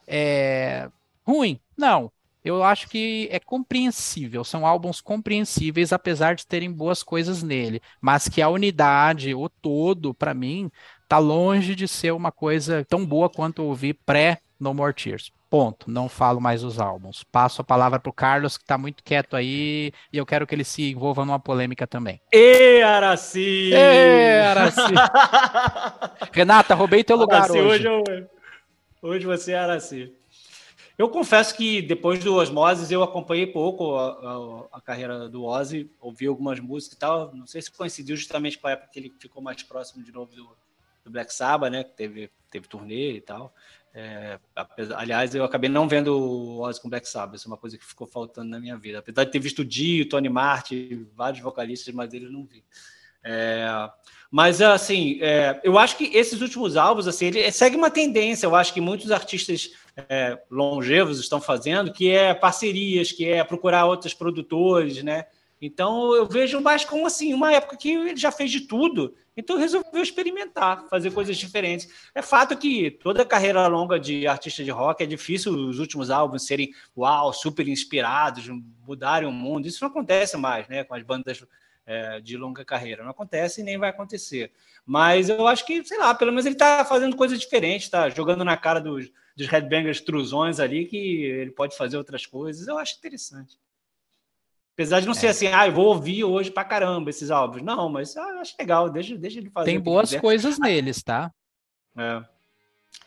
é 0.07 0.89
ruim? 1.23 1.59
Não. 1.77 2.11
Eu 2.43 2.63
acho 2.63 2.87
que 2.89 3.27
é 3.31 3.39
compreensível, 3.39 4.43
são 4.45 4.65
álbuns 4.65 5.01
compreensíveis, 5.01 5.91
apesar 5.91 6.35
de 6.35 6.47
terem 6.47 6.71
boas 6.71 7.03
coisas 7.03 7.43
nele, 7.43 7.81
mas 7.99 8.29
que 8.29 8.41
a 8.41 8.47
unidade, 8.49 9.35
o 9.35 9.49
todo, 9.49 10.13
pra 10.13 10.33
mim, 10.33 10.71
tá 11.07 11.17
longe 11.17 11.75
de 11.75 11.87
ser 11.87 12.11
uma 12.13 12.31
coisa 12.31 12.85
tão 12.87 13.05
boa 13.05 13.29
quanto 13.29 13.61
eu 13.61 13.65
ouvi 13.65 13.93
pré 13.93 14.37
No 14.59 14.73
More 14.73 14.93
Tears. 14.93 15.31
Ponto. 15.49 15.89
Não 15.89 16.07
falo 16.07 16.39
mais 16.39 16.63
os 16.63 16.79
álbuns. 16.79 17.23
Passo 17.31 17.61
a 17.61 17.65
palavra 17.65 17.99
pro 17.99 18.13
Carlos, 18.13 18.55
que 18.55 18.63
tá 18.63 18.77
muito 18.77 19.03
quieto 19.03 19.35
aí, 19.35 19.91
e 20.13 20.17
eu 20.17 20.25
quero 20.25 20.45
que 20.45 20.53
ele 20.53 20.63
se 20.63 20.91
envolva 20.91 21.25
numa 21.25 21.39
polêmica 21.39 21.87
também. 21.87 22.21
Ê, 22.31 22.83
Araci! 22.83 23.73
Ê, 23.73 24.41
Araci! 24.41 24.79
Renata, 26.31 26.75
roubei 26.75 27.03
teu 27.03 27.17
lugar 27.17 27.43
Araci, 27.43 27.59
hoje. 27.59 27.87
hoje, 27.87 28.11
eu- 29.01 29.09
hoje 29.09 29.25
você 29.25 29.53
é 29.53 29.57
Araci. 29.59 30.13
Eu 30.99 31.07
confesso 31.07 31.55
que 31.55 31.81
depois 31.81 32.21
do 32.21 32.35
Osmoses 32.35 32.91
eu 32.91 33.01
acompanhei 33.01 33.47
pouco 33.47 33.95
a, 33.95 34.09
a- 34.73 34.77
a 34.77 34.81
carreira 34.81 35.29
do 35.29 35.45
Ozzy, 35.45 35.89
ouvi 35.97 36.27
algumas 36.27 36.59
músicas 36.59 36.97
e 36.97 36.99
tal. 36.99 37.33
Não 37.33 37.47
sei 37.47 37.61
se 37.61 37.71
coincidiu 37.71 38.17
justamente 38.17 38.57
com 38.57 38.67
a 38.67 38.71
época 38.71 38.89
que 38.91 38.99
ele 38.99 39.13
ficou 39.17 39.41
mais 39.41 39.63
próximo 39.63 40.03
de 40.03 40.11
novo 40.11 40.35
do, 40.35 40.49
do 41.05 41.09
Black 41.09 41.33
Sabbath, 41.33 41.71
né? 41.71 41.85
Que 41.85 41.91
teve, 41.95 42.29
teve 42.51 42.67
turnê 42.67 43.13
e 43.13 43.21
tal. 43.21 43.53
É, 43.93 44.37
apesar- 44.53 44.99
aliás, 44.99 45.33
eu 45.33 45.45
acabei 45.45 45.69
não 45.69 45.87
vendo 45.87 46.09
o 46.19 46.59
Ozzy 46.63 46.81
com 46.81 46.89
Black 46.89 47.07
Sabbath, 47.07 47.35
isso 47.39 47.47
é 47.47 47.51
uma 47.51 47.57
coisa 47.57 47.77
que 47.77 47.85
ficou 47.85 48.05
faltando 48.05 48.49
na 48.49 48.59
minha 48.59 48.75
vida. 48.77 48.99
Apesar 48.99 49.23
de 49.23 49.31
ter 49.31 49.39
visto 49.39 49.59
o 49.59 49.65
Dio, 49.65 50.07
Tony 50.09 50.27
Martin, 50.27 51.07
vários 51.15 51.41
vocalistas, 51.41 51.93
mas 51.95 52.13
ele 52.13 52.27
não 52.29 52.43
vi. 52.43 52.61
É, 53.23 53.67
mas 54.31 54.61
assim, 54.61 55.17
é, 55.21 55.59
eu 55.63 55.77
acho 55.77 55.97
que 55.97 56.05
esses 56.15 56.39
últimos 56.41 56.77
álbuns, 56.77 57.07
assim, 57.07 57.27
ele 57.27 57.51
segue 57.51 57.75
uma 57.75 57.89
tendência. 57.89 58.45
Eu 58.45 58.55
acho 58.55 58.73
que 58.73 58.79
muitos 58.81 59.11
artistas 59.11 59.71
é, 60.07 60.41
longevos 60.49 61.19
estão 61.19 61.41
fazendo, 61.41 61.91
que 61.91 62.09
é 62.09 62.33
parcerias, 62.33 63.11
que 63.11 63.25
é 63.25 63.43
procurar 63.43 63.85
outros 63.85 64.13
produtores, 64.13 65.03
né? 65.03 65.25
Então 65.61 66.15
eu 66.15 66.25
vejo 66.25 66.61
mais 66.61 66.85
como 66.85 67.05
assim, 67.05 67.33
uma 67.33 67.51
época 67.51 67.75
que 67.75 67.91
ele 67.91 68.15
já 68.15 68.31
fez 68.31 68.49
de 68.49 68.61
tudo, 68.61 69.13
então 69.35 69.57
resolveu 69.57 70.01
experimentar, 70.01 70.85
fazer 70.89 71.11
coisas 71.11 71.37
diferentes. 71.37 71.89
É 72.13 72.21
fato 72.21 72.57
que 72.57 72.91
toda 72.91 73.23
a 73.23 73.25
carreira 73.25 73.67
longa 73.67 73.99
de 73.99 74.27
artista 74.27 74.63
de 74.63 74.71
rock 74.71 75.03
é 75.03 75.05
difícil 75.05 75.53
os 75.53 75.79
últimos 75.79 76.09
álbuns 76.09 76.45
serem 76.45 76.73
uau, 76.97 77.33
super 77.33 77.67
inspirados, 77.67 78.49
mudarem 78.85 79.27
o 79.27 79.31
mundo. 79.31 79.67
Isso 79.67 79.83
não 79.83 79.89
acontece 79.89 80.37
mais, 80.37 80.67
né, 80.67 80.83
com 80.83 80.93
as 80.93 81.03
bandas 81.03 81.43
é, 81.85 82.19
de 82.19 82.37
longa 82.37 82.63
carreira. 82.63 83.03
Não 83.03 83.11
acontece 83.11 83.61
e 83.61 83.63
nem 83.63 83.77
vai 83.77 83.89
acontecer. 83.89 84.51
Mas 84.85 85.29
eu 85.29 85.47
acho 85.47 85.65
que, 85.65 85.83
sei 85.85 85.97
lá, 85.97 86.13
pelo 86.13 86.31
menos 86.31 86.45
ele 86.45 86.55
está 86.55 86.83
fazendo 86.83 87.15
coisas 87.15 87.39
diferentes, 87.39 87.85
está 87.87 88.09
jogando 88.09 88.43
na 88.43 88.57
cara 88.57 88.79
dos, 88.79 89.09
dos 89.39 89.47
headbangers 89.47 90.01
truzões 90.01 90.59
ali 90.59 90.85
que 90.85 90.97
ele 90.97 91.51
pode 91.51 91.77
fazer 91.77 91.95
outras 91.95 92.25
coisas. 92.25 92.67
Eu 92.67 92.77
acho 92.77 92.97
interessante. 92.97 93.57
Apesar 94.73 94.99
de 94.99 95.05
não 95.05 95.13
é. 95.13 95.15
ser 95.15 95.27
assim, 95.27 95.47
ah, 95.47 95.65
eu 95.65 95.71
vou 95.71 95.85
ouvir 95.85 96.25
hoje 96.25 96.51
pra 96.51 96.65
caramba 96.65 97.09
esses 97.09 97.31
álbuns. 97.31 97.61
Não, 97.61 97.87
mas 97.87 98.17
ah, 98.17 98.29
eu 98.31 98.39
acho 98.39 98.53
legal, 98.59 98.89
deixa, 98.89 99.15
deixa 99.17 99.39
ele 99.39 99.49
fazer. 99.49 99.71
Tem 99.71 99.79
boas 99.79 100.13
coisas 100.15 100.59
neles, 100.59 101.01
tá? 101.01 101.31
É. 101.97 102.21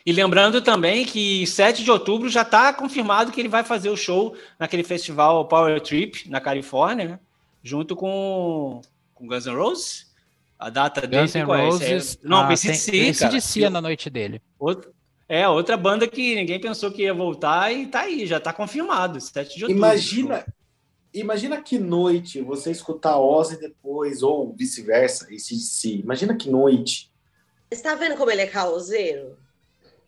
E 0.06 0.12
lembrando 0.12 0.62
também 0.62 1.04
que 1.04 1.46
7 1.46 1.84
de 1.84 1.90
outubro 1.90 2.30
já 2.30 2.42
está 2.42 2.72
confirmado 2.72 3.30
que 3.30 3.38
ele 3.38 3.48
vai 3.48 3.62
fazer 3.62 3.90
o 3.90 3.96
show 3.96 4.34
naquele 4.58 4.82
festival 4.82 5.46
Power 5.46 5.80
Trip 5.82 6.30
na 6.30 6.40
Califórnia, 6.40 7.04
né? 7.04 7.20
junto 7.62 7.94
com, 7.94 8.80
com 9.14 9.26
Guns 9.26 9.44
N' 9.44 9.54
Roses. 9.54 10.10
A 10.58 10.70
data 10.70 11.06
dele 11.06 11.22
Guns 11.22 11.34
N' 11.34 11.44
Roses. 11.44 12.18
É, 12.22 12.26
não, 12.26 12.38
ah, 12.38 12.48
PCC, 12.48 13.12
cara. 13.12 13.32
PCC 13.32 13.68
na 13.68 13.80
noite 13.82 14.08
dele. 14.08 14.40
Outro, 14.58 14.92
é, 15.40 15.48
outra 15.48 15.76
banda 15.76 16.06
que 16.06 16.34
ninguém 16.34 16.60
pensou 16.60 16.90
que 16.90 17.02
ia 17.02 17.14
voltar 17.14 17.72
e 17.72 17.86
tá 17.86 18.00
aí, 18.00 18.26
já 18.26 18.38
tá 18.38 18.52
confirmado, 18.52 19.20
7 19.20 19.56
de 19.56 19.64
outubro. 19.64 19.78
Imagina, 19.78 20.44
Imagina 21.14 21.60
que 21.60 21.78
noite 21.78 22.40
você 22.40 22.70
escutar 22.70 23.18
Ozzy 23.18 23.58
depois, 23.58 24.22
ou 24.22 24.54
vice-versa, 24.54 25.26
e 25.30 25.38
se, 25.38 25.56
se, 25.56 25.98
imagina 25.98 26.34
que 26.34 26.48
noite. 26.48 27.12
Está 27.70 27.94
vendo 27.94 28.16
como 28.16 28.30
ele 28.30 28.40
é 28.40 28.46
causeiro? 28.46 29.36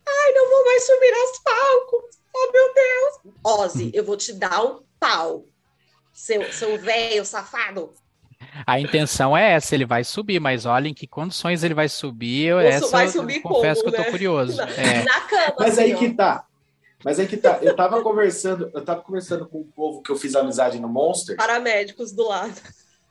Ai, 0.07 0.33
não 0.33 0.49
vou 0.49 0.65
mais 0.65 0.83
subir 0.83 1.13
aos 1.13 1.39
palcos. 1.39 2.19
Oh, 2.33 2.51
meu 2.51 2.73
Deus. 2.73 3.35
Ozzy, 3.43 3.91
eu 3.93 4.03
vou 4.03 4.17
te 4.17 4.33
dar 4.33 4.63
um 4.63 4.81
pau. 4.99 5.45
Seu, 6.11 6.51
seu 6.51 6.77
velho 6.79 7.23
safado. 7.23 7.93
A 8.65 8.79
intenção 8.79 9.35
é 9.35 9.53
essa, 9.53 9.73
ele 9.75 9.85
vai 9.85 10.03
subir, 10.03 10.39
mas 10.39 10.65
olha 10.65 10.87
em 10.87 10.93
que 10.93 11.07
condições 11.07 11.63
ele 11.63 11.73
vai 11.73 11.89
subir. 11.89 12.45
Eu, 12.47 12.59
essa 12.59 12.87
vai 12.87 13.07
subir 13.07 13.37
eu 13.37 13.41
confesso 13.41 13.81
como, 13.81 13.93
que 13.93 13.99
eu 13.99 14.03
tô 14.03 14.07
né? 14.07 14.11
curioso. 14.11 14.57
Na, 14.57 14.69
é. 14.69 15.03
na 15.03 15.21
cama. 15.21 15.55
Mas 15.59 15.79
assim, 15.79 15.81
aí 15.81 15.95
que 15.95 16.09
tá. 16.13 16.45
Mas 17.03 17.19
aí 17.19 17.27
que 17.27 17.37
tá. 17.37 17.59
Eu 17.61 17.75
tava 17.75 18.01
conversando, 18.01 18.71
eu 18.73 18.83
tava 18.83 19.01
conversando 19.01 19.45
com 19.45 19.59
o 19.59 19.65
povo 19.65 20.01
que 20.01 20.11
eu 20.11 20.15
fiz 20.15 20.35
amizade 20.35 20.79
no 20.79 20.87
Monster. 20.87 21.35
Paramédicos 21.35 22.11
do 22.11 22.27
lado. 22.27 22.59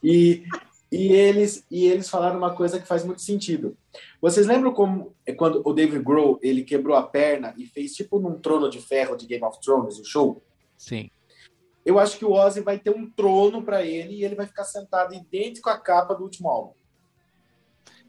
E, 0.03 0.45
e, 0.91 1.13
eles, 1.13 1.65
e 1.71 1.87
eles 1.87 2.09
falaram 2.09 2.39
uma 2.39 2.55
coisa 2.55 2.81
que 2.81 2.87
faz 2.87 3.05
muito 3.05 3.23
sentido. 3.23 3.77
Vocês 4.21 4.47
lembram 4.47 4.73
como 4.73 5.15
é 5.27 5.33
quando 5.33 5.63
o 5.65 5.73
David 5.73 6.03
Grohl 6.03 6.39
ele 6.43 6.63
quebrou 6.63 6.97
a 6.97 7.03
perna 7.03 7.55
e 7.57 7.67
fez 7.67 7.95
tipo 7.95 8.19
num 8.19 8.39
trono 8.39 8.69
de 8.69 8.81
ferro 8.81 9.17
de 9.17 9.27
Game 9.27 9.45
of 9.45 9.61
Thrones, 9.61 9.99
o 9.99 10.05
show? 10.05 10.43
Sim. 10.77 11.11
Eu 11.85 11.99
acho 11.99 12.17
que 12.19 12.25
o 12.25 12.33
Ozzy 12.33 12.61
vai 12.61 12.79
ter 12.79 12.91
um 12.91 13.09
trono 13.11 13.63
para 13.63 13.83
ele 13.83 14.15
e 14.15 14.25
ele 14.25 14.35
vai 14.35 14.47
ficar 14.47 14.65
sentado 14.65 15.15
idêntico 15.15 15.69
à 15.69 15.79
capa 15.79 16.15
do 16.15 16.23
último 16.23 16.49
álbum. 16.49 16.73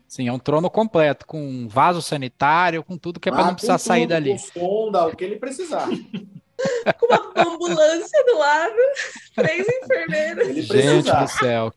Sim, 0.07 0.27
é 0.27 0.31
um 0.33 0.39
trono 0.39 0.69
completo, 0.69 1.25
com 1.25 1.67
vaso 1.67 2.01
sanitário, 2.01 2.83
com 2.83 2.97
tudo 2.97 3.19
que 3.19 3.27
é 3.27 3.31
para 3.31 3.41
Ah, 3.41 3.47
não 3.47 3.53
precisar 3.53 3.73
com 3.73 3.79
sair 3.79 4.01
tudo, 4.03 4.09
dali. 4.11 4.31
Com 4.31 4.37
sonda, 4.37 5.07
o 5.07 5.15
que 5.15 5.23
ele 5.25 5.37
precisar. 5.37 5.87
Com 6.97 7.05
uma 7.07 7.53
ambulância 7.53 8.23
do 8.25 8.37
lado, 8.37 8.75
três 9.35 9.67
enfermeiras. 9.67 10.47
Ele 10.47 10.61
Gente 10.61 10.69
precisar. 11.03 11.23
do 11.23 11.27
céu, 11.27 11.73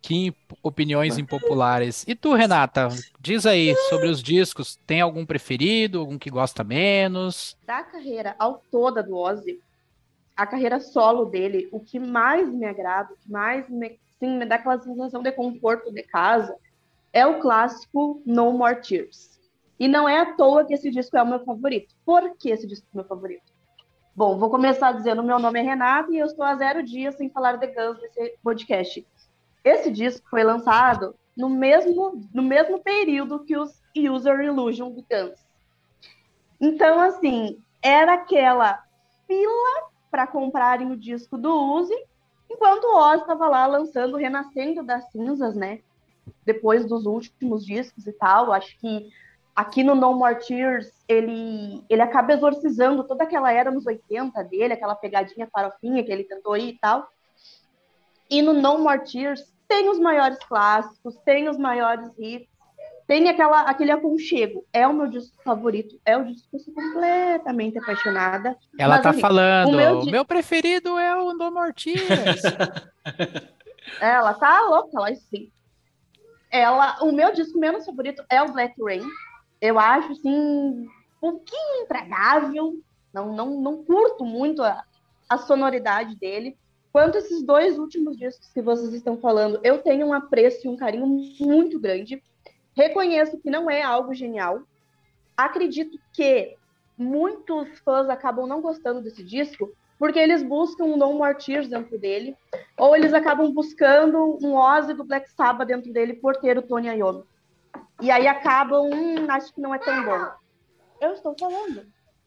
que 0.00 0.34
opiniões 0.62 1.18
impopulares. 1.18 2.02
E 2.08 2.14
tu, 2.14 2.32
Renata, 2.32 2.88
diz 3.20 3.44
aí 3.44 3.76
sobre 3.90 4.08
os 4.08 4.22
discos, 4.22 4.78
tem 4.86 5.02
algum 5.02 5.26
preferido, 5.26 6.00
algum 6.00 6.18
que 6.18 6.30
gosta 6.30 6.64
menos? 6.64 7.58
Da 7.66 7.82
carreira 7.82 8.34
ao 8.38 8.62
toda 8.70 9.02
do 9.02 9.14
Ozzy, 9.18 9.60
a 10.36 10.46
carreira 10.46 10.80
solo 10.80 11.24
dele, 11.24 11.68
o 11.72 11.80
que 11.80 11.98
mais 11.98 12.48
me 12.52 12.64
agrada, 12.64 13.12
o 13.12 13.16
que 13.16 13.30
mais 13.30 13.68
me, 13.68 13.98
sim, 14.18 14.38
me 14.38 14.46
dá 14.46 14.56
aquela 14.56 14.78
sensação 14.78 15.22
de 15.22 15.32
conforto 15.32 15.92
de 15.92 16.02
casa, 16.02 16.56
é 17.12 17.26
o 17.26 17.40
clássico 17.40 18.22
No 18.24 18.52
More 18.52 18.80
Tears. 18.80 19.40
E 19.78 19.88
não 19.88 20.08
é 20.08 20.20
à 20.20 20.34
toa 20.34 20.64
que 20.64 20.74
esse 20.74 20.90
disco 20.90 21.16
é 21.16 21.22
o 21.22 21.26
meu 21.26 21.44
favorito. 21.44 21.94
Por 22.04 22.36
que 22.36 22.50
esse 22.50 22.66
disco 22.66 22.86
é 22.86 22.94
o 22.94 22.96
meu 22.98 23.04
favorito? 23.04 23.52
Bom, 24.14 24.38
vou 24.38 24.50
começar 24.50 24.92
dizendo: 24.92 25.22
meu 25.22 25.38
nome 25.38 25.58
é 25.58 25.62
Renata 25.62 26.12
e 26.12 26.18
eu 26.18 26.26
estou 26.26 26.44
há 26.44 26.54
zero 26.54 26.82
dias 26.82 27.16
sem 27.16 27.30
falar 27.30 27.56
de 27.56 27.66
Guns 27.66 28.00
nesse 28.00 28.38
podcast. 28.42 29.06
Esse 29.64 29.90
disco 29.90 30.28
foi 30.28 30.44
lançado 30.44 31.14
no 31.36 31.48
mesmo, 31.48 32.28
no 32.32 32.42
mesmo 32.42 32.78
período 32.78 33.44
que 33.44 33.56
os 33.56 33.80
User 33.96 34.40
Illusion 34.40 34.90
do 34.90 35.02
Guns. 35.02 35.40
Então, 36.60 37.00
assim, 37.00 37.58
era 37.82 38.14
aquela 38.14 38.84
fila 39.26 39.91
para 40.12 40.26
comprarem 40.26 40.92
o 40.92 40.96
disco 40.96 41.38
do 41.38 41.50
Uzi, 41.50 41.96
enquanto 42.48 42.84
o 42.84 42.96
Oz 42.96 43.22
estava 43.22 43.48
lá 43.48 43.66
lançando 43.66 44.18
Renascendo 44.18 44.82
das 44.82 45.10
Cinzas, 45.10 45.56
né? 45.56 45.80
Depois 46.44 46.84
dos 46.84 47.06
últimos 47.06 47.64
discos 47.64 48.06
e 48.06 48.12
tal. 48.12 48.52
Acho 48.52 48.78
que 48.78 49.10
aqui 49.56 49.82
no 49.82 49.94
No 49.94 50.12
More 50.12 50.38
Tears 50.46 50.92
ele, 51.08 51.82
ele 51.88 52.02
acaba 52.02 52.34
exorcizando 52.34 53.04
toda 53.04 53.24
aquela 53.24 53.50
era 53.50 53.70
nos 53.70 53.86
80 53.86 54.44
dele, 54.44 54.74
aquela 54.74 54.94
pegadinha 54.94 55.48
farofinha 55.50 56.04
que 56.04 56.12
ele 56.12 56.24
tentou 56.24 56.58
ir 56.58 56.74
e 56.74 56.78
tal. 56.78 57.08
E 58.28 58.42
no 58.42 58.52
No 58.52 58.78
More 58.78 59.10
Tears 59.10 59.50
tem 59.66 59.88
os 59.88 59.98
maiores 59.98 60.38
clássicos, 60.44 61.16
tem 61.24 61.48
os 61.48 61.56
maiores 61.56 62.10
hits, 62.18 62.51
tem 63.12 63.28
aquela, 63.28 63.60
aquele 63.64 63.90
aconchego. 63.90 64.64
É 64.72 64.88
o 64.88 64.94
meu 64.94 65.06
disco 65.06 65.36
favorito, 65.44 66.00
é 66.02 66.16
o 66.16 66.24
disco 66.24 66.48
que 66.48 66.56
eu 66.56 66.60
sou 66.60 66.72
completamente 66.72 67.78
apaixonada. 67.78 68.56
Ela 68.78 68.94
Mas, 68.94 69.02
tá 69.02 69.10
assim, 69.10 69.20
falando, 69.20 69.68
o 69.68 69.76
meu 69.76 70.04
meu, 70.06 70.22
di- 70.22 70.26
preferido 70.26 70.96
é 70.98 71.14
o 71.14 71.34
No 71.34 71.50
More 71.50 71.74
Tears. 71.74 72.42
Ela 74.00 74.32
tá 74.32 74.62
louca, 74.62 74.88
ela 74.94 75.14
sim. 75.14 75.52
Ela, 76.50 77.02
o 77.02 77.12
meu 77.12 77.34
disco 77.34 77.58
menos 77.58 77.84
favorito 77.84 78.24
é 78.30 78.42
o 78.42 78.50
Black 78.50 78.82
Rain. 78.82 79.06
Eu 79.60 79.78
acho 79.78 80.12
assim 80.12 80.34
um 80.34 80.88
pouquinho 81.20 81.82
entregável. 81.82 82.78
Não, 83.12 83.30
não, 83.34 83.60
não 83.60 83.84
curto 83.84 84.24
muito 84.24 84.62
a, 84.62 84.82
a 85.28 85.36
sonoridade 85.36 86.16
dele. 86.16 86.56
Quanto 86.90 87.18
esses 87.18 87.42
dois 87.42 87.78
últimos 87.78 88.16
discos 88.16 88.48
que 88.48 88.62
vocês 88.62 88.94
estão 88.94 89.18
falando, 89.18 89.60
eu 89.62 89.82
tenho 89.82 90.06
um 90.06 90.14
apreço 90.14 90.66
e 90.66 90.70
um 90.70 90.76
carinho 90.76 91.06
muito 91.06 91.78
grande. 91.78 92.22
Reconheço 92.74 93.38
que 93.38 93.50
não 93.50 93.70
é 93.70 93.82
algo 93.82 94.14
genial. 94.14 94.62
Acredito 95.36 95.98
que 96.12 96.56
muitos 96.96 97.78
fãs 97.80 98.08
acabam 98.08 98.46
não 98.46 98.60
gostando 98.60 99.00
desse 99.00 99.22
disco 99.24 99.72
porque 99.98 100.18
eles 100.18 100.42
buscam 100.42 100.84
um 100.84 100.96
No 100.96 101.12
More 101.14 101.36
Tears 101.38 101.68
dentro 101.68 101.96
dele, 101.96 102.36
ou 102.76 102.96
eles 102.96 103.14
acabam 103.14 103.52
buscando 103.52 104.36
um 104.42 104.56
Ozzy 104.56 104.94
do 104.94 105.04
Black 105.04 105.30
Sabbath 105.30 105.68
dentro 105.68 105.92
dele 105.92 106.14
por 106.14 106.34
ter 106.36 106.58
o 106.58 106.62
Tony 106.62 106.88
Iommi. 106.88 107.22
E 108.00 108.10
aí 108.10 108.26
acabam, 108.26 108.90
hum, 108.92 109.30
acho 109.30 109.54
que 109.54 109.60
não 109.60 109.72
é 109.72 109.78
tão 109.78 110.04
bom. 110.04 110.26
Eu 111.00 111.12
estou 111.12 111.36
falando. 111.38 111.86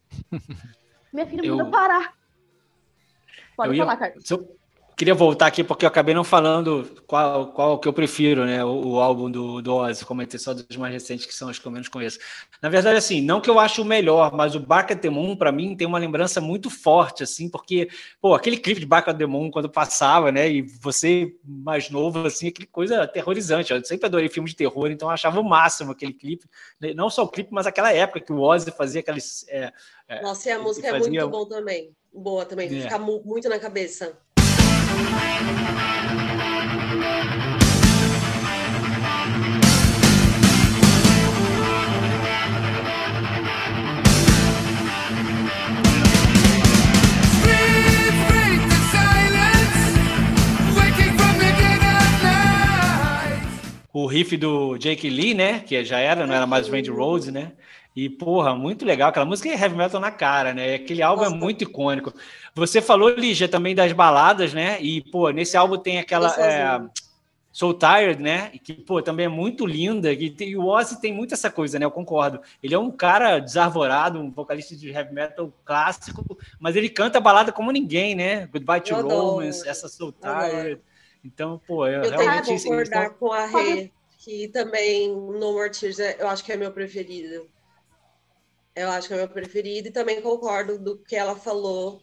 Minha 1.12 1.28
filha 1.28 1.46
Eu- 1.46 1.70
parar. 1.70 2.14
Pode 3.58 3.70
Eu 3.72 3.76
ia- 3.76 3.84
falar, 3.84 3.98
Carlos. 3.98 4.26
Se 4.26 4.34
eu 4.34 4.56
queria 4.98 5.14
voltar 5.14 5.48
aqui 5.48 5.64
porque 5.64 5.84
eu 5.86 5.90
acabei 5.90 6.16
não 6.16 6.24
falando 6.24 6.90
qual, 7.06 7.48
qual 7.52 7.80
que 7.80 7.88
eu 7.88 7.94
prefiro, 7.94 8.46
né? 8.46 8.64
O, 8.64 8.88
o 8.94 9.00
álbum 9.00 9.30
do, 9.30 9.62
do 9.62 9.74
Ozzy, 9.76 10.06
comentei 10.06 10.40
só 10.40 10.54
dos 10.54 10.78
mais 10.78 10.94
recentes, 10.94 11.26
que 11.26 11.34
são 11.34 11.50
os 11.50 11.60
que 11.60 11.66
eu 11.68 11.72
menos 11.72 11.88
conheço. 11.90 12.18
Na 12.62 12.70
verdade, 12.70 12.98
assim, 12.98 13.22
não 13.22 13.42
que 13.42 13.50
eu 13.50 13.60
acho 13.60 13.82
o 13.82 13.86
melhor, 13.86 14.34
mas 14.34 14.56
o 14.56 14.60
the 15.02 15.10
Moon, 15.10 15.36
pra 15.36 15.52
mim, 15.52 15.76
tem 15.76 15.86
uma 15.86 15.98
lembrança 16.00 16.40
muito 16.40 16.70
forte, 16.70 17.24
assim, 17.24 17.50
porque, 17.50 17.90
pô, 18.22 18.34
aquele 18.34 18.58
clipe 18.58 18.80
de 18.80 18.88
the 19.18 19.26
Moon, 19.26 19.52
quando 19.52 19.70
passava, 19.70 20.32
né? 20.32 20.50
E 20.50 20.62
você, 20.62 21.36
mais 21.44 21.90
novo, 21.90 22.26
assim, 22.26 22.48
aquele 22.48 22.68
coisa 22.68 23.02
aterrorizante. 23.04 23.74
Eu 23.74 23.84
sempre 23.84 24.06
adorei 24.06 24.30
filme 24.30 24.50
de 24.50 24.56
terror, 24.56 24.90
então 24.92 25.10
eu 25.10 25.14
achava 25.14 25.40
o 25.40 25.44
máximo 25.44 25.92
aquele 25.92 26.14
clipe. 26.14 26.46
né, 26.80 26.94
Não 26.94 27.10
só 27.10 27.24
o 27.24 27.28
clipe, 27.28 27.50
mas 27.52 27.68
aquela 27.68 27.92
época 27.92 28.22
que 28.22 28.32
o 28.32 28.40
Ozzy 28.40 28.72
fazia 28.72 29.02
aqueles. 29.02 29.46
é, 29.50 29.72
é, 30.08 30.22
Nossa, 30.22 30.50
e 30.50 30.52
a 30.52 30.60
música 30.60 30.88
é 30.88 30.92
fazia- 30.92 31.10
muito 31.10 31.30
bom 31.30 31.46
também. 31.46 31.92
Boa 32.14 32.46
também, 32.46 32.68
É. 32.74 32.82
fica 32.84 32.98
mu- 32.98 33.22
muito 33.26 33.50
na 33.50 33.60
cabeça. 33.60 34.18
O 54.06 54.08
riff 54.08 54.38
do 54.38 54.78
Jake 54.78 55.10
Lee, 55.10 55.34
né? 55.34 55.60
Que 55.60 55.84
já 55.84 56.00
era, 56.00 56.28
não 56.28 56.36
era 56.36 56.46
mais 56.46 56.68
o 56.68 56.72
Randy 56.72 56.92
Rhodes, 56.92 57.30
né? 57.30 57.54
E, 57.96 58.10
porra, 58.10 58.54
muito 58.54 58.86
legal. 58.86 59.10
Aquela 59.10 59.26
música 59.26 59.50
é 59.50 59.54
heavy 59.54 59.76
metal 59.76 60.00
na 60.00 60.12
cara, 60.12 60.54
né? 60.54 60.76
Aquele 60.76 61.02
álbum 61.02 61.24
Nossa. 61.24 61.36
é 61.36 61.40
muito 61.40 61.64
icônico. 61.64 62.14
Você 62.56 62.82
falou, 62.82 63.10
Lígia, 63.10 63.50
também 63.50 63.76
das 63.76 63.92
baladas, 63.92 64.54
né? 64.54 64.82
E, 64.82 65.02
pô, 65.12 65.30
nesse 65.30 65.58
álbum 65.58 65.78
tem 65.78 66.00
aquela. 66.00 66.34
Eu. 66.38 66.44
É, 66.44 66.90
Soul 67.52 67.74
Tired, 67.74 68.22
né? 68.22 68.50
E 68.54 68.60
Que, 68.60 68.74
pô, 68.74 69.02
também 69.02 69.26
é 69.28 69.30
muito 69.30 69.66
linda. 69.66 70.12
E, 70.12 70.30
tem- 70.30 70.50
e 70.50 70.58
o 70.58 70.66
Ozzy 70.68 71.00
tem 71.00 71.14
muito 71.14 71.34
essa 71.34 71.50
coisa, 71.50 71.78
né? 71.80 71.86
Eu 71.86 71.92
concordo. 71.92 72.42
Ele 72.62 72.74
é 72.76 72.80
um 72.80 72.92
cara 72.92 73.40
desarvorado, 73.40 74.20
um 74.20 74.30
vocalista 74.32 74.76
de 74.76 74.90
heavy 74.90 75.14
metal 75.14 75.52
clássico, 75.64 76.38
mas 76.60 76.76
ele 76.76 76.90
canta 76.90 77.18
a 77.18 77.22
balada 77.22 77.52
como 77.54 77.72
ninguém, 77.72 78.14
né? 78.16 78.48
Goodbye 78.48 78.82
to 78.82 78.92
Eu 78.92 78.98
adoro. 79.00 79.22
Romance, 79.32 79.68
essa 79.68 79.88
Soul. 79.88 80.12
Tired. 80.14 80.82
Então, 81.24 81.62
pô, 81.66 81.88
eu, 81.88 82.04
Eu 82.04 82.10
tenho 82.10 82.22
realmente. 82.22 82.44
que 82.46 82.52
eles 82.52 82.64
concordar 82.64 83.04
estão- 83.04 83.18
com 83.20 83.32
a 83.32 83.46
Rê, 83.46 83.92
que 84.18 84.48
também 84.50 85.10
No 85.16 85.54
More 85.54 85.72
Tears 85.72 86.00
é- 86.00 86.18
eu 86.20 86.28
acho 86.28 86.44
que 86.44 86.52
é 86.52 86.58
meu 86.58 86.72
preferido. 86.72 87.48
Eu 88.76 88.90
acho 88.92 89.08
que 89.08 89.14
é 89.14 89.18
meu 89.18 89.30
preferido 89.30 89.88
e 89.88 89.92
também 89.92 90.22
concordo 90.22 90.78
do 90.78 90.98
que 90.98 91.16
ela 91.16 91.36
falou, 91.38 92.02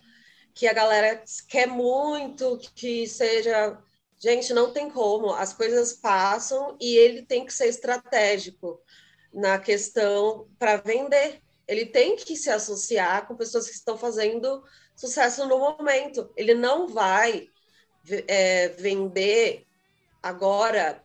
que 0.54 0.66
a 0.66 0.72
galera 0.72 1.22
quer 1.48 1.66
muito 1.66 2.58
que 2.74 3.06
seja. 3.06 3.78
Gente, 4.18 4.52
não 4.52 4.72
tem 4.72 4.88
como, 4.88 5.32
as 5.32 5.52
coisas 5.52 5.92
passam 5.94 6.76
e 6.80 6.96
ele 6.96 7.22
tem 7.22 7.44
que 7.44 7.52
ser 7.52 7.66
estratégico 7.66 8.80
na 9.32 9.58
questão 9.58 10.46
para 10.58 10.76
vender. 10.76 11.40
Ele 11.66 11.86
tem 11.86 12.14
que 12.16 12.36
se 12.36 12.50
associar 12.50 13.26
com 13.26 13.34
pessoas 13.34 13.68
que 13.68 13.74
estão 13.74 13.96
fazendo 13.96 14.62
sucesso 14.94 15.46
no 15.46 15.58
momento. 15.58 16.30
Ele 16.36 16.54
não 16.54 16.86
vai 16.86 17.48
é, 18.28 18.68
vender 18.68 19.66
agora 20.22 21.02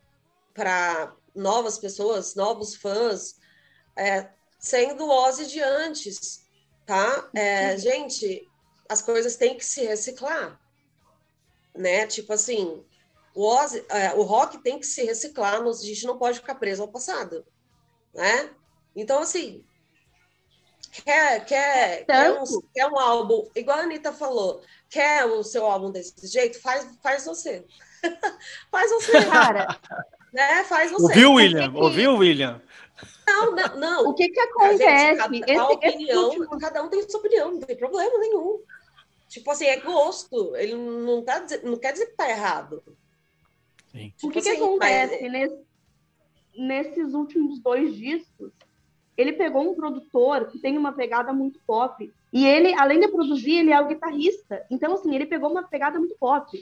para 0.54 1.12
novas 1.34 1.78
pessoas, 1.78 2.34
novos 2.34 2.74
fãs, 2.74 3.36
é, 3.96 4.28
sendo 4.58 5.06
o 5.06 5.10
Ozzy 5.10 5.46
de 5.46 5.60
antes, 5.60 6.44
tá? 6.84 7.28
É, 7.34 7.76
gente, 7.76 8.47
as 8.88 9.02
coisas 9.02 9.36
têm 9.36 9.56
que 9.56 9.64
se 9.64 9.84
reciclar, 9.84 10.58
né? 11.74 12.06
Tipo 12.06 12.32
assim, 12.32 12.82
o 13.34 13.44
Ozzy, 13.46 13.84
é, 13.88 14.14
o 14.14 14.22
rock 14.22 14.58
tem 14.58 14.78
que 14.78 14.86
se 14.86 15.04
reciclar, 15.04 15.62
nós- 15.62 15.80
a 15.82 15.86
gente 15.86 16.06
não 16.06 16.18
pode 16.18 16.38
ficar 16.40 16.54
preso 16.56 16.82
ao 16.82 16.88
passado, 16.88 17.44
né? 18.14 18.50
Então, 18.96 19.20
assim, 19.20 19.64
quer, 21.04 21.44
quer, 21.44 22.04
quer, 22.06 22.32
um, 22.32 22.44
quer 22.74 22.86
um 22.86 22.98
álbum, 22.98 23.48
igual 23.54 23.78
a 23.78 23.82
Anitta 23.82 24.12
falou, 24.12 24.62
quer 24.88 25.24
o 25.26 25.42
seu 25.44 25.66
álbum 25.66 25.90
desse 25.90 26.26
jeito? 26.26 26.60
Faz, 26.60 26.86
faz 27.02 27.24
você. 27.24 27.64
faz 28.70 28.90
você, 28.90 29.24
Cara, 29.26 29.78
né? 30.32 30.64
Faz 30.64 30.90
você. 30.90 31.02
Ouviu, 31.02 31.32
William? 31.34 31.70
que- 31.72 31.78
Ouviu, 31.78 32.16
William? 32.16 32.62
Não, 33.26 33.52
não, 33.54 33.76
não. 33.76 34.08
o 34.08 34.14
que 34.14 34.28
que 34.30 34.40
A 34.40 34.44
acontece? 34.44 34.78
gente, 34.78 35.16
cada- 35.18 35.36
Esse- 35.36 35.50
a 35.50 35.54
esse 35.54 35.72
opinião, 35.72 36.24
último- 36.24 36.58
cada 36.58 36.82
um 36.82 36.88
tem 36.88 37.08
sua 37.08 37.20
opinião, 37.20 37.52
não 37.52 37.60
tem 37.60 37.76
problema 37.76 38.18
nenhum. 38.18 38.60
Tipo 39.28 39.50
assim, 39.50 39.66
é 39.66 39.78
gosto. 39.80 40.56
Ele 40.56 40.74
não, 40.74 41.22
tá, 41.22 41.44
não 41.62 41.76
quer 41.76 41.92
dizer 41.92 42.06
que 42.06 42.16
tá 42.16 42.28
errado. 42.28 42.82
Sim. 43.92 44.12
O 44.22 44.30
que, 44.30 44.30
Tipo 44.30 44.32
que 44.32 44.38
assim, 44.38 44.56
acontece 44.56 45.22
mas- 45.22 45.32
nesse- 45.32 45.64
nesses 46.56 47.14
últimos 47.14 47.60
dois 47.60 47.94
discos? 47.94 48.52
Ele 49.16 49.32
pegou 49.32 49.68
um 49.70 49.74
produtor 49.74 50.46
que 50.46 50.58
tem 50.60 50.78
uma 50.78 50.92
pegada 50.92 51.32
muito 51.32 51.60
pop. 51.66 52.12
E 52.32 52.46
ele, 52.46 52.72
além 52.74 53.00
de 53.00 53.08
produzir, 53.08 53.56
ele 53.56 53.72
é 53.72 53.80
o 53.80 53.88
guitarrista. 53.88 54.64
Então, 54.70 54.94
assim, 54.94 55.14
ele 55.14 55.26
pegou 55.26 55.50
uma 55.50 55.64
pegada 55.64 55.98
muito 55.98 56.14
pop. 56.18 56.56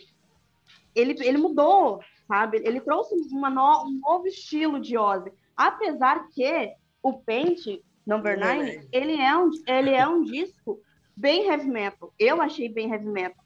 Ele, 0.95 1.15
ele 1.27 1.37
mudou, 1.37 2.01
sabe? 2.27 2.63
Ele 2.65 2.81
trouxe 2.81 3.15
uma 3.31 3.51
no- 3.51 3.85
um 3.85 4.01
novo 4.01 4.27
estilo 4.27 4.81
de 4.81 4.97
Ozzy. 4.97 5.31
Apesar 5.55 6.29
que 6.31 6.73
o 7.03 7.13
Paint, 7.15 7.67
Number 8.07 8.39
Number 8.39 8.39
Nine, 8.39 8.71
Nine. 8.79 8.89
ele 8.91 9.21
é, 9.21 9.37
um, 9.37 9.51
ele 9.67 9.91
é 9.91 10.09
um 10.09 10.23
disco 10.23 10.81
bem 11.17 11.49
heavy 11.49 11.69
metal. 11.69 12.13
Eu 12.19 12.43
achei 12.43 12.69
bem 12.69 12.91
heavy 12.93 13.07
metal. 13.07 13.45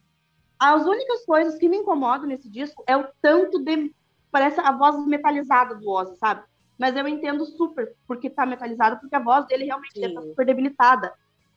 As 0.58 0.84
únicas 0.84 1.24
coisas 1.24 1.56
que 1.56 1.68
me 1.68 1.78
incomodam 1.78 2.26
nesse 2.26 2.50
disco 2.50 2.82
é 2.86 2.96
o 2.96 3.08
tanto 3.22 3.62
de. 3.62 3.94
Parece 4.30 4.60
a 4.60 4.72
voz 4.72 5.06
metalizada 5.06 5.74
do 5.74 5.88
Ozzy, 5.88 6.16
sabe? 6.16 6.42
Mas 6.78 6.96
eu 6.96 7.06
entendo 7.08 7.44
super 7.44 7.94
porque 8.06 8.30
tá 8.30 8.44
metalizado, 8.44 9.00
porque 9.00 9.14
a 9.14 9.20
voz 9.20 9.46
dele 9.46 9.64
realmente 9.64 9.92
Sim. 9.92 10.00
deve 10.00 10.14
estar 10.14 10.22
super 10.28 10.46
debilitada 10.46 11.12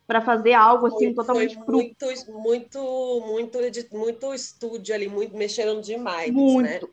para 0.08 0.22
fazer 0.22 0.54
algo 0.54 0.88
assim 0.88 1.14
Foi, 1.14 1.14
totalmente 1.14 1.56
foi 1.56 1.66
cru. 1.66 1.78
muito, 1.78 2.06
muito, 2.32 3.22
muito, 3.26 3.60
muito 3.92 4.34
estúdio 4.34 4.94
ali, 4.94 5.08
muito 5.08 5.36
mexeram 5.36 5.80
demais, 5.80 6.28
né? 6.28 6.34
Muito. 6.34 6.90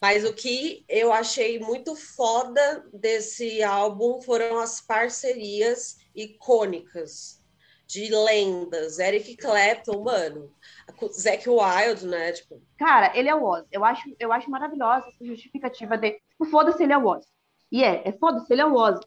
Mas 0.00 0.24
o 0.24 0.32
que 0.32 0.84
eu 0.88 1.12
achei 1.12 1.58
muito 1.58 1.94
foda 1.94 2.84
desse 2.92 3.62
álbum 3.62 4.20
foram 4.20 4.58
as 4.58 4.80
parcerias 4.80 5.96
icônicas 6.14 7.40
de 7.86 8.08
lendas. 8.10 8.98
Eric 8.98 9.36
Clapton, 9.36 10.02
mano. 10.02 10.50
Zac 11.12 11.48
Wild, 11.48 12.06
né? 12.06 12.32
Tipo, 12.32 12.60
Cara, 12.78 13.16
ele 13.16 13.28
é 13.28 13.34
o 13.34 13.44
Ozzy. 13.44 13.66
Eu 13.70 13.84
acho, 13.84 14.02
eu 14.18 14.32
acho 14.32 14.50
maravilhosa 14.50 15.06
essa 15.08 15.24
justificativa 15.24 15.96
de. 15.96 16.12
Tipo, 16.30 16.44
foda-se, 16.46 16.82
ele 16.82 16.92
é 16.92 16.98
o 16.98 17.06
Ozzy. 17.06 17.26
E 17.70 17.82
é, 17.84 18.08
é 18.08 18.12
foda-se, 18.12 18.52
ele 18.52 18.62
é 18.62 18.66
o 18.66 18.74
Ozzy. 18.74 19.00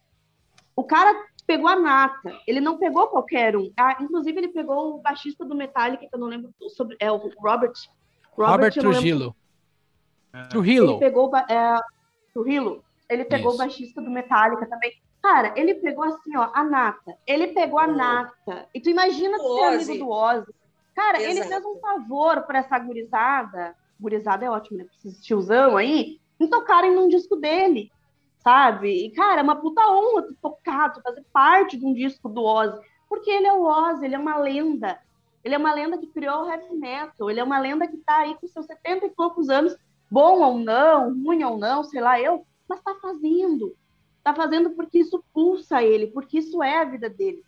O 0.76 0.84
cara 0.84 1.14
pegou 1.46 1.68
a 1.68 1.76
nata. 1.80 2.38
Ele 2.48 2.62
não 2.62 2.78
pegou 2.78 3.08
qualquer 3.08 3.56
um. 3.58 3.72
Ah, 3.78 3.98
inclusive, 4.00 4.38
ele 4.38 4.50
pegou 4.50 4.96
o 4.96 5.02
baixista 5.02 5.44
do 5.44 5.56
Metallica, 5.56 6.08
que 6.08 6.16
eu 6.16 6.20
não 6.20 6.28
lembro 6.28 6.54
sobre. 6.70 6.96
É 7.00 7.12
o 7.12 7.18
Robert. 7.18 7.74
Robert 8.32 8.74
lembro 8.76 8.92
Trujillo. 8.94 9.36
Trujillo. 10.50 10.92
Ele 10.92 11.00
pegou 11.00 11.30
ba- 11.30 11.46
é, 11.50 11.80
o 12.38 12.48
Hilo, 12.48 12.84
ele 13.10 13.26
pegou 13.26 13.48
Isso. 13.52 13.56
o 13.56 13.58
baixista 13.58 14.02
do 14.02 14.10
Metallica 14.12 14.66
também. 14.68 14.94
Cara, 15.22 15.54
ele 15.56 15.76
pegou 15.76 16.04
assim, 16.06 16.36
ó, 16.38 16.50
a 16.54 16.64
nata. 16.64 17.18
Ele 17.28 17.48
pegou 17.48 17.80
a 17.80 17.88
nata. 17.88 18.68
E 18.74 18.80
tu 18.80 18.90
imagina 18.90 19.38
O 19.38 19.42
ser 19.42 19.66
Ozzy. 19.76 19.92
amigo 19.92 20.06
do 20.06 20.12
Ozzy. 20.12 20.54
Cara, 20.96 21.22
ele 21.22 21.40
Exato. 21.40 21.50
fez 21.50 21.66
um 21.66 21.80
favor 21.80 22.42
pra 22.44 22.60
essa 22.60 22.80
gurizada. 22.80 23.76
Gurizada 24.00 24.46
é 24.46 24.50
ótimo, 24.50 24.78
né? 24.78 24.86
Pra 24.86 24.94
esses 24.96 25.22
tiozão 25.22 25.76
aí, 25.76 26.20
em 26.40 26.48
tocarem 26.48 26.96
num 26.96 27.10
disco 27.10 27.36
dele. 27.36 27.92
Sabe? 28.42 29.06
E, 29.06 29.12
cara, 29.12 29.42
é 29.42 29.44
uma 29.44 29.58
puta 29.58 29.82
honra 29.92 30.22
tu 30.24 30.36
tocar, 30.42 30.94
tu 30.94 31.02
fazer 31.02 31.24
parte 31.34 31.76
de 31.76 31.86
um 31.86 31.94
disco 31.94 32.30
do 32.30 32.44
Ozzy. 32.44 32.80
Porque 33.10 33.30
ele 33.30 33.48
é 33.48 33.54
o 33.54 33.64
Ozzy, 33.64 34.06
ele 34.06 34.16
é 34.16 34.20
uma 34.20 34.38
lenda. 34.38 35.00
Ele 35.44 35.56
é 35.56 35.58
uma 35.58 35.74
lenda 35.74 35.98
que 35.98 36.08
criou 36.08 36.44
o 36.44 36.50
heavy 36.50 36.76
metal. 36.76 37.30
Ele 37.30 37.40
é 37.40 37.44
uma 37.44 37.60
lenda 37.60 37.88
que 37.88 37.98
tá 37.98 38.20
aí 38.20 38.36
com 38.36 38.48
seus 38.48 38.66
70 38.66 39.06
e 39.06 39.10
poucos 39.10 39.50
anos 39.50 39.76
bom 40.10 40.42
ou 40.42 40.58
não, 40.58 41.14
ruim 41.24 41.44
ou 41.44 41.58
não, 41.58 41.84
sei 41.84 42.02
lá 42.02 42.20
eu, 42.20 42.46
mas 42.68 42.82
tá 42.82 42.96
fazendo. 43.02 43.76
Tá 44.30 44.36
fazendo 44.36 44.72
porque 44.72 45.00
isso 45.00 45.24
pulsa 45.34 45.82
ele, 45.84 46.08
porque 46.08 46.38
isso 46.40 46.62
é 46.62 46.82
a 46.82 46.86
vida 46.86 47.10
dele. 47.10 47.42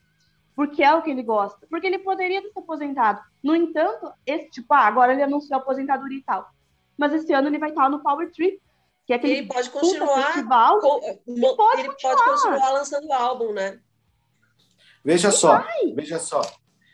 Porque 0.55 0.83
é 0.83 0.93
o 0.93 1.01
que 1.01 1.09
ele 1.11 1.23
gosta. 1.23 1.65
Porque 1.69 1.85
ele 1.87 1.99
poderia 1.99 2.41
ter 2.41 2.49
se 2.51 2.59
aposentado. 2.59 3.21
No 3.43 3.55
entanto, 3.55 4.11
esse 4.25 4.49
tipo, 4.49 4.73
ah, 4.73 4.87
agora 4.87 5.13
ele 5.13 5.23
anunciou 5.23 5.57
a 5.59 5.61
aposentadoria 5.61 6.17
e 6.17 6.23
tal. 6.23 6.49
Mas 6.97 7.13
esse 7.13 7.31
ano 7.33 7.47
ele 7.47 7.57
vai 7.59 7.69
estar 7.69 7.89
no 7.89 8.01
Power 8.01 8.31
Trip, 8.31 8.59
que 9.05 9.13
é 9.13 9.15
aquele 9.15 9.33
ele 9.33 9.47
pode 9.47 9.69
continuar. 9.69 10.23
festival. 10.23 10.79
com- 10.79 11.19
mo- 11.27 11.55
pode 11.55 11.81
ele 11.81 11.89
pode 12.01 12.23
continuar 12.23 12.71
lançando 12.71 13.11
álbum, 13.11 13.53
né? 13.53 13.79
Veja 15.03 15.31
só, 15.31 15.63
veja 15.95 16.19
só. 16.19 16.41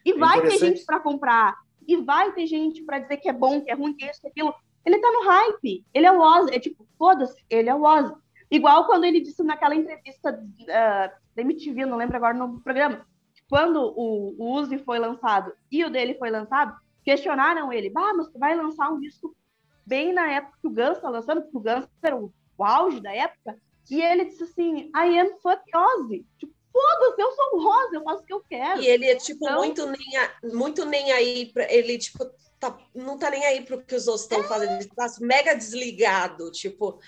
E 0.05 0.11
É 0.11 0.17
vai 0.17 0.41
ter 0.41 0.57
gente 0.57 0.85
para 0.85 0.99
comprar. 0.99 1.55
E 1.87 1.97
vai 1.97 2.31
ter 2.33 2.45
gente 2.47 2.83
para 2.83 2.99
dizer 2.99 3.17
que 3.17 3.29
é 3.29 3.33
bom, 3.33 3.61
que 3.61 3.71
é 3.71 3.73
ruim, 3.73 3.93
que 3.93 4.05
é 4.05 4.11
isso, 4.11 4.21
que 4.21 4.27
é 4.27 4.29
aquilo. 4.29 4.53
Ele 4.85 4.99
tá 4.99 5.11
no 5.11 5.23
hype. 5.23 5.85
Ele 5.93 6.05
é 6.05 6.11
o 6.11 6.19
Ozzy. 6.21 6.53
É 6.55 6.59
tipo, 6.59 6.87
foda-se, 6.97 7.43
ele 7.49 7.69
é 7.69 7.75
o 7.75 7.83
Ozzy. 7.83 8.13
Igual 8.49 8.85
quando 8.85 9.03
ele 9.03 9.19
disse 9.21 9.43
naquela 9.43 9.75
entrevista 9.75 10.43
ah, 10.69 11.11
da 11.35 11.41
MTV, 11.41 11.85
não 11.85 11.97
lembro 11.97 12.15
agora 12.17 12.35
o 12.35 12.39
nome 12.39 12.53
do 12.55 12.61
programa, 12.61 13.05
quando 13.49 13.81
o, 13.95 14.35
o 14.37 14.51
Uzi 14.53 14.77
foi 14.79 14.99
lançado 14.99 15.51
e 15.71 15.83
o 15.83 15.89
dele 15.89 16.15
foi 16.15 16.29
lançado, 16.29 16.75
questionaram 17.03 17.71
ele, 17.71 17.89
bah, 17.89 18.13
mas 18.13 18.27
tu 18.29 18.37
vai 18.39 18.55
lançar 18.55 18.89
um 18.91 18.99
disco 18.99 19.35
bem 19.85 20.11
na 20.13 20.29
época 20.31 20.57
que 20.61 20.67
o 20.67 20.71
Guns 20.71 20.99
tá 20.99 21.09
lançando, 21.09 21.41
porque 21.43 21.57
o 21.57 21.61
Guns 21.61 21.87
era 22.03 22.15
o, 22.15 22.31
o 22.57 22.63
auge 22.63 22.99
da 22.99 23.13
época, 23.13 23.57
e 23.89 24.01
ele 24.01 24.25
disse 24.25 24.43
assim, 24.43 24.91
I 24.93 25.19
am 25.19 25.29
fuck 25.41 25.61
Ozzy. 25.73 26.25
Tipo, 26.37 26.53
foda-se, 26.73 27.21
eu 27.21 27.31
sou 27.31 27.45
o 27.53 27.65
Ozzy, 27.65 27.95
eu 27.95 28.03
faço 28.03 28.21
o 28.21 28.25
que 28.25 28.33
eu 28.33 28.43
quero. 28.49 28.81
E 28.81 28.87
ele 28.87 29.05
é, 29.05 29.15
tipo, 29.15 29.45
Então- 29.45 29.59
muito, 29.59 29.85
nem 29.85 30.17
a- 30.17 30.31
muito 30.53 30.85
nem 30.85 31.11
aí. 31.13 31.45
Pra, 31.53 31.71
ele, 31.71 31.97
tipo, 31.97 32.25
tá- 32.59 32.77
não 32.93 33.17
tá 33.17 33.29
nem 33.29 33.45
aí 33.45 33.61
pro 33.61 33.81
que 33.81 33.95
os 33.95 34.07
outros 34.07 34.23
estão 34.23 34.43
fazendo. 34.43 34.73
Ele 34.81 34.89
tá 34.93 35.07
mega 35.21 35.53
desligado. 35.55 36.51
Tipo 36.51 36.99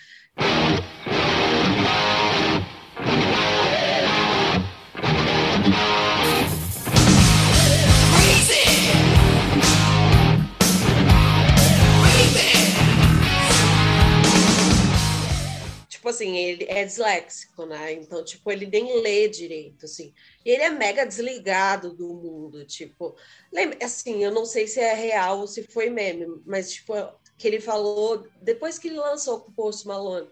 assim, 16.19 16.37
ele 16.37 16.65
é 16.67 16.83
disléxico, 16.83 17.65
né? 17.65 17.93
Então, 17.93 18.23
tipo, 18.23 18.51
ele 18.51 18.65
nem 18.65 19.01
lê 19.01 19.27
direito, 19.27 19.85
assim. 19.85 20.13
E 20.45 20.49
ele 20.49 20.63
é 20.63 20.69
mega 20.69 21.05
desligado 21.05 21.93
do 21.93 22.07
mundo, 22.13 22.65
tipo. 22.65 23.15
Lembra, 23.51 23.77
assim, 23.83 24.23
eu 24.23 24.31
não 24.31 24.45
sei 24.45 24.67
se 24.67 24.79
é 24.79 24.93
real 24.93 25.39
ou 25.39 25.47
se 25.47 25.63
foi 25.63 25.89
meme, 25.89 26.25
mas, 26.45 26.73
tipo, 26.73 26.93
que 27.37 27.47
ele 27.47 27.61
falou, 27.61 28.27
depois 28.41 28.77
que 28.77 28.89
ele 28.89 28.97
lançou 28.97 29.39
com 29.39 29.51
o 29.51 29.53
Post 29.53 29.87
Malone, 29.87 30.29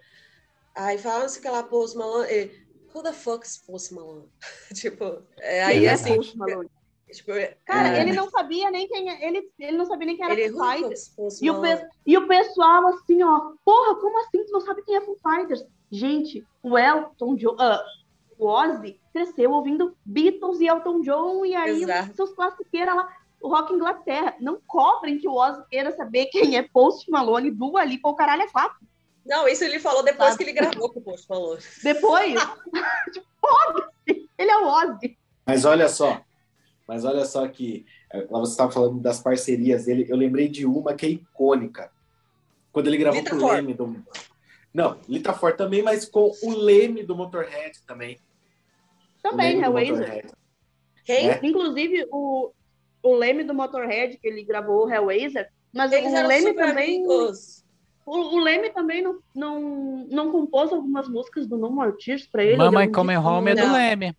aí 0.78 0.98
fala 0.98 1.26
assim 1.26 1.42
que 1.42 1.48
ela 1.48 1.64
Post 1.64 1.98
Malone, 1.98 2.30
ele, 2.32 2.68
who 2.94 3.04
the 3.04 3.12
fuck 3.14 3.46
is 3.46 3.58
Post 3.66 3.94
Malone? 3.94 4.30
tipo, 4.74 5.24
é, 5.40 5.64
aí 5.64 5.86
É 5.86 5.92
assim, 5.94 6.16
Post 6.16 6.38
Malone. 6.38 6.70
tipo, 7.12 7.32
Cara, 7.66 7.98
é, 7.98 8.02
ele 8.02 8.14
não 8.14 8.30
sabia 8.30 8.70
nem 8.72 8.88
quem 8.88 9.10
é- 9.10 9.28
ele, 9.28 9.50
ele 9.60 9.78
não 9.78 9.86
sabia 9.86 10.08
nem 10.08 10.16
quem 10.16 10.26
era 10.26 10.34
ele 10.34 10.50
Foo 10.52 10.64
Fighters. 10.72 11.14
E 11.42 11.50
o, 11.50 11.62
pe- 11.62 11.88
e 12.06 12.18
o 12.18 12.28
pessoal 12.28 12.88
assim, 12.88 13.22
ó, 13.24 13.54
porra, 13.66 13.96
como 13.96 14.20
assim? 14.20 14.44
Tu 14.46 14.52
não 14.52 14.62
sabe 14.62 14.82
quem 14.84 14.96
é 14.96 15.02
Foo 15.02 15.18
Fighters? 15.22 15.64
Gente, 15.92 16.46
o 16.62 16.78
Elton 16.78 17.36
John, 17.36 17.56
ah, 17.60 17.82
o 18.38 18.46
Ozzy 18.48 19.00
cresceu 19.14 19.52
ouvindo 19.52 19.98
Beatles 20.06 20.60
e 20.60 20.68
Elton 20.68 21.02
John 21.02 21.46
e 21.46 21.56
aí 21.56 21.82
Exato. 21.84 22.14
seus 22.16 22.34
classiqueiros 22.34 22.94
lá, 22.96 23.10
o 23.42 23.48
Rock 23.50 23.74
Inglaterra. 23.74 24.36
Não 24.40 24.60
cobrem 24.68 25.18
que 25.18 25.28
o 25.28 25.34
Ozzy 25.34 25.64
queira 25.70 25.96
saber 25.96 26.26
quem 26.28 26.58
é 26.58 26.62
Post 26.64 27.10
Malone, 27.10 27.50
Dua 27.52 27.84
Lipa 27.86 28.10
ou 28.10 28.16
caralho 28.16 28.42
é 28.44 28.48
quatro. 28.50 28.78
Não, 29.28 29.48
isso 29.48 29.64
ele 29.64 29.80
falou 29.80 30.04
depois 30.04 30.32
Sabe? 30.32 30.38
que 30.38 30.50
ele 30.50 30.58
gravou 30.58 30.90
com 30.90 31.00
o 31.00 31.04
Post 31.04 31.28
Malone. 31.30 31.62
Depois, 31.84 32.40
tipo, 33.14 33.28
foda-se, 33.42 34.30
ele 34.38 34.52
é 34.52 34.58
o 34.58 34.68
Ozzy. 34.68 35.18
Mas 35.46 35.66
olha 35.66 35.90
só, 35.90 36.22
mas 36.88 37.04
olha 37.04 37.26
só 37.26 37.48
que 37.48 37.86
lá 38.30 38.40
você 38.40 38.52
estava 38.52 38.72
falando 38.72 39.00
das 39.02 39.20
parcerias 39.20 39.86
dele, 39.86 40.06
eu 40.10 40.16
lembrei 40.16 40.48
de 40.48 40.66
uma 40.66 40.94
que 40.94 41.06
é 41.06 41.10
icônica. 41.10 41.92
Quando 42.72 42.88
ele 42.88 42.98
gravou 42.98 43.20
Lita 43.20 43.32
com 43.32 43.38
o 43.38 43.40
Ford. 43.40 43.56
Leme 43.56 43.74
do. 43.74 44.06
Não, 44.74 44.98
Lita 45.10 45.34
Ford 45.34 45.58
também, 45.58 45.82
mas 45.82 46.06
com 46.06 46.32
o 46.44 46.52
Leme 46.52 47.04
do 47.04 47.16
Motorhead 47.16 47.82
também. 47.86 48.20
Também, 49.22 49.58
o 49.58 49.66
Hellraiser. 49.66 50.32
Quem? 51.04 51.32
É. 51.32 51.40
Inclusive, 51.44 52.08
o, 52.12 52.52
o 53.02 53.16
Leme 53.16 53.44
do 53.44 53.54
Motorhead, 53.54 54.18
que 54.18 54.28
ele 54.28 54.44
gravou 54.44 54.86
o 54.86 54.90
Hellraiser, 54.90 55.50
mas 55.74 55.92
Eles 55.92 56.14
o 56.14 56.28
Leme 56.28 56.54
também. 56.54 56.98
amigos. 56.98 57.66
O, 58.08 58.38
o 58.38 58.40
Leme 58.40 58.70
também 58.70 59.02
não, 59.02 59.20
não, 59.36 60.08
não 60.10 60.32
compôs 60.32 60.72
algumas 60.72 61.10
músicas 61.10 61.46
do 61.46 61.58
No 61.58 61.70
More 61.70 61.92
Tears 61.98 62.26
pra 62.26 62.42
ele. 62.44 62.56
Mamãe 62.56 62.86
ele 62.86 62.94
Come 62.94 63.18
Home 63.18 63.52
é 63.52 63.56
do 63.56 63.62
Não. 63.66 63.74
Leme. 63.74 64.18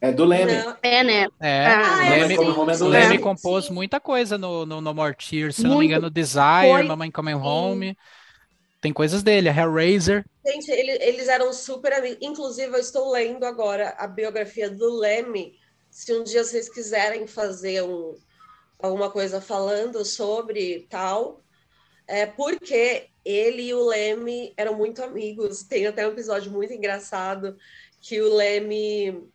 É 0.00 0.10
do 0.12 0.24
Leme. 0.24 0.52
Não, 0.52 0.76
É, 0.82 1.04
né? 1.04 1.26
É, 1.38 1.66
Ah, 1.66 1.98
o 1.98 2.02
é, 2.02 2.08
Leme, 2.26 2.36
sim, 2.36 2.40
Home 2.50 2.72
é 2.72 2.76
do 2.76 2.84
o 2.84 2.86
sim. 2.86 2.88
Leme 2.88 3.06
Leme. 3.06 3.18
compôs 3.20 3.70
muita 3.70 4.00
coisa 4.00 4.36
no, 4.36 4.66
no 4.66 4.80
No 4.80 4.92
More 4.92 5.14
Tears, 5.14 5.54
se 5.56 5.62
eu 5.62 5.68
não 5.68 5.76
me 5.78 5.84
Muito. 5.84 5.90
engano, 5.92 6.10
Desire, 6.10 6.72
Foi- 6.72 6.82
Mamãe 6.82 7.10
Come 7.10 7.34
Home. 7.34 7.96
Tem 8.80 8.92
coisas 8.92 9.22
dele, 9.22 9.48
a 9.48 9.54
Hellraiser. 9.54 10.24
Gente, 10.44 10.70
ele- 10.70 10.98
eles 11.04 11.28
eram 11.28 11.52
super 11.52 11.92
amigos. 11.92 12.18
Inclusive, 12.22 12.74
eu 12.74 12.80
estou 12.80 13.12
lendo 13.12 13.44
agora 13.44 13.94
a 13.98 14.08
biografia 14.08 14.68
do 14.70 14.98
Leme. 14.98 15.52
Se 15.88 16.12
um 16.14 16.24
dia 16.24 16.42
vocês 16.42 16.68
quiserem 16.68 17.26
fazer 17.28 17.82
um, 17.84 18.16
alguma 18.82 19.08
coisa 19.10 19.40
falando 19.40 20.02
sobre 20.04 20.86
tal, 20.88 21.42
é 22.08 22.24
porque 22.26 23.09
ele 23.24 23.62
e 23.62 23.74
o 23.74 23.84
Leme 23.86 24.52
eram 24.56 24.74
muito 24.74 25.02
amigos. 25.02 25.62
Tem 25.62 25.86
até 25.86 26.06
um 26.06 26.12
episódio 26.12 26.50
muito 26.50 26.72
engraçado 26.72 27.56
que 28.00 28.20
o 28.20 28.34
Leme, 28.34 29.28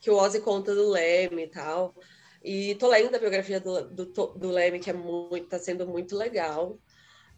que 0.00 0.10
o 0.10 0.16
Ozzy 0.16 0.40
conta 0.40 0.74
do 0.74 0.90
Leme 0.90 1.44
e 1.44 1.48
tal. 1.48 1.94
E 2.44 2.74
tô 2.74 2.88
lendo 2.88 3.14
a 3.14 3.18
biografia 3.18 3.60
do, 3.60 3.88
do, 3.88 4.04
do 4.06 4.50
Leme, 4.50 4.80
que 4.80 4.90
é 4.90 4.92
muito, 4.92 5.46
tá 5.46 5.58
sendo 5.58 5.86
muito 5.86 6.16
legal. 6.16 6.78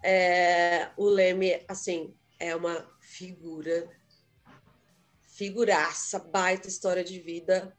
É, 0.03 0.90
o 0.97 1.07
Leme, 1.07 1.62
assim, 1.68 2.14
é 2.38 2.57
uma 2.57 2.86
figura, 3.01 3.88
figuraça, 5.28 6.18
baita 6.18 6.68
história 6.68 7.05
de 7.05 7.20
vida. 7.20 7.76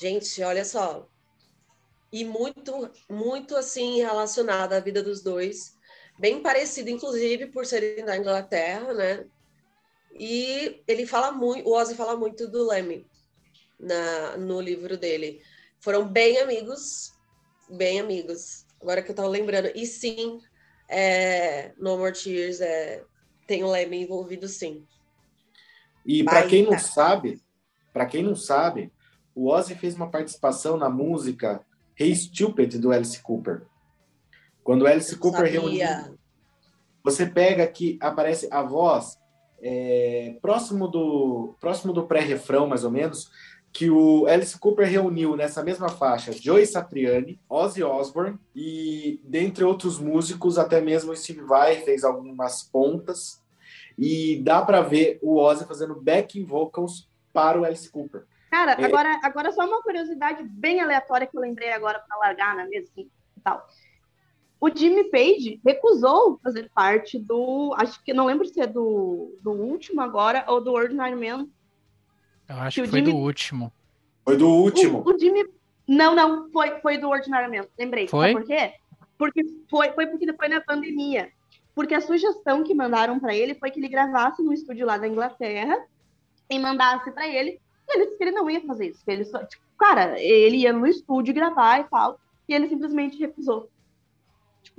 Gente, 0.00 0.42
olha 0.42 0.64
só. 0.64 1.08
E 2.12 2.24
muito, 2.24 2.90
muito 3.08 3.56
assim 3.56 3.98
relacionada 3.98 4.76
à 4.76 4.80
vida 4.80 5.02
dos 5.02 5.22
dois. 5.22 5.76
Bem 6.20 6.42
parecido, 6.42 6.90
inclusive, 6.90 7.46
por 7.46 7.64
serem 7.64 8.04
da 8.04 8.14
Inglaterra, 8.14 8.92
né? 8.92 9.24
E 10.12 10.82
ele 10.86 11.06
fala 11.06 11.32
muito, 11.32 11.66
o 11.66 11.72
Ozzy 11.72 11.94
fala 11.94 12.14
muito 12.14 12.46
do 12.46 12.68
Leme 12.68 13.06
na, 13.78 14.36
no 14.36 14.60
livro 14.60 14.98
dele. 14.98 15.40
Foram 15.78 16.06
bem 16.06 16.36
amigos, 16.36 17.14
bem 17.70 18.00
amigos. 18.00 18.66
Agora 18.82 19.00
que 19.00 19.10
eu 19.10 19.14
tava 19.14 19.28
lembrando. 19.28 19.72
E 19.74 19.86
sim, 19.86 20.38
é, 20.86 21.72
No 21.78 21.96
More 21.96 22.12
Tears 22.12 22.60
é, 22.60 23.02
tem 23.46 23.64
o 23.64 23.70
Leme 23.70 24.02
envolvido, 24.02 24.46
sim. 24.46 24.86
E 26.04 26.22
para 26.22 26.46
quem 26.46 26.66
não 26.66 26.78
sabe, 26.78 27.40
para 27.94 28.04
quem 28.04 28.22
não 28.22 28.36
sabe, 28.36 28.92
o 29.34 29.48
Ozzy 29.48 29.74
fez 29.74 29.94
uma 29.94 30.10
participação 30.10 30.76
na 30.76 30.90
música 30.90 31.64
Hey 31.98 32.14
Stupid 32.14 32.78
do 32.78 32.92
Alice 32.92 33.22
Cooper. 33.22 33.69
Quando 34.70 34.82
o 34.82 34.86
Alice 34.86 35.16
Cooper 35.18 35.50
reuniu, 35.50 36.16
você 37.02 37.26
pega 37.26 37.66
que 37.66 37.98
aparece 38.00 38.46
a 38.52 38.62
voz 38.62 39.18
é, 39.60 40.36
próximo 40.40 40.86
do 40.86 41.56
próximo 41.60 41.92
do 41.92 42.06
pré-refrão, 42.06 42.68
mais 42.68 42.84
ou 42.84 42.90
menos, 42.92 43.32
que 43.72 43.90
o 43.90 44.28
Alice 44.28 44.56
Cooper 44.56 44.88
reuniu 44.88 45.34
nessa 45.34 45.64
mesma 45.64 45.88
faixa 45.88 46.30
Joey 46.30 46.64
Satriani, 46.66 47.40
Ozzy 47.48 47.82
Osbourne 47.82 48.38
e 48.54 49.20
dentre 49.24 49.64
outros 49.64 49.98
músicos, 49.98 50.56
até 50.56 50.80
mesmo 50.80 51.10
o 51.10 51.16
Steve 51.16 51.40
Vai 51.40 51.80
fez 51.80 52.04
algumas 52.04 52.62
pontas 52.62 53.42
e 53.98 54.40
dá 54.44 54.62
para 54.62 54.82
ver 54.82 55.18
o 55.20 55.36
Ozzy 55.36 55.66
fazendo 55.66 56.00
backing 56.00 56.44
vocals 56.44 57.10
para 57.32 57.60
o 57.60 57.64
Alice 57.64 57.90
Cooper. 57.90 58.24
Cara, 58.52 58.80
É. 58.80 58.84
agora, 58.84 59.18
agora 59.24 59.50
só 59.50 59.66
uma 59.66 59.82
curiosidade 59.82 60.44
bem 60.44 60.80
aleatória 60.80 61.26
que 61.26 61.36
eu 61.36 61.40
lembrei 61.40 61.72
agora 61.72 61.98
para 61.98 62.16
largar 62.18 62.54
na 62.54 62.68
mesa 62.68 62.88
assim, 62.92 63.10
e 63.36 63.40
tal. 63.40 63.66
O 64.60 64.68
Jimmy 64.68 65.04
Page 65.04 65.58
recusou 65.64 66.38
fazer 66.42 66.70
parte 66.74 67.18
do. 67.18 67.72
Acho 67.78 68.02
que 68.04 68.12
não 68.12 68.26
lembro 68.26 68.46
se 68.46 68.60
é 68.60 68.66
do, 68.66 69.34
do 69.42 69.52
último 69.52 70.00
agora 70.02 70.44
ou 70.48 70.60
do 70.60 70.72
Ordinary 70.72 71.14
Man. 71.16 71.48
Eu 72.48 72.56
acho 72.56 72.74
Que 72.76 72.82
que 72.82 72.90
foi 72.90 73.00
do 73.00 73.10
Jimmy- 73.10 73.22
último. 73.22 73.72
Foi 74.24 74.36
do 74.36 74.48
último. 74.48 75.02
O, 75.06 75.10
o 75.14 75.18
Jimmy. 75.18 75.46
Não, 75.88 76.14
não, 76.14 76.50
foi, 76.50 76.78
foi 76.80 76.98
do 76.98 77.08
Ordinary 77.08 77.50
Man. 77.56 77.66
Lembrei. 77.78 78.06
Foi? 78.06 78.32
Sabe 78.32 78.40
por 78.40 78.46
quê? 78.46 78.74
Porque 79.16 79.42
foi, 79.70 79.92
foi 79.92 80.06
porque 80.06 80.26
depois 80.26 80.50
na 80.50 80.60
pandemia. 80.60 81.30
Porque 81.74 81.94
a 81.94 82.00
sugestão 82.00 82.62
que 82.62 82.74
mandaram 82.74 83.18
para 83.18 83.34
ele 83.34 83.54
foi 83.54 83.70
que 83.70 83.80
ele 83.80 83.88
gravasse 83.88 84.42
no 84.42 84.52
estúdio 84.52 84.84
lá 84.86 84.98
da 84.98 85.08
Inglaterra 85.08 85.78
e 86.50 86.58
mandasse 86.58 87.10
para 87.12 87.26
ele. 87.26 87.58
E 87.88 87.96
ele 87.96 88.04
disse 88.06 88.18
que 88.18 88.24
ele 88.24 88.32
não 88.32 88.50
ia 88.50 88.60
fazer 88.66 88.88
isso. 88.88 89.02
Que 89.04 89.10
ele 89.10 89.24
só, 89.24 89.42
tipo, 89.44 89.62
cara, 89.78 90.20
ele 90.20 90.58
ia 90.58 90.72
no 90.72 90.86
estúdio 90.86 91.32
gravar 91.32 91.80
e 91.80 91.84
tal. 91.84 92.20
E 92.46 92.52
ele 92.54 92.68
simplesmente 92.68 93.16
recusou. 93.18 93.70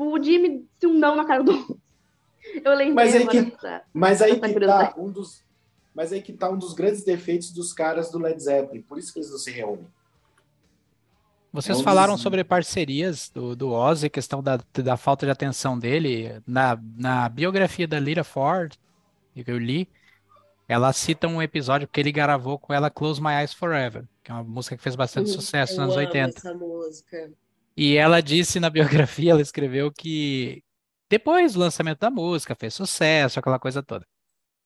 Tipo, 0.01 0.17
o 0.17 0.23
Jimmy 0.23 0.67
disse 0.73 0.87
um 0.87 0.97
não 0.97 1.15
na 1.15 1.25
cara 1.25 1.43
do. 1.43 1.51
Eu 2.63 2.73
lembrei 2.73 2.93
Mas 2.93 3.15
aí 3.15 3.27
que- 3.27 3.41
dessa- 3.43 3.81
Mas 3.93 4.21
aí 4.21 4.39
que 4.39 4.59
tá 4.59 4.95
um 4.97 5.11
dos 5.11 5.43
mas 5.93 6.13
aí 6.13 6.21
que 6.21 6.31
tá 6.31 6.49
um 6.49 6.57
dos 6.57 6.73
grandes 6.73 7.03
defeitos 7.03 7.51
dos 7.51 7.73
caras 7.73 8.09
do 8.09 8.17
Led 8.17 8.41
Zeppelin, 8.41 8.81
por 8.81 8.97
isso 8.97 9.11
que 9.11 9.19
eles 9.19 9.29
não 9.29 9.37
se 9.37 9.51
reúnem. 9.51 9.85
Vocês 11.51 11.77
É 11.77 11.81
um 11.81 11.83
falaram 11.83 12.13
dos- 12.13 12.21
sobre 12.23 12.43
parcerias 12.45 13.29
do, 13.29 13.55
do 13.57 13.71
Ozzy, 13.71 14.09
questão 14.09 14.41
da, 14.41 14.57
da 14.73 14.95
falta 14.95 15.25
de 15.25 15.31
atenção 15.33 15.77
dele. 15.77 16.41
Na, 16.47 16.79
na 16.97 17.27
biografia 17.27 17.85
da 17.87 17.99
Lira 17.99 18.23
Ford, 18.23 18.73
que 19.35 19.43
eu 19.51 19.57
li, 19.57 19.85
ela 20.67 20.93
cita 20.93 21.27
um 21.27 21.41
episódio 21.41 21.89
que 21.89 21.99
ele 21.99 22.11
gravou 22.11 22.57
com 22.57 22.73
ela 22.73 22.89
Close 22.89 23.21
My 23.21 23.33
Eyes 23.33 23.53
Forever, 23.53 24.05
que 24.23 24.31
é 24.31 24.33
uma 24.33 24.43
música 24.45 24.77
que 24.77 24.81
fez 24.83 24.95
bastante 24.95 25.27
Uhum. 25.29 25.35
sucesso 25.35 25.73
Eu 25.73 25.77
nos 25.85 25.95
anos 25.97 25.97
80. 25.97 26.37
essa 26.39 26.53
música. 26.53 27.31
E 27.75 27.95
ela 27.95 28.21
disse 28.21 28.59
na 28.59 28.69
biografia, 28.69 29.31
ela 29.31 29.41
escreveu 29.41 29.91
que 29.91 30.63
depois 31.09 31.53
do 31.53 31.59
lançamento 31.59 31.99
da 31.99 32.09
música, 32.09 32.55
fez 32.55 32.73
sucesso, 32.73 33.37
aquela 33.37 33.59
coisa 33.59 33.83
toda. 33.83 34.05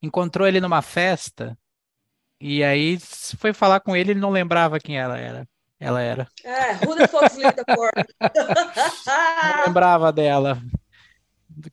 Encontrou 0.02 0.48
ele 0.48 0.62
numa 0.62 0.82
festa 0.82 1.58
e 2.40 2.64
aí 2.64 3.00
foi 3.38 3.54
falar 3.54 3.80
com 3.80 3.96
ele, 3.96 4.12
ele 4.12 4.20
não 4.20 4.30
lembrava 4.30 4.80
quem 4.80 5.00
ela 5.00 5.18
era. 5.18 5.48
Ela 5.80 6.02
era. 6.02 6.28
É, 6.44 6.74
Who 6.86 6.96
the 6.96 7.08
fuck's 7.08 7.36
Ford? 7.36 8.08
Não 9.58 9.66
lembrava 9.66 10.12
dela. 10.12 10.62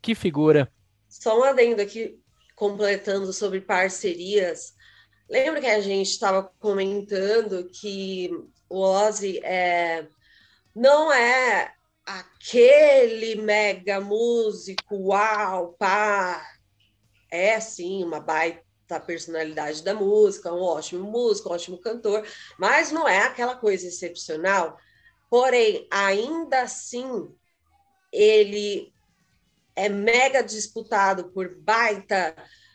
Que 0.00 0.14
figura. 0.14 0.72
Só 1.08 1.38
um 1.38 1.44
adendo 1.44 1.80
aqui, 1.80 2.18
completando 2.56 3.32
sobre 3.32 3.60
parcerias. 3.60 4.74
Lembra 5.30 5.60
que 5.60 5.66
a 5.68 5.80
gente 5.80 6.08
estava 6.08 6.50
comentando 6.58 7.70
que 7.70 8.30
o 8.68 8.80
Ozzy 8.80 9.38
é, 9.44 10.08
não 10.74 11.12
é 11.12 11.74
aquele 12.04 13.36
mega 13.36 14.00
músico, 14.00 14.96
uau, 15.08 15.74
pá. 15.78 16.44
É 17.30 17.58
sim 17.60 18.04
uma 18.04 18.20
baita 18.20 19.00
personalidade 19.06 19.82
da 19.82 19.94
música, 19.94 20.52
um 20.52 20.60
ótimo 20.60 21.10
músico, 21.10 21.48
um 21.48 21.52
ótimo 21.52 21.78
cantor, 21.78 22.26
mas 22.58 22.92
não 22.92 23.08
é 23.08 23.20
aquela 23.20 23.56
coisa 23.56 23.86
excepcional. 23.86 24.76
Porém, 25.30 25.88
ainda 25.90 26.62
assim, 26.62 27.28
ele 28.12 28.92
é 29.74 29.88
mega 29.88 30.42
disputado 30.42 31.30
por 31.32 31.56
baita 31.56 32.34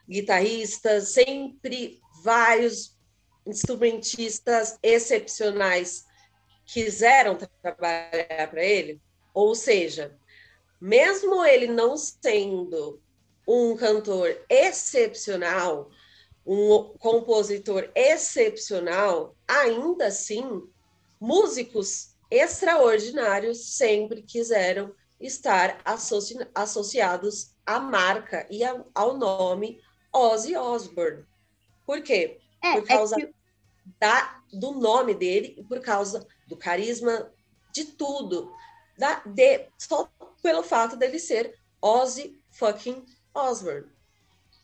guitarristas, 0.10 1.10
sempre 1.10 2.00
vários 2.24 2.98
instrumentistas 3.46 4.78
excepcionais 4.82 6.07
quiseram 6.68 7.36
trabalhar 7.62 8.48
para 8.52 8.64
ele. 8.64 9.02
Ou 9.34 9.56
seja, 9.56 10.16
mesmo 10.80 11.44
ele 11.46 11.68
não 11.68 11.96
sendo 11.98 13.02
um 13.48 13.76
cantor 13.76 14.38
excepcional, 14.50 15.90
um 16.46 16.94
compositor 17.00 17.90
excepcional, 17.96 19.36
ainda 19.48 20.08
assim, 20.08 20.62
músicos 21.20 22.16
extraordinários 22.30 23.76
sempre 23.78 24.22
quiseram 24.22 24.94
estar 25.20 25.80
associ- 25.84 26.38
associados 26.54 27.56
à 27.66 27.80
marca 27.80 28.46
e 28.52 28.62
ao 28.94 29.18
nome 29.18 29.82
Ozzy 30.14 30.56
Osbourne. 30.56 31.26
Por 31.86 32.02
quê? 32.02 32.40
É, 32.62 32.74
Por 32.74 32.84
é 32.84 32.86
causa 32.88 33.16
que- 33.16 33.34
da, 34.00 34.42
do 34.52 34.72
nome 34.72 35.14
dele 35.14 35.64
por 35.68 35.80
causa 35.80 36.26
do 36.48 36.58
carisma, 36.58 37.32
de 37.72 37.86
tudo. 37.86 38.52
Da, 38.98 39.22
de, 39.26 39.68
só 39.78 40.10
pelo 40.42 40.64
fato 40.64 40.96
dele 40.96 41.20
ser 41.20 41.56
Ozzy 41.82 42.40
fucking 42.52 43.06
Osbourne. 43.34 43.88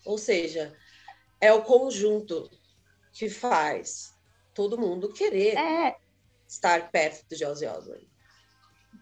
Ou 0.05 0.17
seja, 0.17 0.75
é 1.39 1.53
o 1.53 1.61
conjunto 1.61 2.49
que 3.13 3.29
faz 3.29 4.13
todo 4.53 4.77
mundo 4.77 5.13
querer 5.13 5.57
é, 5.57 5.95
estar 6.47 6.91
perto 6.91 7.35
de 7.35 7.45
Ozzy 7.45 7.65
Osbourne. 7.65 8.07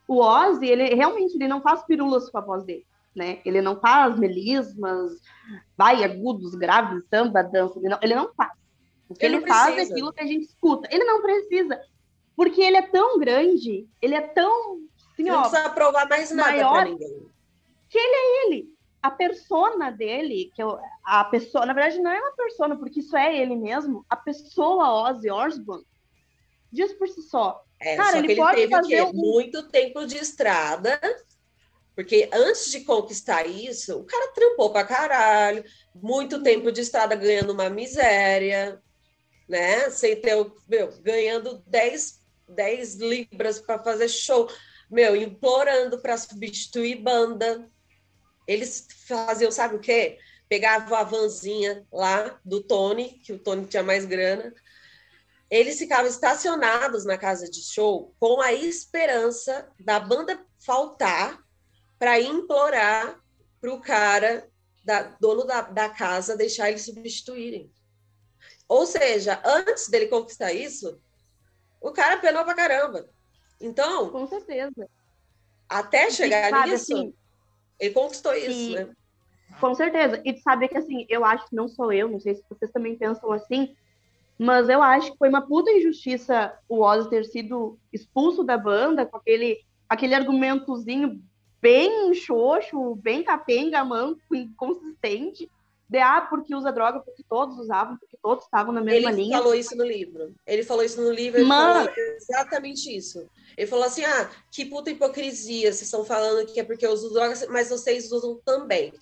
o 0.08 0.20
Ozzy, 0.20 0.66
ele 0.66 0.96
realmente 0.96 1.36
ele 1.36 1.48
não 1.48 1.62
faz 1.62 1.84
pirulas 1.86 2.30
com 2.30 2.38
a 2.38 2.42
voz 2.42 2.64
dele, 2.64 2.86
né? 3.16 3.42
Ele 3.46 3.62
não 3.62 3.80
faz 3.80 4.18
melismas, 4.18 5.14
vai 5.78 6.04
agudos, 6.04 6.56
graves, 6.56 7.04
samba, 7.10 7.42
dança, 7.42 7.80
ele 7.80 7.90
não, 7.90 8.00
ele 8.02 8.16
não 8.16 8.34
faz. 8.34 8.52
O 9.12 9.14
que 9.14 9.26
Ele 9.26 9.38
ele, 9.38 9.48
faz 9.48 9.78
é 9.78 9.92
aquilo 9.92 10.14
que 10.14 10.22
a 10.22 10.26
gente 10.26 10.46
escuta. 10.46 10.88
Ele 10.92 11.04
não 11.04 11.22
precisa, 11.22 11.80
porque 12.36 12.62
ele 12.62 12.78
é 12.78 12.82
tão 12.88 13.20
grande, 13.20 13.88
ele 14.02 14.16
é 14.16 14.22
tão 14.22 14.80
assim, 15.14 15.24
Não 15.24 15.40
ó, 15.40 15.42
precisa 15.50 15.70
provar 15.70 16.08
mais 16.08 16.32
nada 16.32 16.52
maior- 16.52 16.86
ninguém. 16.86 17.30
ele, 17.94 18.70
a 19.02 19.12
persona 19.12 19.92
dele, 19.92 20.52
que 20.56 20.62
eu, 20.64 20.78
a 21.04 21.24
pessoa, 21.26 21.66
na 21.66 21.74
verdade 21.74 22.00
não 22.00 22.12
é 22.12 22.20
uma 22.20 22.32
persona, 22.36 22.76
porque 22.78 23.00
isso 23.02 23.16
é 23.18 23.36
ele 23.38 23.56
mesmo, 23.56 24.06
a 24.10 24.16
pessoa 24.16 25.10
Ozzy 25.10 25.30
Osbourne 25.30 25.86
diz 26.72 26.94
por 26.94 27.08
si 27.10 27.22
só. 27.24 27.62
É, 27.80 27.96
Cara, 27.98 28.18
ele 28.20 28.28
que 28.28 28.34
ele 28.34 28.42
pode 28.42 28.56
teve 28.58 28.72
fazer 28.76 29.02
um- 29.04 29.14
muito 29.14 29.68
tempo 29.70 30.06
de 30.06 30.18
estrada, 30.18 31.00
porque 31.96 32.30
antes 32.32 32.72
de 32.72 32.82
conquistar 32.86 33.46
isso, 33.48 33.98
o 34.00 34.06
cara 34.06 34.32
trampou 34.34 34.72
pra 34.72 34.86
caralho, 34.86 35.64
muito 35.96 36.42
tempo 36.44 36.72
de 36.72 36.82
estrada 36.82 37.16
ganhando 37.16 37.52
uma 37.54 37.70
miséria, 37.70 38.80
né? 39.52 39.90
Sem 39.90 40.16
ter, 40.16 40.34
meu, 40.68 40.94
ganhando 41.02 41.62
10, 41.68 42.22
10 42.48 42.96
libras 42.96 43.60
para 43.60 43.84
fazer 43.84 44.08
show, 44.08 44.50
meu, 44.90 45.14
implorando 45.14 46.00
para 46.00 46.18
substituir 46.18 46.96
banda. 46.96 47.70
Eles 48.48 48.88
faziam, 49.06 49.52
sabe 49.52 49.76
o 49.76 49.80
quê? 49.80 50.18
Pegavam 50.48 50.98
a 50.98 51.04
vanzinha 51.04 51.86
lá 51.92 52.40
do 52.46 52.64
Tony, 52.64 53.20
que 53.24 53.34
o 53.34 53.40
Tony 53.40 53.66
tinha 53.66 53.84
mais 53.84 54.06
grana, 54.06 54.54
eles 55.50 55.78
ficavam 55.78 56.10
estacionados 56.10 57.04
na 57.04 57.18
casa 57.18 57.50
de 57.50 57.62
show 57.62 58.16
com 58.18 58.40
a 58.40 58.54
esperança 58.54 59.70
da 59.78 60.00
banda 60.00 60.42
faltar 60.60 61.44
para 62.00 62.22
implorar 62.22 63.22
para 63.60 63.74
o 63.74 63.82
cara, 63.82 64.50
da, 64.84 65.04
dono 65.20 65.44
da, 65.44 65.62
da 65.62 65.90
casa, 65.90 66.38
deixar 66.38 66.70
eles 66.70 66.86
substituírem. 66.86 67.70
Ou 68.72 68.86
seja, 68.86 69.42
antes 69.44 69.90
dele 69.90 70.08
conquistar 70.08 70.54
isso, 70.54 70.98
o 71.82 71.92
cara 71.92 72.16
penou 72.22 72.46
pra 72.46 72.54
caramba. 72.54 73.06
Então, 73.60 74.10
Com 74.10 74.26
certeza. 74.26 74.90
até 75.68 76.10
chegar 76.10 76.50
sabe, 76.50 76.72
nisso, 76.72 76.94
assim, 76.94 77.14
ele 77.78 77.94
conquistou 77.94 78.34
isso, 78.34 78.72
e- 78.72 78.76
né? 78.76 78.90
Com 79.60 79.76
certeza. 79.76 80.22
E 80.24 80.32
tu 80.32 80.40
sabe 80.40 80.70
que 80.70 80.78
assim, 80.78 81.06
eu 81.10 81.26
acho 81.26 81.50
que 81.50 81.56
não 81.56 81.68
sou 81.68 81.92
eu, 81.92 82.08
não 82.08 82.18
sei 82.22 82.36
se 82.36 82.46
vocês 82.50 82.72
também 82.72 82.96
pensam 82.96 83.30
assim, 83.34 83.76
mas 84.40 84.70
eu 84.70 84.82
acho 84.82 85.12
que 85.12 85.18
foi 85.18 85.28
uma 85.28 85.46
puta 85.46 85.70
injustiça 85.70 86.58
o 86.70 86.80
Ozzy 86.80 87.10
ter 87.10 87.26
sido 87.26 87.78
expulso 87.92 88.42
da 88.42 88.58
banda 88.58 89.06
com 89.06 89.18
aquele, 89.18 89.60
aquele 89.90 90.16
argumentozinho 90.16 91.22
bem 91.62 92.14
xoxo, 92.14 92.96
bem 92.96 93.22
capenga, 93.22 93.84
manco, 93.84 94.34
inconsistente. 94.34 95.52
De, 95.92 95.98
ah, 95.98 96.22
porque 96.30 96.56
usa 96.56 96.72
droga, 96.72 97.02
porque 97.02 97.22
todos 97.28 97.58
usavam, 97.58 97.98
porque 97.98 98.16
todos 98.24 98.46
estavam 98.46 98.72
na 98.72 98.80
mesma 98.80 99.10
Ele 99.12 99.24
linha. 99.24 99.38
falou 99.38 99.54
isso 99.54 99.76
no 99.76 99.84
livro. 99.84 100.34
Ele 100.48 100.64
falou 100.64 100.86
isso 100.86 101.02
no 101.02 101.12
livro, 101.12 101.42
ele 101.42 101.50
Mano. 101.50 101.90
falou 101.90 101.94
exatamente 102.16 102.96
isso. 102.96 103.28
Ele 103.58 103.68
falou 103.68 103.84
assim: 103.84 104.06
ah, 104.06 104.32
que 104.50 104.64
puta 104.64 104.90
hipocrisia, 104.90 105.68
vocês 105.70 105.82
estão 105.82 106.06
falando 106.06 106.46
que 106.46 106.62
é 106.62 106.64
porque 106.64 106.88
eu 106.88 106.94
uso 106.94 107.12
drogas, 107.12 107.46
mas 107.50 107.70
vocês 107.70 108.10
usam 108.10 108.40
também. 108.46 108.94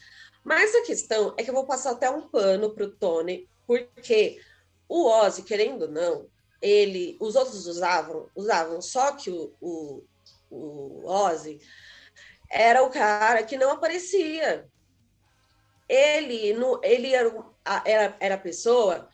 Mas 0.43 0.73
a 0.73 0.81
questão 0.81 1.35
é 1.37 1.43
que 1.43 1.51
eu 1.51 1.53
vou 1.53 1.67
passar 1.67 1.91
até 1.91 2.09
um 2.09 2.21
pano 2.27 2.71
pro 2.71 2.89
Tony, 2.89 3.47
porque 3.67 4.39
o 4.87 5.05
Ozzy, 5.05 5.43
querendo 5.43 5.83
ou 5.83 5.91
não, 5.91 6.25
ele, 6.59 7.15
os 7.19 7.35
outros 7.35 7.67
usavam, 7.67 8.27
usavam, 8.35 8.81
só 8.81 9.11
que 9.11 9.29
o, 9.29 9.53
o, 9.61 10.03
o 10.49 11.05
Ozzy 11.05 11.59
era 12.49 12.81
o 12.83 12.89
cara 12.89 13.43
que 13.43 13.57
não 13.57 13.69
aparecia. 13.73 14.67
Ele, 15.89 16.53
no, 16.53 16.79
ele 16.83 17.13
era, 17.13 17.33
era, 17.83 18.17
era 18.19 18.37
pessoa 18.37 19.09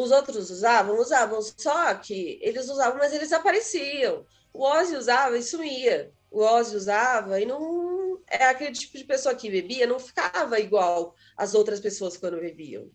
os 0.00 0.10
outros 0.10 0.50
usavam, 0.50 0.98
usavam, 0.98 1.40
só 1.42 1.94
que 1.94 2.38
eles 2.42 2.68
usavam, 2.68 2.98
mas 2.98 3.12
eles 3.12 3.32
apareciam. 3.32 4.24
O 4.52 4.64
Ozzy 4.64 4.96
usava 4.96 5.36
e 5.36 5.42
sumia. 5.42 6.12
O 6.30 6.40
Ozzy 6.40 6.76
usava 6.76 7.40
e 7.40 7.46
não. 7.46 8.20
É 8.26 8.44
aquele 8.44 8.72
tipo 8.72 8.96
de 8.96 9.04
pessoa 9.04 9.34
que 9.34 9.50
bebia, 9.50 9.86
não 9.86 9.98
ficava 9.98 10.58
igual 10.60 11.14
as 11.36 11.54
outras 11.54 11.80
pessoas 11.80 12.16
quando 12.16 12.40
bebiam. 12.40 12.90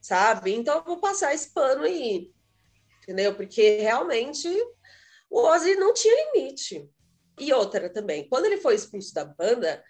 Sabe? 0.00 0.54
Então 0.54 0.76
eu 0.76 0.84
vou 0.84 1.00
passar 1.00 1.34
esse 1.34 1.50
pano 1.50 1.84
aí. 1.84 2.30
Entendeu? 3.02 3.34
Porque 3.34 3.78
realmente 3.78 4.48
o 5.28 5.40
Ozzy 5.40 5.74
não 5.76 5.92
tinha 5.94 6.32
limite. 6.32 6.88
E 7.38 7.52
outra 7.52 7.88
também, 7.88 8.28
quando 8.28 8.44
ele 8.44 8.58
foi 8.58 8.74
expulso 8.74 9.14
da 9.14 9.24
banda, 9.24 9.82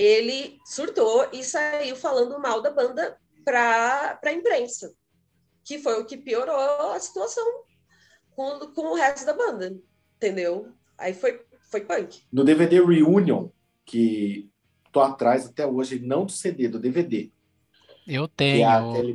ele 0.00 0.58
surtou 0.64 1.28
e 1.32 1.42
saiu 1.42 1.96
falando 1.96 2.38
mal 2.40 2.62
da 2.62 2.70
banda 2.70 3.18
para 3.44 4.18
a 4.22 4.32
imprensa 4.32 4.94
que 5.64 5.78
foi 5.78 6.00
o 6.00 6.06
que 6.06 6.16
piorou 6.16 6.92
a 6.92 6.98
situação 7.00 7.44
com, 8.30 8.58
com 8.72 8.92
o 8.92 8.94
resto 8.94 9.26
da 9.26 9.34
banda, 9.34 9.76
entendeu? 10.16 10.72
Aí 10.96 11.12
foi, 11.12 11.44
foi 11.70 11.82
punk. 11.82 12.22
No 12.32 12.42
DVD 12.42 12.80
Reunion, 12.80 13.48
que 13.84 14.48
tô 14.90 15.00
atrás 15.00 15.46
até 15.46 15.66
hoje, 15.66 15.98
não 15.98 16.24
do 16.24 16.32
CD, 16.32 16.68
do 16.68 16.78
DVD, 16.78 17.30
Eu 18.06 18.26
que 18.28 18.34
tenho. 18.36 18.62
é, 18.62 18.64
aquele, 18.64 19.14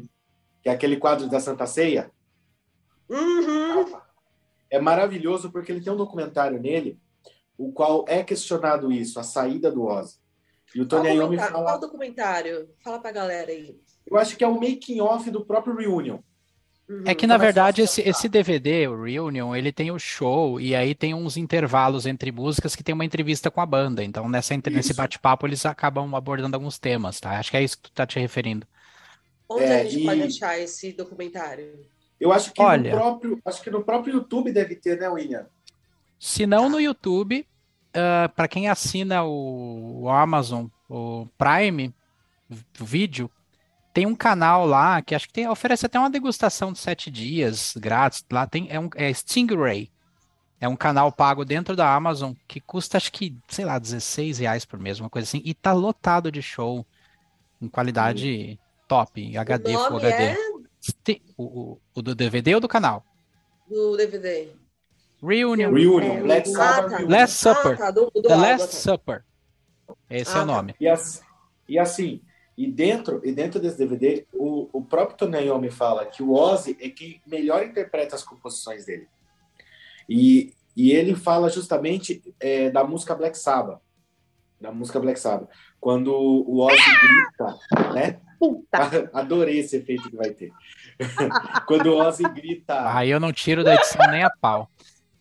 que 0.61 0.69
é 0.69 0.71
aquele 0.71 0.97
quadro 0.97 1.27
da 1.27 1.39
Santa 1.39 1.65
Ceia, 1.65 2.11
Uhum. 3.09 3.99
é 4.69 4.79
maravilhoso 4.79 5.51
porque 5.51 5.71
ele 5.71 5.81
tem 5.81 5.91
um 5.93 5.97
documentário 5.97 6.59
nele, 6.59 6.99
o 7.57 7.71
qual 7.71 8.05
é 8.07 8.23
questionado 8.23 8.91
isso, 8.91 9.19
a 9.19 9.23
saída 9.23 9.71
do 9.71 9.83
Ozzy. 9.85 10.17
E 10.75 10.81
o 10.81 10.87
Qual, 10.87 11.01
Tony 11.03 11.09
Iommi 11.15 11.35
documenta- 11.37 11.51
qual 11.51 11.65
fala, 11.65 11.77
documentário? 11.77 12.69
Fala 12.83 12.99
pra 12.99 13.11
galera 13.11 13.51
aí. 13.51 13.75
eu 14.05 14.17
acho 14.17 14.35
que 14.35 14.43
é 14.43 14.47
o 14.47 14.55
making 14.59 14.99
off 15.01 15.29
do 15.31 15.45
próprio 15.45 15.75
Reunion. 15.75 16.19
Uhum. 16.89 17.03
É 17.05 17.15
que, 17.15 17.25
na 17.25 17.37
vai 17.37 17.47
verdade, 17.47 17.81
esse, 17.81 18.01
esse 18.01 18.27
DVD, 18.27 18.87
o 18.89 19.03
Reunion, 19.03 19.55
ele 19.55 19.71
tem 19.71 19.89
o 19.91 19.97
show 19.97 20.59
e 20.59 20.75
aí 20.75 20.93
tem 20.93 21.13
uns 21.13 21.37
intervalos 21.37 22.05
entre 22.05 22.29
músicas 22.31 22.75
que 22.75 22.83
tem 22.83 22.93
uma 22.93 23.05
entrevista 23.05 23.49
com 23.49 23.61
a 23.61 23.65
banda. 23.65 24.03
Então, 24.03 24.27
nessa, 24.27 24.53
nesse 24.69 24.93
bate-papo, 24.93 25.47
eles 25.47 25.65
acabam 25.65 26.13
abordando 26.13 26.55
alguns 26.57 26.77
temas, 26.77 27.19
tá? 27.21 27.39
Acho 27.39 27.51
que 27.51 27.57
é 27.57 27.63
isso 27.63 27.77
que 27.77 27.83
tu 27.83 27.91
tá 27.93 28.05
te 28.05 28.19
referindo. 28.19 28.67
Onde 29.47 29.63
É, 29.63 29.81
a 29.81 29.83
gente 29.85 30.01
e- 30.01 30.05
pode 30.05 30.21
achar 30.23 30.59
esse 30.59 30.91
documentário? 30.91 31.85
Eu 32.19 32.31
acho 32.33 32.51
que 32.51 32.61
Olha. 32.61 32.91
no 32.91 32.97
próprio, 32.97 33.39
acho 33.45 33.61
que 33.61 33.69
no 33.71 33.83
próprio 33.83 34.15
YouTube 34.15 34.51
deve 34.51 34.75
ter, 34.75 34.99
né, 34.99 35.07
William? 35.07 35.45
Se 36.19 36.45
não 36.45 36.67
no 36.69 36.79
YouTube, 36.81 37.45
para 38.35 38.47
quem 38.47 38.67
assina 38.69 39.23
o, 39.23 40.03
o 40.03 40.09
Amazon, 40.09 40.67
o 40.89 41.27
Prime 41.37 41.93
v- 42.49 42.63
Vídeo, 42.79 43.29
tem 43.93 44.05
um 44.07 44.15
canal 44.15 44.65
lá 44.65 45.01
que 45.01 45.13
acho 45.13 45.27
que 45.27 45.33
tem, 45.33 45.47
oferece 45.47 45.85
até 45.85 45.99
uma 45.99 46.09
degustação 46.09 46.71
de 46.73 46.79
sete 46.79 47.11
dias 47.11 47.73
grátis. 47.77 48.25
Lá 48.31 48.47
tem 48.47 48.67
é, 48.69 48.79
um, 48.79 48.89
é 48.95 49.11
Stingray. 49.13 49.91
É 50.59 50.67
um 50.67 50.75
canal 50.75 51.11
pago 51.11 51.43
dentro 51.43 51.75
da 51.75 51.93
Amazon 51.93 52.33
que 52.47 52.59
custa 52.61 52.97
acho 52.97 53.11
que, 53.11 53.35
sei 53.49 53.65
lá, 53.65 53.77
16 53.77 54.39
reais 54.39 54.63
por 54.65 54.79
mês, 54.79 54.99
uma 54.99 55.09
coisa 55.09 55.27
assim. 55.27 55.41
E 55.43 55.53
tá 55.53 55.73
lotado 55.73 56.31
de 56.31 56.41
show 56.41 56.85
em 57.61 57.67
qualidade 57.67 58.57
top, 58.87 59.37
HD, 59.37 59.75
o 59.75 59.87
Full 59.87 59.97
HD. 59.97 60.23
é 60.23 60.37
O, 61.37 61.43
o, 61.43 61.81
o 61.95 62.01
do 62.01 62.15
DVD 62.15 62.55
ou 62.55 62.61
do 62.61 62.67
canal? 62.67 63.05
do 63.67 63.95
DVD. 63.97 64.49
Reunion. 65.25 65.71
Reunion, 65.73 66.17
É, 66.17 66.21
Black 66.21 66.49
o- 66.49 66.51
Sabbath 66.53 66.93
Ah, 66.93 66.97
tá. 66.97 67.03
Last 67.07 67.35
Supper. 67.37 67.73
Ah, 67.73 67.77
tá, 67.77 67.91
do, 67.91 68.11
do 68.13 68.21
The 68.21 68.35
Last 68.35 68.67
tá. 68.67 68.73
Supper. 68.91 69.23
Esse 70.09 70.31
é 70.35 70.39
Ah, 70.39 70.43
o 70.43 70.45
tá. 70.47 70.53
nome. 70.53 70.75
E, 70.79 70.87
as- 70.87 71.23
e 71.67 71.79
assim, 71.79 72.21
e 72.57 72.67
dentro, 72.69 73.21
e 73.23 73.31
dentro 73.31 73.59
desse 73.59 73.77
DVD, 73.77 74.25
o, 74.33 74.69
o 74.73 74.81
próprio 74.83 75.17
Tony 75.17 75.45
Iommi 75.45 75.71
fala 75.71 76.05
que 76.05 76.21
o 76.21 76.33
Ozzy 76.33 76.77
é 76.79 76.89
quem 76.89 77.21
melhor 77.25 77.63
interpreta 77.63 78.15
as 78.15 78.23
composições 78.23 78.85
dele. 78.85 79.07
E, 80.09 80.53
e 80.75 80.91
ele 80.91 81.15
fala 81.15 81.49
justamente 81.49 82.21
é, 82.39 82.69
da 82.69 82.83
música 82.83 83.15
Black 83.15 83.37
Sabbath. 83.37 83.79
Da 84.59 84.71
música 84.71 84.99
Black 84.99 85.19
Sabbath. 85.19 85.49
Quando 85.79 86.13
o 86.13 86.59
Ozzy 86.59 86.77
grita, 87.01 87.93
né? 87.93 88.19
Puta. 88.39 89.09
Adorei 89.13 89.59
esse 89.59 89.77
efeito 89.77 90.09
que 90.09 90.15
vai 90.15 90.31
ter. 90.31 90.51
Quando 91.67 91.87
o 91.87 91.97
Ozzy 91.97 92.23
grita. 92.29 92.93
Aí 92.95 93.09
eu 93.09 93.19
não 93.19 93.31
tiro 93.33 93.63
da 93.63 93.75
edição 93.75 94.05
nem 94.11 94.23
a 94.23 94.29
pau. 94.29 94.69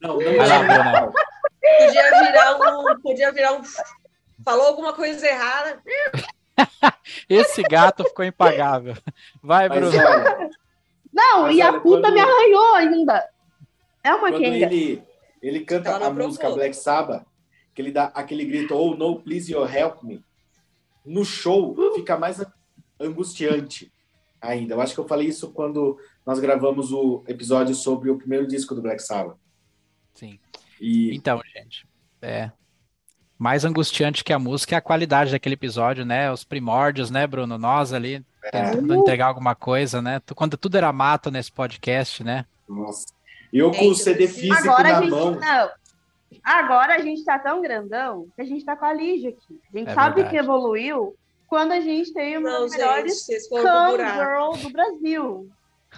Não, 0.03 0.18
não 0.18 0.36
Vai 0.36 0.48
lá. 0.48 1.12
Podia 1.62 2.11
virar 2.11 2.57
um. 2.57 3.00
Podia 3.00 3.32
virar 3.32 3.53
um. 3.55 3.62
Falou 4.44 4.66
alguma 4.66 4.92
coisa 4.92 5.26
errada. 5.26 5.80
Esse 7.28 7.62
gato 7.62 8.05
ficou 8.05 8.24
impagável. 8.24 8.94
Vai, 9.42 9.68
Mas 9.68 9.78
Bruno. 9.78 9.96
olha, 9.98 10.50
Não, 11.12 11.42
Mas 11.42 11.57
e 11.57 11.62
a 11.62 11.72
puta 11.80 12.00
quando- 12.03 12.14
me 12.14 12.20
arranhou 12.20 12.74
ainda. 12.74 13.28
É 14.05 14.11
uma 14.12 14.30
quando 14.30 14.38
quenga. 14.38 14.66
ele, 14.66 15.03
ele 15.40 15.61
canta 15.64 15.94
a 15.96 16.11
música. 16.11 16.50
Black 16.50 16.74
Sabbath, 16.74 17.24
que 17.74 17.80
ele 17.80 17.92
dá 17.92 18.07
aquele 18.14 18.44
grito, 18.44 18.74
oh 18.74 18.96
no, 18.96 19.20
please 19.20 19.50
you 19.53 19.64
help 19.64 20.03
me. 20.03 20.24
No 21.05 21.24
show 21.24 21.74
fica 21.94 22.16
mais 22.16 22.44
angustiante 23.00 23.92
ainda. 24.40 24.74
Eu 24.74 24.80
acho 24.80 24.94
que 24.94 25.00
eu 25.00 25.07
falei 25.07 25.28
isso 25.28 25.53
quando 25.53 25.96
nós 26.26 26.40
gravamos 26.40 26.92
o 26.92 27.22
episódio 27.28 27.74
sobre 27.74 28.11
o 28.11 28.18
primeiro 28.18 28.46
disco 28.46 28.74
do 28.74 28.82
Black 28.82 29.00
Sabbath. 29.03 29.36
Sim. 30.14 30.38
E 30.80 31.14
Então, 31.14 31.40
gente, 31.54 31.86
é. 32.20 32.50
Mais 33.38 33.64
angustiante 33.64 34.22
que 34.22 34.32
a 34.32 34.38
música 34.38 34.76
é 34.76 34.78
a 34.78 34.82
qualidade 34.82 35.32
daquele 35.32 35.54
episódio, 35.54 36.04
né? 36.04 36.30
Os 36.30 36.44
primórdios, 36.44 37.10
né, 37.10 37.26
Bruno? 37.26 37.58
Nós 37.58 37.92
ali 37.92 38.24
tentando 38.52 38.94
entregar 38.94 39.26
alguma 39.26 39.54
coisa, 39.54 40.00
né? 40.00 40.20
Quando 40.34 40.56
tudo 40.56 40.76
era 40.76 40.92
mato 40.92 41.30
nesse 41.30 41.50
podcast, 41.50 42.22
né? 42.22 42.46
nossa, 42.68 43.06
eu 43.52 43.70
com 43.70 43.88
o 43.88 43.94
CD 43.94 44.26
físico 44.28 44.54
Agora 44.70 44.88
a 44.88 44.92
na 44.92 45.00
gente 45.00 45.10
mão. 45.10 45.30
não. 45.32 45.70
Agora 46.42 46.94
a 46.94 46.98
gente 47.00 47.24
tá 47.24 47.38
tão 47.38 47.60
grandão 47.60 48.26
que 48.34 48.42
a 48.42 48.44
gente 48.44 48.64
tá 48.64 48.76
com 48.76 48.84
a 48.86 48.92
Lígia 48.92 49.30
aqui. 49.30 49.60
A 49.74 49.78
gente 49.78 49.90
É 49.90 49.94
sabe 49.94 50.14
verdade. 50.16 50.30
que 50.36 50.40
evoluiu 50.42 51.16
quando 51.46 51.72
a 51.72 51.80
gente 51.80 52.12
tem 52.14 52.38
uma 52.38 52.48
Não, 52.50 52.60
das 52.62 52.70
gente, 52.72 52.80
melhores 52.80 53.26
girl 53.26 54.50
do 54.62 54.70
Brasil. 54.72 55.50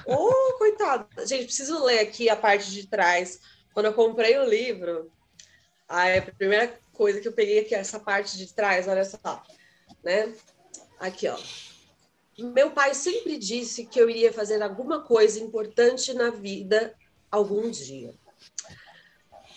Ô, 0.06 0.58
coitado. 0.58 1.06
Gente, 1.26 1.44
preciso 1.44 1.84
ler 1.84 2.00
aqui 2.00 2.28
a 2.28 2.34
parte 2.36 2.70
de 2.72 2.86
trás. 2.88 3.38
Quando 3.74 3.86
eu 3.86 3.92
comprei 3.92 4.38
o 4.38 4.48
livro, 4.48 5.10
a 5.88 6.04
primeira 6.38 6.78
coisa 6.92 7.20
que 7.20 7.26
eu 7.26 7.32
peguei 7.32 7.58
aqui, 7.58 7.74
essa 7.74 7.98
parte 7.98 8.38
de 8.38 8.54
trás, 8.54 8.86
olha 8.86 9.04
só, 9.04 9.42
né? 10.02 10.32
Aqui, 11.00 11.26
ó. 11.28 11.36
Meu 12.38 12.70
pai 12.70 12.94
sempre 12.94 13.36
disse 13.36 13.84
que 13.84 14.00
eu 14.00 14.08
iria 14.08 14.32
fazer 14.32 14.62
alguma 14.62 15.02
coisa 15.02 15.40
importante 15.40 16.14
na 16.14 16.30
vida 16.30 16.94
algum 17.30 17.68
dia. 17.68 18.14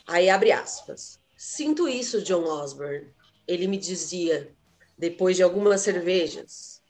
Aí 0.07 0.29
abre 0.29 0.51
aspas. 0.51 1.19
Sinto 1.35 1.87
isso, 1.87 2.23
John 2.23 2.43
Osborne. 2.43 3.13
Ele 3.47 3.67
me 3.67 3.77
dizia, 3.77 4.51
depois 4.97 5.35
de 5.35 5.43
algumas 5.43 5.81
cervejas. 5.81 6.81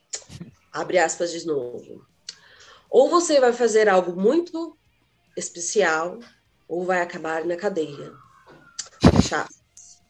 Abre 0.72 0.98
aspas 0.98 1.32
de 1.32 1.46
novo. 1.46 2.06
Ou 2.90 3.10
você 3.10 3.40
vai 3.40 3.52
fazer 3.52 3.90
algo 3.90 4.20
muito 4.20 4.78
especial, 5.36 6.20
ou 6.68 6.86
vai 6.86 7.02
acabar 7.02 7.46
na 7.46 7.56
cadeia. 7.56 8.12
Aspas. 9.04 10.02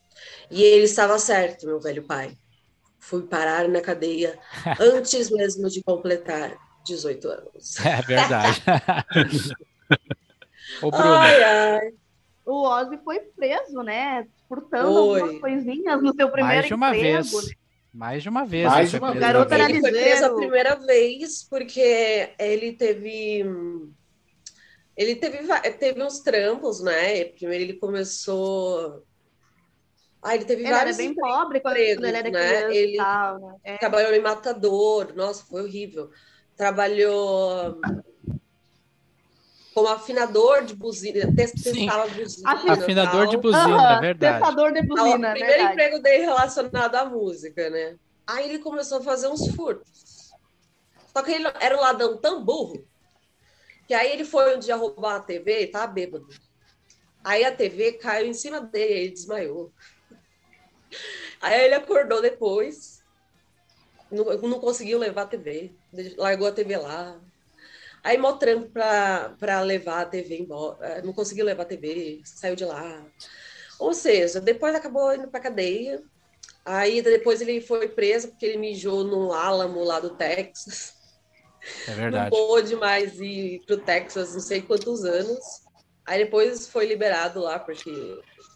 E 0.49 0.63
ele 0.63 0.85
estava 0.85 1.19
certo, 1.19 1.65
meu 1.65 1.79
velho 1.79 2.03
pai. 2.03 2.37
Fui 2.99 3.23
parar 3.23 3.67
na 3.67 3.81
cadeia 3.81 4.37
antes 4.79 5.29
mesmo 5.29 5.69
de 5.69 5.81
completar 5.83 6.57
18 6.85 7.27
anos. 7.29 7.85
É 7.85 8.01
verdade. 8.01 8.61
Ô, 10.81 10.91
Bruno, 10.91 11.13
Ai, 11.13 11.43
ai. 11.43 11.93
O 12.45 12.63
Ozzy 12.63 12.97
foi 13.03 13.19
preso, 13.19 13.81
né? 13.83 14.25
Furtando 14.47 14.93
Foi. 14.93 15.19
algumas 15.21 15.41
coisinhas 15.41 16.01
no 16.01 16.13
seu 16.13 16.29
primeiro 16.29 16.55
mais 16.57 16.65
de 16.67 16.73
uma 16.73 16.95
emprego. 16.95 17.23
vez. 17.23 17.47
né? 17.47 17.53
Mais 17.93 18.23
de 18.23 18.29
uma 18.29 18.45
vez. 18.45 18.65
Mais 18.67 18.89
de 18.91 18.99
foi 18.99 19.07
uma 19.07 19.11
vez. 19.13 19.25
Garota 19.25 19.55
era 19.55 19.65
vida. 19.67 19.87
Ele 19.89 19.97
foi 19.97 20.01
preso 20.03 20.25
a 20.25 20.35
primeira 20.35 20.75
vez 20.75 21.43
porque 21.49 22.29
ele 22.39 22.71
teve. 22.73 23.43
Ele 24.97 25.15
teve, 25.15 25.37
teve 25.77 26.03
uns 26.03 26.19
trampos, 26.21 26.81
né? 26.81 27.23
Primeiro 27.25 27.63
ele 27.65 27.73
começou. 27.73 29.03
Ah, 30.23 30.33
ele 30.35 30.43
teve 30.45 30.61
Ele 30.63 30.67
era 30.69 30.77
vários 30.77 30.97
bem 30.97 31.09
empregos. 31.11 31.29
pobre 31.31 31.59
quando 31.61 31.77
ele 31.77 32.05
era 32.07 32.23
né? 32.23 32.31
criança 32.31 32.73
Ele- 32.73 32.97
tal, 32.97 33.39
né? 33.39 33.55
É. 33.63 33.77
Trabalhou 33.77 34.11
em 34.13 34.19
matador, 34.21 35.13
nossa, 35.15 35.45
foi 35.45 35.61
horrível. 35.61 36.09
Trabalhou 36.55 37.79
como 39.75 39.87
afinador 39.89 40.63
de 40.65 40.73
buzina, 40.75 41.31
testava 41.35 42.07
buzina. 42.07 42.51
Afinador 42.51 43.11
tal. 43.25 43.27
de 43.27 43.37
buzina, 43.37 43.93
é 43.97 43.99
verdade. 44.01 44.39
Testador 44.39 44.73
de 44.73 44.81
buzina, 44.81 45.27
O 45.27 45.31
é 45.31 45.31
primeiro 45.33 45.45
verdade. 45.45 45.71
emprego 45.73 45.99
dele 46.01 46.23
relacionado 46.25 46.95
à 46.95 47.05
música, 47.05 47.69
né? 47.69 47.95
Aí 48.25 48.49
ele 48.49 48.57
começou 48.59 48.97
a 48.97 49.01
fazer 49.01 49.27
uns 49.27 49.47
furtos. 49.55 50.31
Só 51.15 51.21
que 51.21 51.31
ele 51.31 51.47
era 51.61 51.77
um 51.77 51.81
ladrão 51.81 52.17
tão 52.17 52.43
burro 52.43 52.83
que 53.87 53.93
aí 53.93 54.11
ele 54.11 54.25
foi 54.25 54.55
um 54.55 54.59
dia 54.59 54.75
roubar 54.75 55.15
uma 55.15 55.19
TV 55.21 55.63
e 55.63 55.87
bêbado. 55.87 56.27
Aí 57.23 57.43
a 57.43 57.55
TV 57.55 57.93
caiu 57.93 58.27
em 58.27 58.33
cima 58.33 58.61
dele, 58.61 58.93
ele 58.93 59.11
desmaiou. 59.11 59.71
Aí 61.41 61.65
ele 61.65 61.75
acordou 61.75 62.21
depois, 62.21 63.03
não, 64.11 64.25
não 64.41 64.59
conseguiu 64.59 64.99
levar 64.99 65.23
a 65.23 65.27
TV, 65.27 65.71
largou 66.17 66.47
a 66.47 66.51
TV 66.51 66.77
lá. 66.77 67.19
Aí 68.03 68.17
mó 68.17 68.33
trampo 68.33 68.69
pra 68.69 69.61
levar 69.61 70.01
a 70.01 70.05
TV 70.05 70.39
embora, 70.39 70.77
eh, 70.85 71.01
não 71.01 71.13
conseguiu 71.13 71.45
levar 71.45 71.63
a 71.63 71.65
TV, 71.65 72.21
saiu 72.23 72.55
de 72.55 72.65
lá. 72.65 73.05
Ou 73.79 73.93
seja, 73.93 74.39
depois 74.39 74.75
acabou 74.75 75.13
indo 75.13 75.27
pra 75.27 75.39
cadeia. 75.39 76.01
Aí 76.65 77.01
depois 77.01 77.41
ele 77.41 77.61
foi 77.61 77.87
preso 77.89 78.29
porque 78.29 78.45
ele 78.45 78.57
mijou 78.57 79.03
no 79.03 79.33
Álamo 79.33 79.83
lá 79.83 79.99
do 79.99 80.15
Texas. 80.15 80.96
É 81.85 81.93
Não 82.09 82.21
verdade. 82.21 82.47
pôde 82.47 82.75
mais 82.75 83.19
ir 83.19 83.63
pro 83.65 83.77
Texas 83.77 84.33
não 84.33 84.41
sei 84.41 84.61
quantos 84.61 85.03
anos. 85.05 85.39
Aí 86.05 86.23
depois 86.23 86.67
foi 86.69 86.85
liberado 86.85 87.41
lá 87.41 87.59
porque 87.59 87.91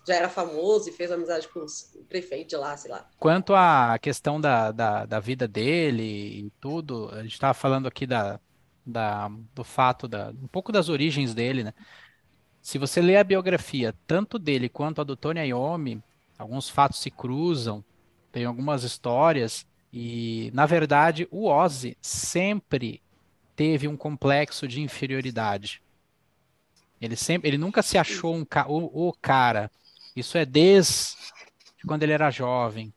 já 0.07 0.16
era 0.16 0.30
famoso 0.30 0.89
e 0.89 0.93
fez 0.93 1.12
amizade 1.12 1.47
com 1.49 1.59
o 1.62 2.05
prefeito 2.05 2.49
de 2.49 2.55
lá, 2.57 2.76
sei 2.78 2.91
lá. 2.91 3.09
Quanto 3.18 3.53
à 3.53 3.97
questão 3.99 4.41
da, 4.41 4.72
da, 4.72 5.05
da 5.05 5.20
vida 5.20 5.47
dele 5.47 6.47
e 6.47 6.51
tudo, 6.59 7.09
a 7.14 7.22
gente 7.22 7.34
estava 7.34 7.53
falando 7.53 7.88
aqui 7.88 8.07
da, 8.07 8.39
da, 8.86 9.30
do 9.53 9.64
fato, 9.64 10.07
da, 10.07 10.32
um 10.32 10.47
pouco 10.47 10.72
das 10.72 10.89
origens 10.89 11.34
dele, 11.36 11.64
né? 11.64 11.74
Se 12.62 12.78
você 12.80 13.01
lê 13.01 13.18
a 13.18 13.24
biografia, 13.24 13.95
tanto 14.07 14.39
dele 14.39 14.70
quanto 14.70 15.01
a 15.01 15.03
do 15.05 15.18
Tony 15.18 15.41
Iommi, 15.49 16.03
alguns 16.38 16.70
fatos 16.70 16.99
se 17.01 17.12
cruzam, 17.12 17.86
tem 18.32 18.45
algumas 18.45 18.84
histórias, 18.84 19.66
e, 19.93 20.51
na 20.53 20.65
verdade, 20.65 21.27
o 21.31 21.47
Ozzy 21.47 21.97
sempre 22.01 23.01
teve 23.55 23.87
um 23.87 23.97
complexo 23.97 24.67
de 24.67 24.81
inferioridade. 24.81 25.81
Ele 26.99 27.15
sempre, 27.15 27.49
ele 27.49 27.57
nunca 27.57 27.81
se 27.81 27.97
achou 27.97 28.35
um, 28.35 28.45
ca- 28.45 28.67
o, 28.67 29.09
o 29.09 29.13
cara. 29.13 29.71
Isso 30.15 30.37
é 30.37 30.45
desde 30.45 31.15
quando 31.87 32.03
ele 32.03 32.13
era 32.13 32.29
jovem. 32.29 32.93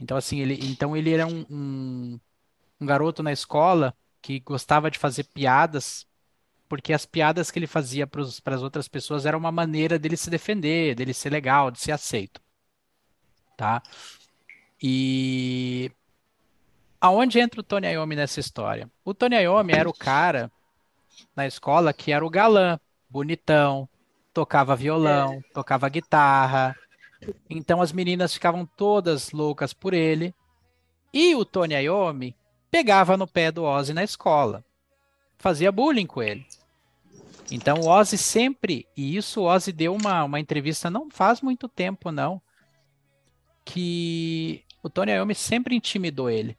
Então, 0.00 0.16
assim, 0.16 0.40
ele, 0.40 0.58
então 0.62 0.96
ele 0.96 1.12
era 1.12 1.26
um, 1.26 1.46
um, 1.50 2.20
um 2.80 2.86
garoto 2.86 3.22
na 3.22 3.32
escola 3.32 3.94
que 4.22 4.40
gostava 4.40 4.90
de 4.90 4.98
fazer 4.98 5.24
piadas, 5.24 6.06
porque 6.68 6.92
as 6.92 7.06
piadas 7.06 7.50
que 7.50 7.58
ele 7.58 7.66
fazia 7.66 8.06
para 8.06 8.22
as 8.22 8.62
outras 8.62 8.88
pessoas 8.88 9.26
era 9.26 9.38
uma 9.38 9.52
maneira 9.52 9.98
dele 9.98 10.16
se 10.16 10.30
defender, 10.30 10.94
dele 10.94 11.14
ser 11.14 11.30
legal, 11.30 11.70
de 11.70 11.80
ser 11.80 11.92
aceito. 11.92 12.40
Tá? 13.56 13.82
E 14.82 15.90
aonde 17.00 17.40
entra 17.40 17.60
o 17.60 17.64
Tony 17.64 17.86
Iommi 17.88 18.14
nessa 18.14 18.40
história? 18.40 18.90
O 19.04 19.14
Tony 19.14 19.36
Iommi 19.36 19.72
era 19.72 19.88
o 19.88 19.94
cara 19.94 20.50
na 21.34 21.46
escola 21.46 21.92
que 21.92 22.12
era 22.12 22.24
o 22.24 22.30
galã, 22.30 22.78
bonitão, 23.08 23.88
tocava 24.32 24.76
violão, 24.76 25.42
tocava 25.52 25.88
guitarra. 25.88 26.76
Então 27.48 27.80
as 27.80 27.92
meninas 27.92 28.34
ficavam 28.34 28.66
todas 28.76 29.32
loucas 29.32 29.72
por 29.72 29.94
ele. 29.94 30.34
E 31.12 31.34
o 31.34 31.44
Tony 31.44 31.74
Iommi 31.74 32.36
pegava 32.70 33.16
no 33.16 33.26
pé 33.26 33.50
do 33.50 33.64
Ozzy 33.64 33.92
na 33.92 34.04
escola. 34.04 34.64
Fazia 35.38 35.72
bullying 35.72 36.06
com 36.06 36.22
ele. 36.22 36.46
Então 37.50 37.80
o 37.80 37.88
Ozzy 37.88 38.16
sempre, 38.16 38.86
e 38.96 39.16
isso 39.16 39.40
o 39.40 39.44
Ozzy 39.44 39.72
deu 39.72 39.94
uma, 39.94 40.22
uma 40.22 40.38
entrevista 40.38 40.88
não 40.88 41.10
faz 41.10 41.40
muito 41.40 41.68
tempo 41.68 42.12
não, 42.12 42.40
que 43.64 44.64
o 44.82 44.88
Tony 44.88 45.12
Iommi 45.12 45.34
sempre 45.34 45.74
intimidou 45.74 46.30
ele. 46.30 46.56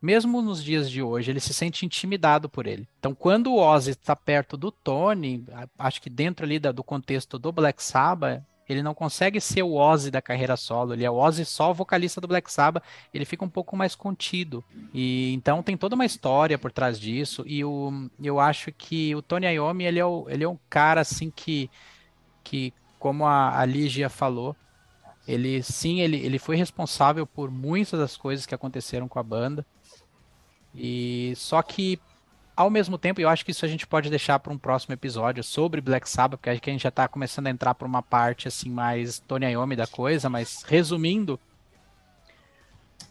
Mesmo 0.00 0.42
nos 0.42 0.62
dias 0.62 0.90
de 0.90 1.02
hoje, 1.02 1.30
ele 1.30 1.40
se 1.40 1.54
sente 1.54 1.86
intimidado 1.86 2.48
por 2.48 2.66
ele. 2.66 2.86
Então, 2.98 3.14
quando 3.14 3.52
o 3.52 3.58
Ozzy 3.58 3.92
está 3.92 4.14
perto 4.14 4.56
do 4.56 4.70
Tony, 4.70 5.44
acho 5.78 6.02
que 6.02 6.10
dentro 6.10 6.44
ali 6.44 6.58
do 6.58 6.84
contexto 6.84 7.38
do 7.38 7.50
Black 7.50 7.82
Sabbath, 7.82 8.42
ele 8.68 8.82
não 8.82 8.94
consegue 8.94 9.40
ser 9.40 9.62
o 9.62 9.74
Ozzy 9.74 10.10
da 10.10 10.20
carreira 10.20 10.56
solo. 10.56 10.92
Ele 10.92 11.04
é 11.04 11.10
o 11.10 11.14
Ozzy 11.14 11.44
só 11.44 11.72
vocalista 11.72 12.20
do 12.20 12.28
Black 12.28 12.50
Sabbath. 12.52 12.82
Ele 13.14 13.24
fica 13.24 13.44
um 13.44 13.48
pouco 13.48 13.76
mais 13.76 13.94
contido. 13.94 14.64
E 14.92 15.32
então 15.34 15.62
tem 15.62 15.76
toda 15.76 15.94
uma 15.94 16.04
história 16.04 16.58
por 16.58 16.72
trás 16.72 16.98
disso. 16.98 17.44
E 17.46 17.64
o, 17.64 18.10
eu 18.20 18.40
acho 18.40 18.72
que 18.72 19.14
o 19.14 19.22
Tony 19.22 19.46
Iommi 19.46 19.84
ele 19.84 20.00
é, 20.00 20.04
o, 20.04 20.26
ele 20.28 20.44
é 20.44 20.48
um 20.48 20.58
cara 20.68 21.00
assim 21.00 21.30
que, 21.30 21.70
que 22.42 22.72
como 22.98 23.24
a, 23.24 23.58
a 23.58 23.64
Lígia 23.64 24.08
falou, 24.08 24.56
ele 25.26 25.62
sim, 25.62 26.00
ele, 26.00 26.16
ele 26.18 26.38
foi 26.38 26.56
responsável 26.56 27.26
por 27.26 27.50
muitas 27.50 27.98
das 27.98 28.16
coisas 28.16 28.46
que 28.46 28.54
aconteceram 28.54 29.08
com 29.08 29.18
a 29.18 29.22
banda. 29.22 29.66
E 30.74 31.32
só 31.36 31.62
que 31.62 31.98
ao 32.56 32.70
mesmo 32.70 32.96
tempo, 32.96 33.20
eu 33.20 33.28
acho 33.28 33.44
que 33.44 33.50
isso 33.50 33.66
a 33.66 33.68
gente 33.68 33.86
pode 33.86 34.08
deixar 34.08 34.38
para 34.38 34.52
um 34.52 34.56
próximo 34.56 34.94
episódio 34.94 35.44
sobre 35.44 35.80
Black 35.80 36.08
Sabbath, 36.08 36.38
porque 36.38 36.48
acho 36.48 36.62
que 36.62 36.70
a 36.70 36.72
gente 36.72 36.82
já 36.82 36.88
está 36.88 37.06
começando 37.06 37.48
a 37.48 37.50
entrar 37.50 37.74
para 37.74 37.86
uma 37.86 38.02
parte 38.02 38.48
assim 38.48 38.70
mais 38.70 39.18
Tony 39.18 39.44
Iommi 39.44 39.76
da 39.76 39.86
coisa, 39.86 40.30
mas 40.30 40.64
resumindo, 40.66 41.38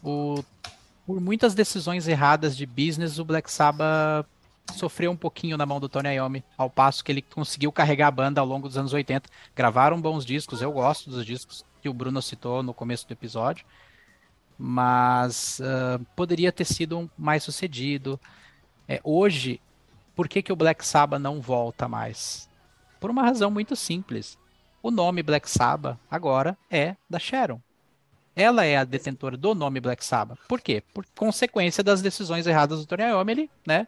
o, 0.02 0.42
por 1.06 1.20
muitas 1.20 1.54
decisões 1.54 2.08
erradas 2.08 2.56
de 2.56 2.66
business, 2.66 3.20
o 3.20 3.24
Black 3.24 3.48
Sabbath 3.50 4.26
sofreu 4.74 5.12
um 5.12 5.16
pouquinho 5.16 5.56
na 5.56 5.64
mão 5.64 5.78
do 5.78 5.88
Tony 5.88 6.08
Iommi, 6.16 6.42
ao 6.58 6.68
passo 6.68 7.04
que 7.04 7.12
ele 7.12 7.22
conseguiu 7.22 7.70
carregar 7.70 8.08
a 8.08 8.10
banda 8.10 8.40
ao 8.40 8.46
longo 8.46 8.66
dos 8.66 8.76
anos 8.76 8.92
80. 8.92 9.28
Gravaram 9.54 10.00
bons 10.00 10.26
discos, 10.26 10.60
eu 10.60 10.72
gosto 10.72 11.08
dos 11.08 11.24
discos 11.24 11.64
que 11.86 11.88
o 11.88 11.94
Bruno 11.94 12.20
citou 12.20 12.64
no 12.64 12.74
começo 12.74 13.06
do 13.06 13.12
episódio, 13.12 13.64
mas 14.58 15.60
ah, 15.62 16.00
poderia 16.16 16.50
ter 16.50 16.64
sido 16.64 16.98
um 16.98 17.08
mais 17.16 17.44
sucedido. 17.44 18.18
É, 18.88 19.00
hoje, 19.04 19.60
por 20.16 20.28
que, 20.28 20.42
que 20.42 20.52
o 20.52 20.56
Black 20.56 20.84
Sabbath 20.84 21.20
não 21.20 21.40
volta 21.40 21.86
mais? 21.86 22.48
Por 22.98 23.08
uma 23.08 23.22
razão 23.22 23.52
muito 23.52 23.76
simples. 23.76 24.36
O 24.82 24.90
nome 24.90 25.22
Black 25.22 25.48
Sabbath 25.48 25.96
agora 26.10 26.58
é 26.68 26.96
da 27.08 27.20
Sharon. 27.20 27.60
Ela 28.34 28.64
é 28.64 28.76
a 28.76 28.84
detentora 28.84 29.36
do 29.36 29.54
nome 29.54 29.78
Black 29.78 30.04
Sabbath. 30.04 30.40
Por 30.48 30.60
quê? 30.60 30.82
Por 30.92 31.06
consequência 31.14 31.84
das 31.84 32.02
decisões 32.02 32.48
erradas 32.48 32.80
do 32.80 32.86
Tony 32.86 33.04
Iommi, 33.04 33.32
ele, 33.32 33.50
né? 33.64 33.86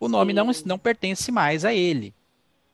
O 0.00 0.08
nome 0.08 0.32
não, 0.32 0.50
não 0.64 0.78
pertence 0.78 1.30
mais 1.30 1.62
a 1.62 1.74
ele. 1.74 2.14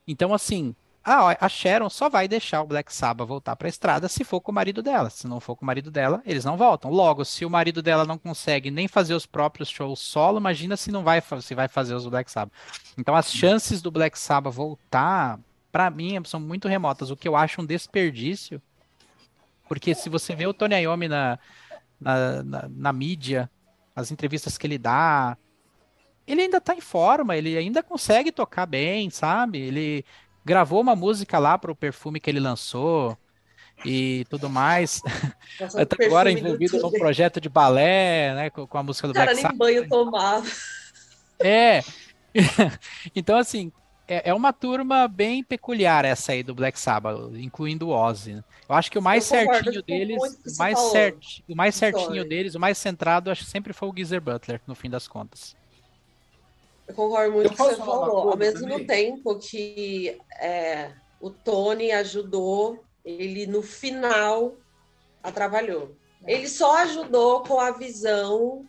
Então, 0.07 0.33
assim, 0.33 0.77
a, 1.14 1.36
a 1.40 1.48
Sharon 1.48 1.88
só 1.88 2.08
vai 2.08 2.28
deixar 2.28 2.62
o 2.62 2.66
Black 2.66 2.92
Sabbath 2.92 3.26
voltar 3.26 3.56
para 3.56 3.66
a 3.66 3.70
estrada 3.70 4.08
se 4.08 4.24
for 4.24 4.40
com 4.40 4.52
o 4.52 4.54
marido 4.54 4.82
dela. 4.82 5.11
Se 5.11 5.26
não 5.26 5.40
for 5.40 5.56
com 5.56 5.64
o 5.64 5.66
marido 5.66 5.90
dela, 5.90 6.22
eles 6.24 6.44
não 6.44 6.56
voltam. 6.56 6.90
Logo, 6.90 7.24
se 7.24 7.44
o 7.44 7.50
marido 7.50 7.82
dela 7.82 8.04
não 8.04 8.18
consegue 8.18 8.70
nem 8.70 8.86
fazer 8.86 9.14
os 9.14 9.26
próprios 9.26 9.68
shows 9.68 9.98
solo, 10.00 10.38
imagina 10.38 10.76
se 10.76 10.90
não 10.90 11.02
vai, 11.02 11.22
se 11.40 11.54
vai 11.54 11.68
fazer 11.68 11.94
os 11.94 12.06
Black 12.06 12.30
Sabbath. 12.30 12.54
Então, 12.98 13.14
as 13.14 13.32
chances 13.32 13.80
do 13.80 13.90
Black 13.90 14.18
Sabbath 14.18 14.54
voltar, 14.54 15.38
para 15.72 15.90
mim, 15.90 16.22
são 16.24 16.38
muito 16.38 16.68
remotas. 16.68 17.11
O 17.11 17.16
que 17.16 17.28
eu 17.28 17.36
acho 17.36 17.61
um 17.61 17.66
desperdício, 17.66 18.61
porque 19.68 19.94
se 19.94 20.08
você 20.08 20.34
vê 20.34 20.46
o 20.46 20.54
Tony 20.54 20.76
Iommi 20.76 21.08
na, 21.08 21.38
na, 22.00 22.42
na, 22.42 22.68
na 22.68 22.92
mídia, 22.92 23.50
as 23.94 24.11
entrevistas 24.11 24.58
que 24.58 24.66
ele 24.66 24.78
dá, 24.78 25.36
ele 26.26 26.42
ainda 26.42 26.61
tá 26.61 26.74
em 26.74 26.80
forma, 26.80 27.36
ele 27.36 27.56
ainda 27.56 27.82
consegue 27.82 28.30
tocar 28.30 28.66
bem, 28.66 29.11
sabe? 29.11 29.58
Ele 29.58 30.04
gravou 30.45 30.80
uma 30.80 30.97
música 30.97 31.38
lá 31.38 31.59
pro 31.59 31.74
perfume 31.74 32.20
que 32.20 32.30
ele 32.30 32.41
lançou 32.41 33.16
e 33.84 34.26
tudo 34.28 34.49
mais. 34.51 35.01
Nossa, 35.61 35.82
Até 35.82 36.05
agora 36.05 36.30
envolvido 36.30 36.78
num 36.80 36.91
projeto 36.91 37.41
de 37.41 37.49
balé, 37.49 38.34
né? 38.34 38.51
Com, 38.51 38.66
com 38.66 38.78
a 38.78 38.82
música 38.82 39.09
do 39.09 39.14
Cara, 39.14 39.26
Black 39.26 39.36
nem 39.36 39.43
Sabbath. 39.43 39.59
banho 39.59 39.88
tomava. 39.88 40.47
É. 41.38 41.82
então, 43.14 43.38
assim, 43.38 43.72
é, 44.07 44.30
é 44.30 44.34
uma 44.34 44.53
turma 44.53 45.07
bem 45.07 45.43
peculiar 45.43 46.05
essa 46.05 46.32
aí 46.32 46.43
do 46.43 46.55
Black 46.55 46.78
Sabbath, 46.78 47.32
incluindo 47.36 47.88
o 47.88 47.91
Ozzy. 47.91 48.34
né? 48.34 48.45
Eu 48.68 48.74
acho 48.74 48.91
que 48.91 48.99
o 48.99 49.03
mais 49.03 49.28
concordo 49.28 49.64
certinho 49.64 49.82
deles, 49.82 50.18
o 50.18 50.59
mais, 50.59 50.78
certi, 50.78 51.45
o 51.49 51.57
mais 51.57 51.74
certinho 51.74 52.24
deles, 52.24 52.55
o 52.55 52.61
mais 52.61 52.76
centrado, 52.76 53.30
acho 53.30 53.45
que 53.45 53.51
sempre 53.51 53.72
foi 53.72 53.88
o 53.88 53.95
Geezer 53.97 54.20
Butler, 54.20 54.61
no 54.66 54.74
fim 54.74 54.91
das 54.91 55.07
contas. 55.07 55.57
Eu 56.91 56.95
concordo 56.95 57.32
muito 57.32 57.53
Eu 57.53 57.57
com 57.57 57.62
o 57.62 57.68
que 57.68 57.74
você 57.74 57.80
falou. 57.80 58.30
Ao 58.30 58.36
mesmo 58.36 58.68
também? 58.68 58.84
tempo 58.84 59.38
que 59.38 60.18
é, 60.41 60.91
o 61.20 61.30
Tony 61.30 61.93
ajudou, 61.93 62.84
ele 63.05 63.47
no 63.47 63.62
final 63.62 64.57
atrapalhou. 65.22 65.95
Ele 66.26 66.49
só 66.49 66.78
ajudou 66.78 67.45
com 67.45 67.61
a 67.61 67.70
visão 67.70 68.66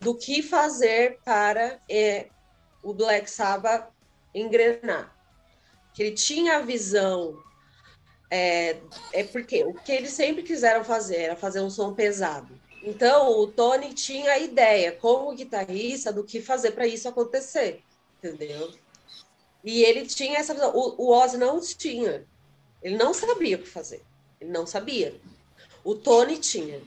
do 0.00 0.16
que 0.16 0.42
fazer 0.42 1.20
para 1.24 1.78
é, 1.88 2.26
o 2.82 2.92
Black 2.92 3.30
Sabbath 3.30 3.92
engrenar. 4.34 5.14
Que 5.94 6.02
ele 6.02 6.16
tinha 6.16 6.56
a 6.56 6.62
visão. 6.62 7.38
É, 8.28 8.78
é 9.12 9.22
porque 9.22 9.62
o 9.62 9.72
que 9.72 9.92
eles 9.92 10.10
sempre 10.10 10.42
quiseram 10.42 10.82
fazer 10.82 11.18
era 11.18 11.36
fazer 11.36 11.60
um 11.60 11.70
som 11.70 11.94
pesado. 11.94 12.60
Então, 12.84 13.40
o 13.40 13.46
Tony 13.46 13.94
tinha 13.94 14.32
a 14.32 14.38
ideia, 14.38 14.92
como 14.92 15.34
guitarrista, 15.34 16.12
do 16.12 16.22
que 16.22 16.42
fazer 16.42 16.72
para 16.72 16.86
isso 16.86 17.08
acontecer, 17.08 17.82
entendeu? 18.22 18.70
E 19.64 19.82
ele 19.82 20.04
tinha 20.04 20.38
essa 20.38 20.52
visão. 20.52 20.70
O, 20.76 21.04
o 21.04 21.10
Ozzy 21.10 21.38
não 21.38 21.58
tinha. 21.60 22.26
Ele 22.82 22.98
não 22.98 23.14
sabia 23.14 23.56
o 23.56 23.60
que 23.60 23.68
fazer. 23.68 24.02
Ele 24.38 24.50
não 24.50 24.66
sabia. 24.66 25.18
O 25.82 25.94
Tony 25.94 26.36
tinha. 26.36 26.82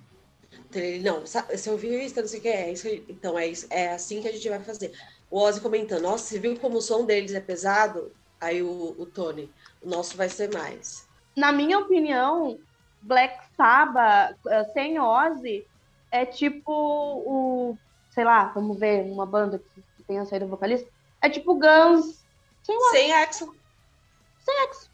Então, 0.69 0.79
ele, 0.79 1.03
não, 1.03 1.21
você 1.21 1.69
ouviu 1.71 1.99
isso, 1.99 2.19
não 2.19 2.27
sei 2.27 2.39
o 2.39 2.41
que 2.43 2.47
é. 2.47 2.71
Isso, 2.71 2.87
então, 2.87 3.39
é, 3.39 3.47
isso, 3.47 3.65
é 3.71 3.89
assim 3.89 4.21
que 4.21 4.27
a 4.27 4.31
gente 4.31 4.47
vai 4.47 4.59
fazer. 4.59 4.91
O 5.31 5.39
Ozzy 5.39 5.59
comentando, 5.61 6.03
nossa, 6.03 6.25
você 6.25 6.39
viu 6.39 6.55
como 6.59 6.77
o 6.77 6.81
som 6.81 7.05
deles 7.05 7.33
é 7.33 7.39
pesado? 7.39 8.11
Aí 8.39 8.61
o, 8.61 8.95
o 8.99 9.05
Tony, 9.07 9.51
o 9.81 9.89
nosso 9.89 10.15
vai 10.15 10.29
ser 10.29 10.53
mais. 10.53 11.07
Na 11.35 11.51
minha 11.51 11.79
opinião, 11.79 12.59
Black 13.01 13.43
Sabbath 13.55 14.37
eh, 14.47 14.63
sem 14.73 14.99
Ozzy 14.99 15.65
é 16.11 16.25
tipo 16.25 16.71
o. 16.71 17.77
Sei 18.11 18.23
lá, 18.23 18.45
vamos 18.45 18.79
ver, 18.79 19.03
uma 19.11 19.25
banda 19.25 19.59
que, 19.59 19.81
que 19.97 20.03
tenha 20.03 20.25
saído 20.25 20.47
vocalista. 20.47 20.89
É 21.21 21.29
tipo 21.29 21.53
Guns. 21.55 22.25
Sem 22.63 22.75
Ozzy. 22.77 22.91
Sem 22.91 23.13
Axel. 23.13 23.53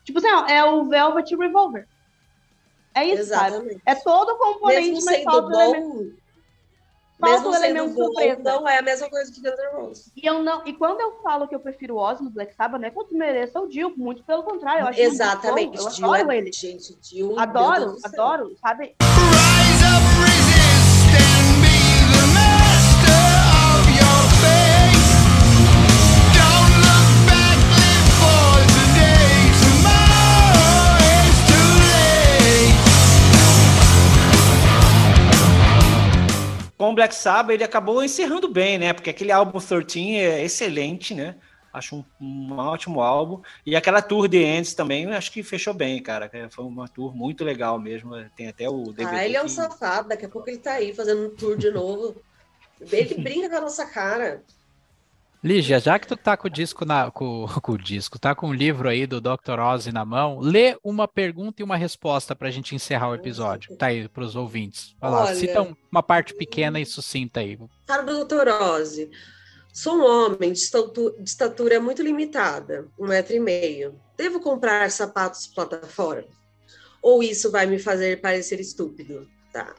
Tipo 0.04 0.20
assim, 0.20 0.32
ó, 0.32 0.46
é 0.48 0.64
o 0.66 0.86
Velvet 0.86 1.36
Revolver. 1.36 1.88
É 2.96 3.06
isso, 3.06 3.26
sabe? 3.30 3.56
Exatamente. 3.56 3.82
É 3.86 3.96
todo 3.96 4.30
o 4.30 4.38
componente, 4.38 4.92
Mesmo 4.92 5.06
mas 5.06 5.24
falta 5.24 5.48
o 5.48 5.62
elemento. 5.62 5.88
bom, 5.88 6.24
Falta 7.20 7.36
mesmo 7.38 7.50
o 7.52 7.56
elemento 7.56 7.94
bom, 7.96 8.04
surpresa. 8.06 8.44
não 8.44 8.68
é 8.68 8.78
a 8.80 8.82
mesma 8.82 9.10
coisa 9.10 9.32
que 9.32 9.42
Guns 9.42 9.58
N' 9.58 9.76
Roses. 9.76 10.12
E, 10.16 10.26
eu 10.28 10.44
não, 10.44 10.66
e 10.68 10.74
quando 10.74 11.00
eu 11.00 11.22
falo 11.22 11.48
que 11.48 11.56
eu 11.56 11.60
prefiro 11.60 11.96
o 11.96 11.98
Ozzy 12.00 12.24
no 12.24 12.30
Black 12.30 12.54
Sabbath, 12.56 12.82
não 12.82 12.88
é 12.88 12.92
que 12.92 13.00
eu 13.00 13.04
desmereça 13.04 13.60
o 13.62 13.68
Dio, 13.70 13.94
muito 13.96 14.24
pelo 14.24 14.44
contrário. 14.44 14.82
Eu 14.82 14.88
acho 14.88 15.00
Exatamente. 15.00 15.78
bom, 15.78 15.84
eu 15.84 15.88
adoro 15.88 16.32
é- 16.32 16.38
ele. 16.38 16.52
Gente, 16.52 16.96
Dio, 17.00 17.40
Adoro, 17.40 17.96
adoro, 18.04 18.56
sabe? 18.60 18.96
Black 36.94 37.16
Sabbath 37.16 37.54
ele 37.54 37.64
acabou 37.64 38.04
encerrando 38.04 38.48
bem, 38.48 38.78
né? 38.78 38.94
Porque 38.94 39.10
aquele 39.10 39.32
álbum 39.32 39.60
13 39.60 40.16
é 40.16 40.44
excelente, 40.44 41.14
né? 41.14 41.36
Acho 41.74 41.96
um, 41.96 42.04
um 42.22 42.58
ótimo 42.58 43.02
álbum. 43.02 43.42
E 43.66 43.76
aquela 43.76 44.02
tour 44.02 44.30
The 44.30 44.38
Ends 44.38 44.76
também, 44.76 45.08
acho 45.08 45.32
que 45.32 45.42
fechou 45.42 45.74
bem, 45.74 46.02
cara. 46.02 46.30
Foi 46.52 46.64
uma 46.64 46.88
tour 46.88 47.16
muito 47.16 47.44
legal 47.44 47.80
mesmo. 47.80 48.12
Tem 48.36 48.48
até 48.48 48.70
o 48.70 48.84
DVD. 48.92 49.06
Ah, 49.06 49.26
ele 49.26 49.36
é 49.36 49.44
um 49.44 49.48
safado. 49.48 50.10
Daqui 50.10 50.26
a 50.26 50.30
pouco 50.30 50.50
ele 50.50 50.60
tá 50.60 50.74
aí 50.74 50.94
fazendo 50.94 51.26
um 51.26 51.36
tour 51.36 51.58
de 51.58 51.72
novo. 51.72 52.16
Ele 52.92 53.16
brinca 53.16 53.50
com 53.50 53.56
a 53.56 53.62
nossa 53.62 53.86
cara. 53.86 54.44
Lígia, 55.44 55.78
já 55.80 56.00
que 56.00 56.08
tu 56.08 56.16
tá 56.16 56.38
com 56.38 56.48
o 56.48 56.50
disco 56.50 56.86
na, 56.86 57.12
com, 57.12 57.46
com 57.62 57.72
o 57.74 57.78
disco, 57.78 58.18
tá 58.18 58.34
com 58.34 58.48
o 58.50 58.54
livro 58.54 58.88
aí 58.88 59.06
do 59.06 59.20
Dr. 59.20 59.60
Ozzy 59.60 59.92
na 59.92 60.06
mão, 60.06 60.40
lê 60.40 60.78
uma 60.84 61.06
pergunta 61.08 61.62
e 61.62 61.66
uma 61.66 61.76
resposta 61.76 62.34
pra 62.36 62.50
gente 62.50 62.74
encerrar 62.74 63.10
o 63.10 63.16
episódio. 63.16 63.76
Tá 63.76 63.88
aí 63.88 64.08
pros 64.08 64.36
ouvintes. 64.36 64.96
Vai 65.02 65.12
lá, 65.12 65.24
Olha. 65.26 65.36
cita 65.36 65.62
um- 65.62 65.76
uma 65.92 66.02
parte 66.02 66.34
pequena 66.34 66.80
e 66.80 66.86
sucinta 66.86 67.42
aí. 67.42 67.60
Cara 67.86 68.04
do 68.04 68.24
Dr. 68.24 68.48
Ozzy. 68.48 69.10
Sou 69.74 69.98
um 69.98 70.06
homem 70.06 70.54
de 70.54 70.60
estatu- 70.60 71.14
de 71.20 71.28
estatura 71.30 71.80
muito 71.80 72.02
limitada, 72.02 72.88
um 72.98 73.08
metro 73.08 73.36
e 73.36 73.40
meio. 73.40 74.00
Devo 74.16 74.40
comprar 74.40 74.90
sapatos 74.92 75.48
plataforma? 75.48 76.28
Ou 77.02 77.22
isso 77.22 77.52
vai 77.52 77.66
me 77.66 77.80
fazer 77.80 78.22
parecer 78.22 78.60
estúpido? 78.62 79.28
Tá. 79.54 79.74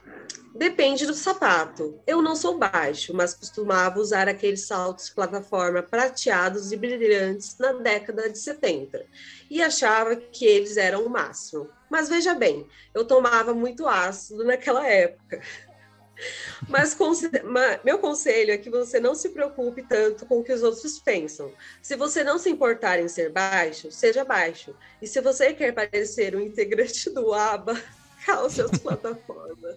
Depende 0.55 1.05
do 1.05 1.13
sapato. 1.13 1.99
Eu 2.07 2.21
não 2.21 2.33
sou 2.33 2.57
baixo, 2.57 3.13
mas 3.13 3.33
costumava 3.33 3.99
usar 3.99 4.29
aqueles 4.29 4.65
saltos 4.65 5.09
plataforma 5.09 5.83
prateados 5.83 6.71
e 6.71 6.77
brilhantes 6.77 7.57
na 7.59 7.73
década 7.73 8.29
de 8.29 8.39
70 8.39 9.05
e 9.51 9.61
achava 9.61 10.15
que 10.15 10.45
eles 10.45 10.77
eram 10.77 11.05
o 11.05 11.09
máximo. 11.09 11.69
Mas 11.89 12.07
veja 12.07 12.33
bem, 12.33 12.65
eu 12.93 13.03
tomava 13.03 13.53
muito 13.53 13.85
ácido 13.85 14.45
naquela 14.45 14.87
época. 14.87 15.41
Mas 16.69 16.93
conse- 16.93 17.29
ma- 17.43 17.77
meu 17.83 17.99
conselho 17.99 18.51
é 18.51 18.57
que 18.57 18.69
você 18.69 18.97
não 19.01 19.13
se 19.13 19.27
preocupe 19.29 19.83
tanto 19.83 20.25
com 20.25 20.39
o 20.39 20.43
que 20.43 20.53
os 20.53 20.63
outros 20.63 20.97
pensam. 20.99 21.51
Se 21.81 21.97
você 21.97 22.23
não 22.23 22.39
se 22.39 22.49
importar 22.49 22.97
em 23.01 23.09
ser 23.09 23.29
baixo, 23.29 23.91
seja 23.91 24.23
baixo. 24.23 24.73
E 25.01 25.07
se 25.07 25.19
você 25.19 25.53
quer 25.53 25.73
parecer 25.73 26.33
um 26.33 26.39
integrante 26.39 27.09
do 27.09 27.33
ABBA, 27.33 27.77
calce 28.25 28.61
as 28.61 28.71
plataformas. 28.79 29.75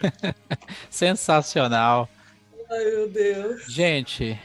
Sensacional. 0.90 2.08
Ai, 2.70 2.84
meu 2.84 3.08
Deus. 3.08 3.64
Gente, 3.66 4.38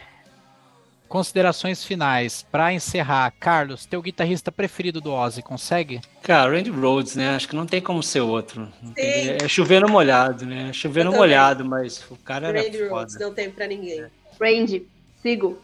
considerações 1.08 1.84
finais. 1.84 2.46
Pra 2.52 2.72
encerrar, 2.74 3.32
Carlos, 3.40 3.86
teu 3.86 4.02
guitarrista 4.02 4.52
preferido 4.52 5.02
do 5.02 5.12
Ozzy, 5.12 5.42
consegue? 5.42 6.02
Cara, 6.22 6.52
Randy 6.56 6.70
Rhodes, 6.70 7.16
né? 7.16 7.36
Acho 7.36 7.48
que 7.50 7.56
não 7.56 7.66
tem 7.66 7.82
como 7.82 8.02
ser 8.02 8.22
outro. 8.22 8.68
Tem- 8.96 9.24
Sim. 9.24 9.38
É 9.44 9.48
chovendo 9.48 9.90
molhado, 9.90 10.46
né? 10.46 10.70
É 10.70 10.74
chovendo 10.74 11.12
molhado, 11.12 11.66
mas 11.66 12.04
o 12.10 12.16
cara 12.16 12.48
era 12.50 12.62
Randy 12.62 12.88
Rhodes, 12.88 13.20
não 13.20 13.34
tem 13.34 13.50
pra 13.52 13.68
ninguém. 13.68 14.06
Randy, 14.40 14.88
sigo. 15.22 15.62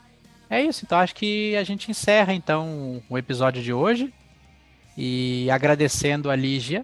É 0.49 0.61
isso, 0.61 0.84
então 0.85 0.97
acho 0.99 1.14
que 1.14 1.55
a 1.57 1.64
gente 1.64 1.91
encerra 1.91 2.34
então 2.34 3.03
o 3.09 3.18
episódio 3.18 3.61
de 3.61 3.72
hoje. 3.73 4.14
E 4.99 5.47
agradecendo 5.51 6.31
a 6.31 6.35
Lígia 6.35 6.84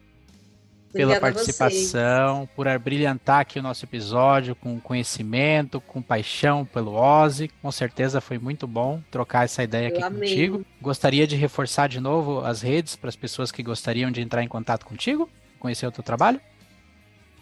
pela 0.94 1.20
participação, 1.20 2.48
por 2.56 2.68
brilhantar 2.80 3.42
aqui 3.42 3.60
o 3.60 3.64
nosso 3.64 3.84
episódio 3.86 4.56
com 4.56 4.80
conhecimento, 4.80 5.82
com 5.82 6.02
paixão 6.02 6.64
pelo 6.64 6.94
Ozzy. 6.94 7.50
Com 7.62 7.72
certeza 7.72 8.22
foi 8.22 8.38
muito 8.38 8.68
bom 8.68 9.02
trocar 9.12 9.44
essa 9.46 9.64
ideia 9.64 9.90
aqui 9.90 10.00
Eu 10.00 10.06
amei. 10.06 10.30
contigo. 10.30 10.66
Gostaria 10.80 11.26
de 11.26 11.36
reforçar 11.36 11.90
de 11.90 12.00
novo 12.00 12.40
as 12.42 12.62
redes 12.62 12.96
para 12.96 13.10
as 13.10 13.16
pessoas 13.16 13.52
que 13.52 13.64
gostariam 13.64 14.12
de 14.12 14.22
entrar 14.22 14.44
em 14.44 14.48
contato 14.48 14.86
contigo, 14.86 15.30
conhecer 15.60 15.88
o 15.88 15.92
teu 15.92 16.04
trabalho. 16.04 16.40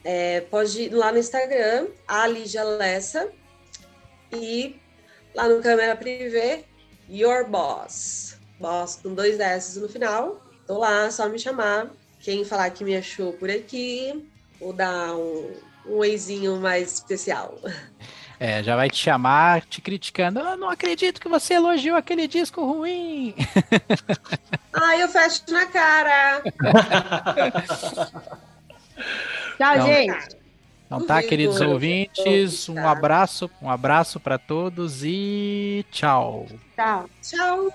É, 0.03 0.41
pode 0.41 0.83
ir 0.83 0.89
lá 0.89 1.11
no 1.11 1.19
Instagram, 1.19 1.87
a 2.07 2.25
Lígia 2.25 2.63
Lessa, 2.63 3.29
e 4.31 4.79
lá 5.35 5.47
no 5.47 5.61
câmera 5.61 5.95
privê, 5.95 6.63
Your 7.09 7.47
Boss. 7.47 8.37
Boss 8.59 8.99
com 9.03 9.13
dois 9.13 9.39
S 9.39 9.79
no 9.79 9.89
final. 9.89 10.41
Tô 10.65 10.77
lá, 10.77 11.11
só 11.11 11.27
me 11.27 11.37
chamar. 11.37 11.91
Quem 12.21 12.45
falar 12.45 12.69
que 12.69 12.83
me 12.83 12.95
achou 12.95 13.33
por 13.33 13.49
aqui, 13.49 14.23
vou 14.59 14.71
dar 14.73 15.15
um, 15.15 15.53
um 15.87 15.93
oizinho 15.97 16.57
mais 16.57 16.93
especial. 16.93 17.57
É, 18.39 18.61
já 18.63 18.75
vai 18.75 18.89
te 18.89 18.97
chamar 18.97 19.61
te 19.65 19.81
criticando. 19.81 20.39
Eu 20.39 20.57
não 20.57 20.69
acredito 20.69 21.19
que 21.21 21.29
você 21.29 21.53
elogiou 21.55 21.95
aquele 21.97 22.27
disco 22.27 22.63
ruim. 22.65 23.35
Ah, 24.73 24.95
eu 24.97 25.09
fecho 25.09 25.43
na 25.49 25.65
cara! 25.65 26.41
Tchau, 29.57 29.77
Não. 29.77 29.85
gente. 29.85 30.27
Então 30.85 31.05
tá, 31.05 31.21
queridos 31.21 31.59
ouvintes, 31.59 32.69
um 32.69 32.75
Tá. 32.75 32.91
abraço, 32.91 33.51
um 33.61 33.69
abraço 33.69 34.17
para 34.17 34.37
todos 34.37 35.03
e 35.03 35.85
tchau. 35.91 36.47
Tchau. 36.75 37.09
Tchau! 37.21 37.69